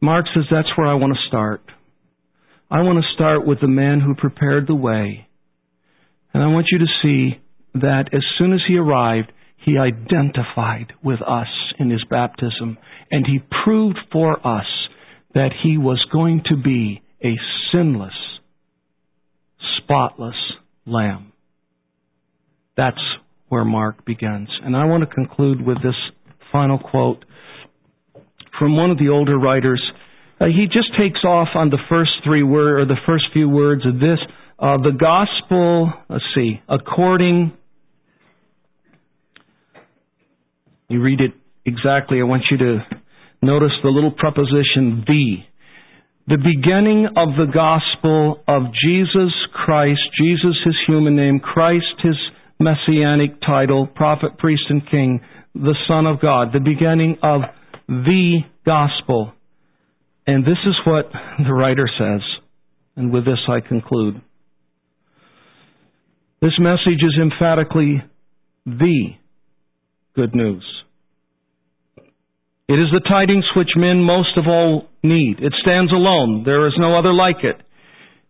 Mark 0.00 0.24
says 0.32 0.44
that's 0.50 0.72
where 0.76 0.86
I 0.86 0.94
want 0.94 1.12
to 1.12 1.28
start. 1.28 1.60
I 2.70 2.80
want 2.80 3.04
to 3.04 3.14
start 3.14 3.46
with 3.46 3.60
the 3.60 3.68
man 3.68 4.00
who 4.00 4.14
prepared 4.14 4.66
the 4.66 4.74
way. 4.74 5.28
And 6.32 6.42
I 6.42 6.46
want 6.46 6.68
you 6.70 6.78
to 6.78 6.86
see 7.02 7.38
that 7.74 8.10
as 8.12 8.22
soon 8.38 8.52
as 8.52 8.60
he 8.66 8.76
arrived, 8.76 9.32
he 9.64 9.76
identified 9.78 10.92
with 11.02 11.20
us 11.22 11.48
in 11.78 11.90
his 11.90 12.04
baptism, 12.08 12.78
and 13.10 13.26
he 13.26 13.40
proved 13.64 13.98
for 14.12 14.34
us 14.46 14.66
that 15.34 15.50
he 15.62 15.76
was 15.76 16.04
going 16.12 16.42
to 16.46 16.56
be 16.56 17.02
a 17.22 17.34
sinless, 17.72 18.14
spotless 19.78 20.36
lamb. 20.86 21.32
That's 22.76 23.00
where 23.48 23.64
Mark 23.64 24.04
begins. 24.04 24.48
And 24.62 24.76
I 24.76 24.84
want 24.84 25.08
to 25.08 25.14
conclude 25.14 25.64
with 25.64 25.78
this 25.82 25.96
final 26.52 26.78
quote 26.78 27.24
from 28.58 28.76
one 28.76 28.90
of 28.90 28.98
the 28.98 29.08
older 29.08 29.38
writers. 29.38 29.82
Uh, 30.40 30.46
he 30.46 30.66
just 30.66 30.96
takes 30.98 31.24
off 31.24 31.48
on 31.54 31.70
the 31.70 31.78
first 31.88 32.10
three 32.24 32.42
words, 32.42 32.82
or 32.82 32.86
the 32.86 33.00
first 33.06 33.24
few 33.32 33.48
words 33.48 33.84
of 33.86 33.94
this. 33.94 34.18
Uh, 34.60 34.76
the 34.78 34.90
gospel, 34.90 35.92
let's 36.10 36.24
see, 36.34 36.60
according, 36.68 37.52
you 40.88 41.00
read 41.00 41.20
it 41.20 41.30
exactly. 41.64 42.18
I 42.18 42.24
want 42.24 42.42
you 42.50 42.56
to 42.58 42.78
notice 43.40 43.70
the 43.84 43.90
little 43.90 44.10
preposition 44.10 45.04
the. 45.06 45.36
The 46.26 46.38
beginning 46.38 47.06
of 47.16 47.36
the 47.38 47.46
gospel 47.54 48.42
of 48.48 48.74
Jesus 48.84 49.32
Christ, 49.54 50.00
Jesus 50.20 50.56
his 50.64 50.74
human 50.88 51.14
name, 51.14 51.38
Christ 51.38 52.02
his 52.02 52.16
messianic 52.58 53.40
title, 53.40 53.86
prophet, 53.86 54.38
priest, 54.38 54.64
and 54.70 54.82
king, 54.90 55.20
the 55.54 55.76
Son 55.86 56.04
of 56.04 56.20
God, 56.20 56.48
the 56.52 56.58
beginning 56.58 57.16
of 57.22 57.42
the 57.86 58.40
gospel. 58.66 59.32
And 60.26 60.44
this 60.44 60.58
is 60.66 60.74
what 60.84 61.12
the 61.46 61.54
writer 61.54 61.88
says, 61.96 62.22
and 62.96 63.12
with 63.12 63.24
this 63.24 63.38
I 63.48 63.60
conclude. 63.60 64.20
This 66.40 66.52
message 66.60 67.02
is 67.02 67.18
emphatically 67.20 68.02
the 68.64 69.06
good 70.14 70.34
news. 70.34 70.64
It 72.68 72.74
is 72.74 72.88
the 72.92 73.00
tidings 73.08 73.44
which 73.56 73.70
men 73.76 74.04
most 74.04 74.36
of 74.36 74.46
all 74.46 74.86
need. 75.02 75.38
It 75.40 75.52
stands 75.62 75.92
alone. 75.92 76.44
There 76.44 76.68
is 76.68 76.74
no 76.78 76.96
other 76.98 77.12
like 77.12 77.42
it. 77.42 77.56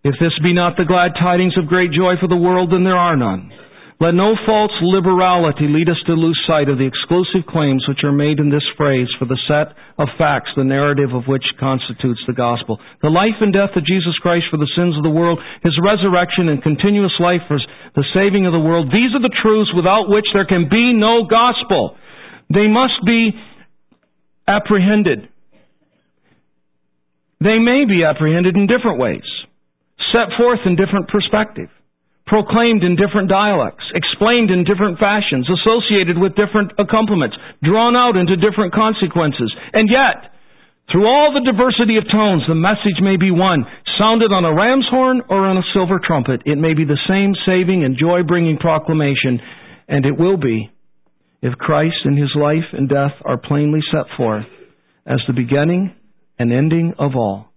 If 0.04 0.14
this 0.20 0.32
be 0.42 0.54
not 0.54 0.76
the 0.76 0.84
glad 0.84 1.12
tidings 1.20 1.59
of 1.59 1.66
great 1.66 1.90
joy 1.92 2.14
for 2.20 2.28
the 2.28 2.36
world, 2.36 2.70
then 2.72 2.84
there 2.84 2.96
are 2.96 3.16
none. 3.16 3.50
Let 3.99 4.14
no 4.14 4.38
false 4.46 4.70
liberality 4.78 5.66
lead 5.66 5.90
us 5.90 5.99
to 6.07 6.14
lose 6.14 6.38
sight 6.46 6.70
of 6.70 6.78
the 6.78 6.86
exclusive 6.86 7.51
claims 7.51 7.82
which 7.90 8.07
are 8.07 8.14
made 8.14 8.38
in 8.38 8.46
this 8.46 8.62
phrase 8.78 9.11
for 9.18 9.26
the 9.26 9.38
set 9.51 9.74
of 9.99 10.07
facts, 10.14 10.55
the 10.55 10.62
narrative 10.62 11.11
of 11.11 11.26
which 11.26 11.42
constitutes 11.59 12.22
the 12.30 12.38
gospel. 12.38 12.78
The 13.03 13.11
life 13.11 13.42
and 13.42 13.53
death 13.53 13.74
of 13.74 13.82
Jesus 13.82 14.14
Christ 14.22 14.46
for 14.55 14.57
the 14.57 14.70
sins 14.78 14.94
of 14.94 15.03
the 15.03 15.11
world, 15.11 15.42
His 15.66 15.74
resurrection 15.82 16.46
and 16.46 16.62
continuous 16.62 17.14
life 17.18 17.42
for 17.51 17.59
the 17.99 18.07
saving 18.14 18.46
of 18.46 18.55
the 18.55 18.62
world, 18.62 18.94
these 18.94 19.11
are 19.18 19.24
the 19.24 19.34
truths 19.42 19.74
without 19.74 20.07
which 20.07 20.30
there 20.30 20.46
can 20.46 20.70
be 20.70 20.94
no 20.94 21.26
gospel. 21.26 21.99
They 22.55 22.70
must 22.70 23.03
be 23.03 23.34
apprehended. 24.46 25.26
They 27.42 27.59
may 27.59 27.82
be 27.82 28.07
apprehended 28.07 28.55
in 28.55 28.70
different 28.70 29.03
ways, 29.03 29.26
set 30.14 30.38
forth 30.38 30.62
in 30.66 30.78
different 30.78 31.11
perspectives 31.11 31.74
proclaimed 32.29 32.85
in 32.85 32.95
different 32.95 33.29
dialects, 33.29 33.85
explained 33.97 34.53
in 34.53 34.68
different 34.68 35.01
fashions, 35.01 35.49
associated 35.49 36.20
with 36.20 36.37
different 36.37 36.72
accompaniments, 36.79 37.37
drawn 37.64 37.97
out 37.97 38.16
into 38.16 38.37
different 38.37 38.72
consequences. 38.76 39.49
And 39.72 39.89
yet, 39.89 40.31
through 40.93 41.09
all 41.09 41.33
the 41.33 41.45
diversity 41.45 41.97
of 41.97 42.05
tones, 42.12 42.45
the 42.49 42.55
message 42.55 43.01
may 43.01 43.16
be 43.16 43.31
one, 43.31 43.64
sounded 43.99 44.33
on 44.33 44.45
a 44.45 44.55
ram's 44.55 44.87
horn 44.89 45.22
or 45.29 45.45
on 45.45 45.57
a 45.57 45.68
silver 45.74 46.01
trumpet. 46.05 46.43
It 46.45 46.57
may 46.57 46.72
be 46.72 46.85
the 46.85 47.01
same 47.09 47.35
saving 47.45 47.85
and 47.85 47.99
joy 47.99 48.22
bringing 48.22 48.57
proclamation, 48.57 49.41
and 49.89 50.05
it 50.07 50.18
will 50.18 50.37
be 50.37 50.70
if 51.43 51.55
Christ 51.59 52.05
and 52.05 52.18
his 52.18 52.31
life 52.35 52.68
and 52.72 52.89
death 52.89 53.12
are 53.24 53.39
plainly 53.39 53.81
set 53.93 54.07
forth 54.16 54.47
as 55.07 55.20
the 55.26 55.35
beginning 55.35 55.95
and 56.39 56.53
ending 56.53 56.95
of 56.99 57.16
all. 57.16 57.53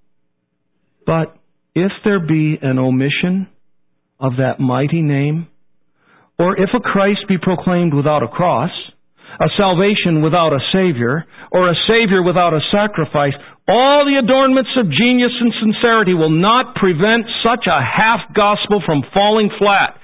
But 1.06 1.36
if 1.74 1.92
there 2.04 2.20
be 2.20 2.58
an 2.62 2.80
omission, 2.80 3.48
of 4.22 4.38
that 4.38 4.60
mighty 4.60 5.02
name? 5.02 5.48
Or 6.38 6.56
if 6.56 6.70
a 6.74 6.80
Christ 6.80 7.28
be 7.28 7.38
proclaimed 7.38 7.94
without 7.94 8.24
a 8.24 8.28
cross, 8.28 8.72
a 9.40 9.50
salvation 9.58 10.22
without 10.22 10.54
a 10.54 10.62
Savior, 10.72 11.26
or 11.52 11.70
a 11.70 11.76
Savior 11.88 12.22
without 12.22 12.54
a 12.54 12.62
sacrifice, 12.72 13.34
all 13.68 14.06
the 14.06 14.22
adornments 14.22 14.70
of 14.78 14.92
genius 14.92 15.34
and 15.40 15.54
sincerity 15.60 16.14
will 16.14 16.34
not 16.34 16.76
prevent 16.76 17.26
such 17.44 17.66
a 17.66 17.82
half 17.82 18.22
gospel 18.34 18.82
from 18.86 19.04
falling 19.14 19.50
flat. 19.58 19.98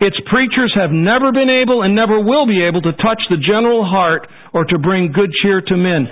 Its 0.00 0.16
preachers 0.26 0.72
have 0.74 0.90
never 0.90 1.30
been 1.30 1.48
able 1.48 1.82
and 1.82 1.94
never 1.94 2.18
will 2.18 2.46
be 2.46 2.64
able 2.64 2.82
to 2.82 2.92
touch 2.92 3.22
the 3.30 3.38
general 3.38 3.84
heart 3.84 4.26
or 4.52 4.64
to 4.64 4.78
bring 4.78 5.12
good 5.12 5.30
cheer 5.42 5.60
to 5.60 5.76
men. 5.76 6.08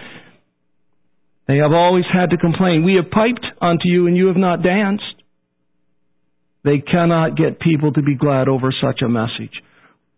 They 1.49 1.57
have 1.57 1.73
always 1.73 2.05
had 2.13 2.31
to 2.31 2.37
complain, 2.37 2.85
We 2.85 2.95
have 2.95 3.11
piped 3.11 3.45
unto 3.61 3.89
you 3.89 4.07
and 4.07 4.17
you 4.17 4.29
have 4.29 4.37
not 4.37 4.63
danced. 4.63 5.20
They 6.65 6.79
cannot 6.79 7.37
get 7.37 7.61
people 7.61 7.93
to 7.93 8.03
be 8.03 8.15
glad 8.15 8.49
over 8.49 8.73
such 8.83 9.01
a 9.03 9.09
message. 9.09 9.55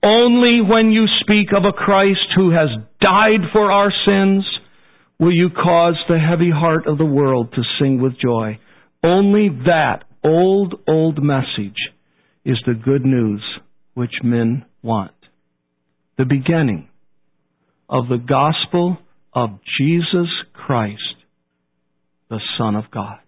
Only 0.03 0.61
when 0.61 0.91
you 0.91 1.07
speak 1.21 1.49
of 1.57 1.65
a 1.65 1.73
Christ 1.73 2.27
who 2.35 2.51
has 2.51 2.69
died 3.01 3.51
for 3.53 3.71
our 3.71 3.93
sins 4.05 4.45
will 5.21 5.33
you 5.33 5.51
cause 5.51 5.97
the 6.09 6.19
heavy 6.19 6.51
heart 6.51 6.89
of 6.89 6.99
the 6.99 7.05
world 7.05 7.53
to 7.53 7.63
sing 7.79 8.03
with 8.03 8.19
joy. 8.21 8.59
Only 9.05 9.49
that 9.67 10.05
old, 10.25 10.75
old 10.89 11.23
message 11.23 11.79
is 12.45 12.59
the 12.67 12.75
good 12.75 13.05
news 13.05 13.43
which 13.95 14.15
men 14.25 14.65
want. 14.83 15.13
The 16.19 16.25
beginning 16.25 16.89
of 17.89 18.09
the 18.09 18.19
gospel 18.19 18.99
of 19.33 19.61
Jesus 19.79 20.29
Christ, 20.53 21.01
the 22.29 22.41
Son 22.59 22.75
of 22.75 22.91
God. 22.91 23.19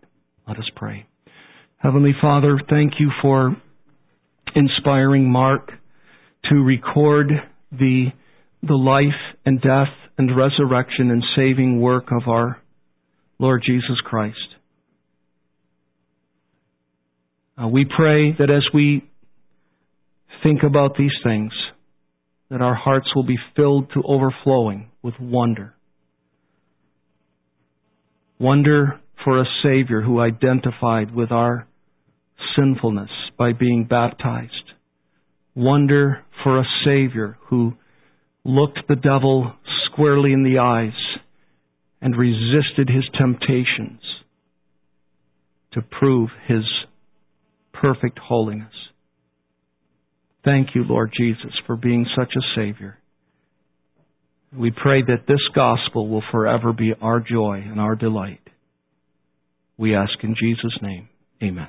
Let 0.48 0.58
us 0.58 0.68
pray. 0.74 1.06
Heavenly 1.84 2.14
Father, 2.18 2.58
thank 2.70 2.94
you 2.98 3.10
for 3.20 3.54
inspiring 4.54 5.30
Mark 5.30 5.70
to 6.48 6.54
record 6.54 7.26
the, 7.72 8.06
the 8.62 8.74
life 8.74 9.36
and 9.44 9.60
death 9.60 9.92
and 10.16 10.34
resurrection 10.34 11.10
and 11.10 11.22
saving 11.36 11.82
work 11.82 12.04
of 12.10 12.26
our 12.26 12.56
Lord 13.38 13.62
Jesus 13.66 14.00
Christ. 14.02 14.38
Uh, 17.62 17.68
we 17.68 17.84
pray 17.84 18.32
that 18.32 18.48
as 18.50 18.64
we 18.72 19.06
think 20.42 20.62
about 20.62 20.96
these 20.96 21.12
things, 21.22 21.52
that 22.48 22.62
our 22.62 22.74
hearts 22.74 23.08
will 23.14 23.26
be 23.26 23.36
filled 23.54 23.90
to 23.92 24.02
overflowing 24.08 24.90
with 25.02 25.20
wonder. 25.20 25.74
Wonder 28.38 29.00
for 29.22 29.38
a 29.38 29.44
Savior 29.62 30.00
who 30.00 30.18
identified 30.18 31.14
with 31.14 31.30
our 31.30 31.68
sinfulness 32.56 33.10
by 33.38 33.52
being 33.52 33.84
baptized. 33.84 34.52
Wonder 35.54 36.24
for 36.42 36.58
a 36.58 36.64
Savior 36.84 37.38
who 37.48 37.74
looked 38.44 38.80
the 38.88 38.96
devil 38.96 39.52
squarely 39.86 40.32
in 40.32 40.42
the 40.42 40.58
eyes 40.58 40.92
and 42.00 42.16
resisted 42.16 42.88
his 42.88 43.04
temptations 43.18 44.00
to 45.72 45.82
prove 45.82 46.30
his 46.46 46.64
perfect 47.72 48.18
holiness. 48.18 48.72
Thank 50.44 50.74
you, 50.74 50.84
Lord 50.84 51.12
Jesus, 51.16 51.52
for 51.66 51.76
being 51.76 52.06
such 52.16 52.32
a 52.36 52.60
Savior. 52.60 52.98
We 54.56 54.70
pray 54.70 55.02
that 55.02 55.26
this 55.26 55.40
gospel 55.54 56.08
will 56.08 56.22
forever 56.30 56.72
be 56.72 56.92
our 57.00 57.20
joy 57.20 57.64
and 57.66 57.80
our 57.80 57.96
delight. 57.96 58.40
We 59.76 59.96
ask 59.96 60.12
in 60.22 60.36
Jesus' 60.40 60.78
name. 60.80 61.08
Amen. 61.42 61.68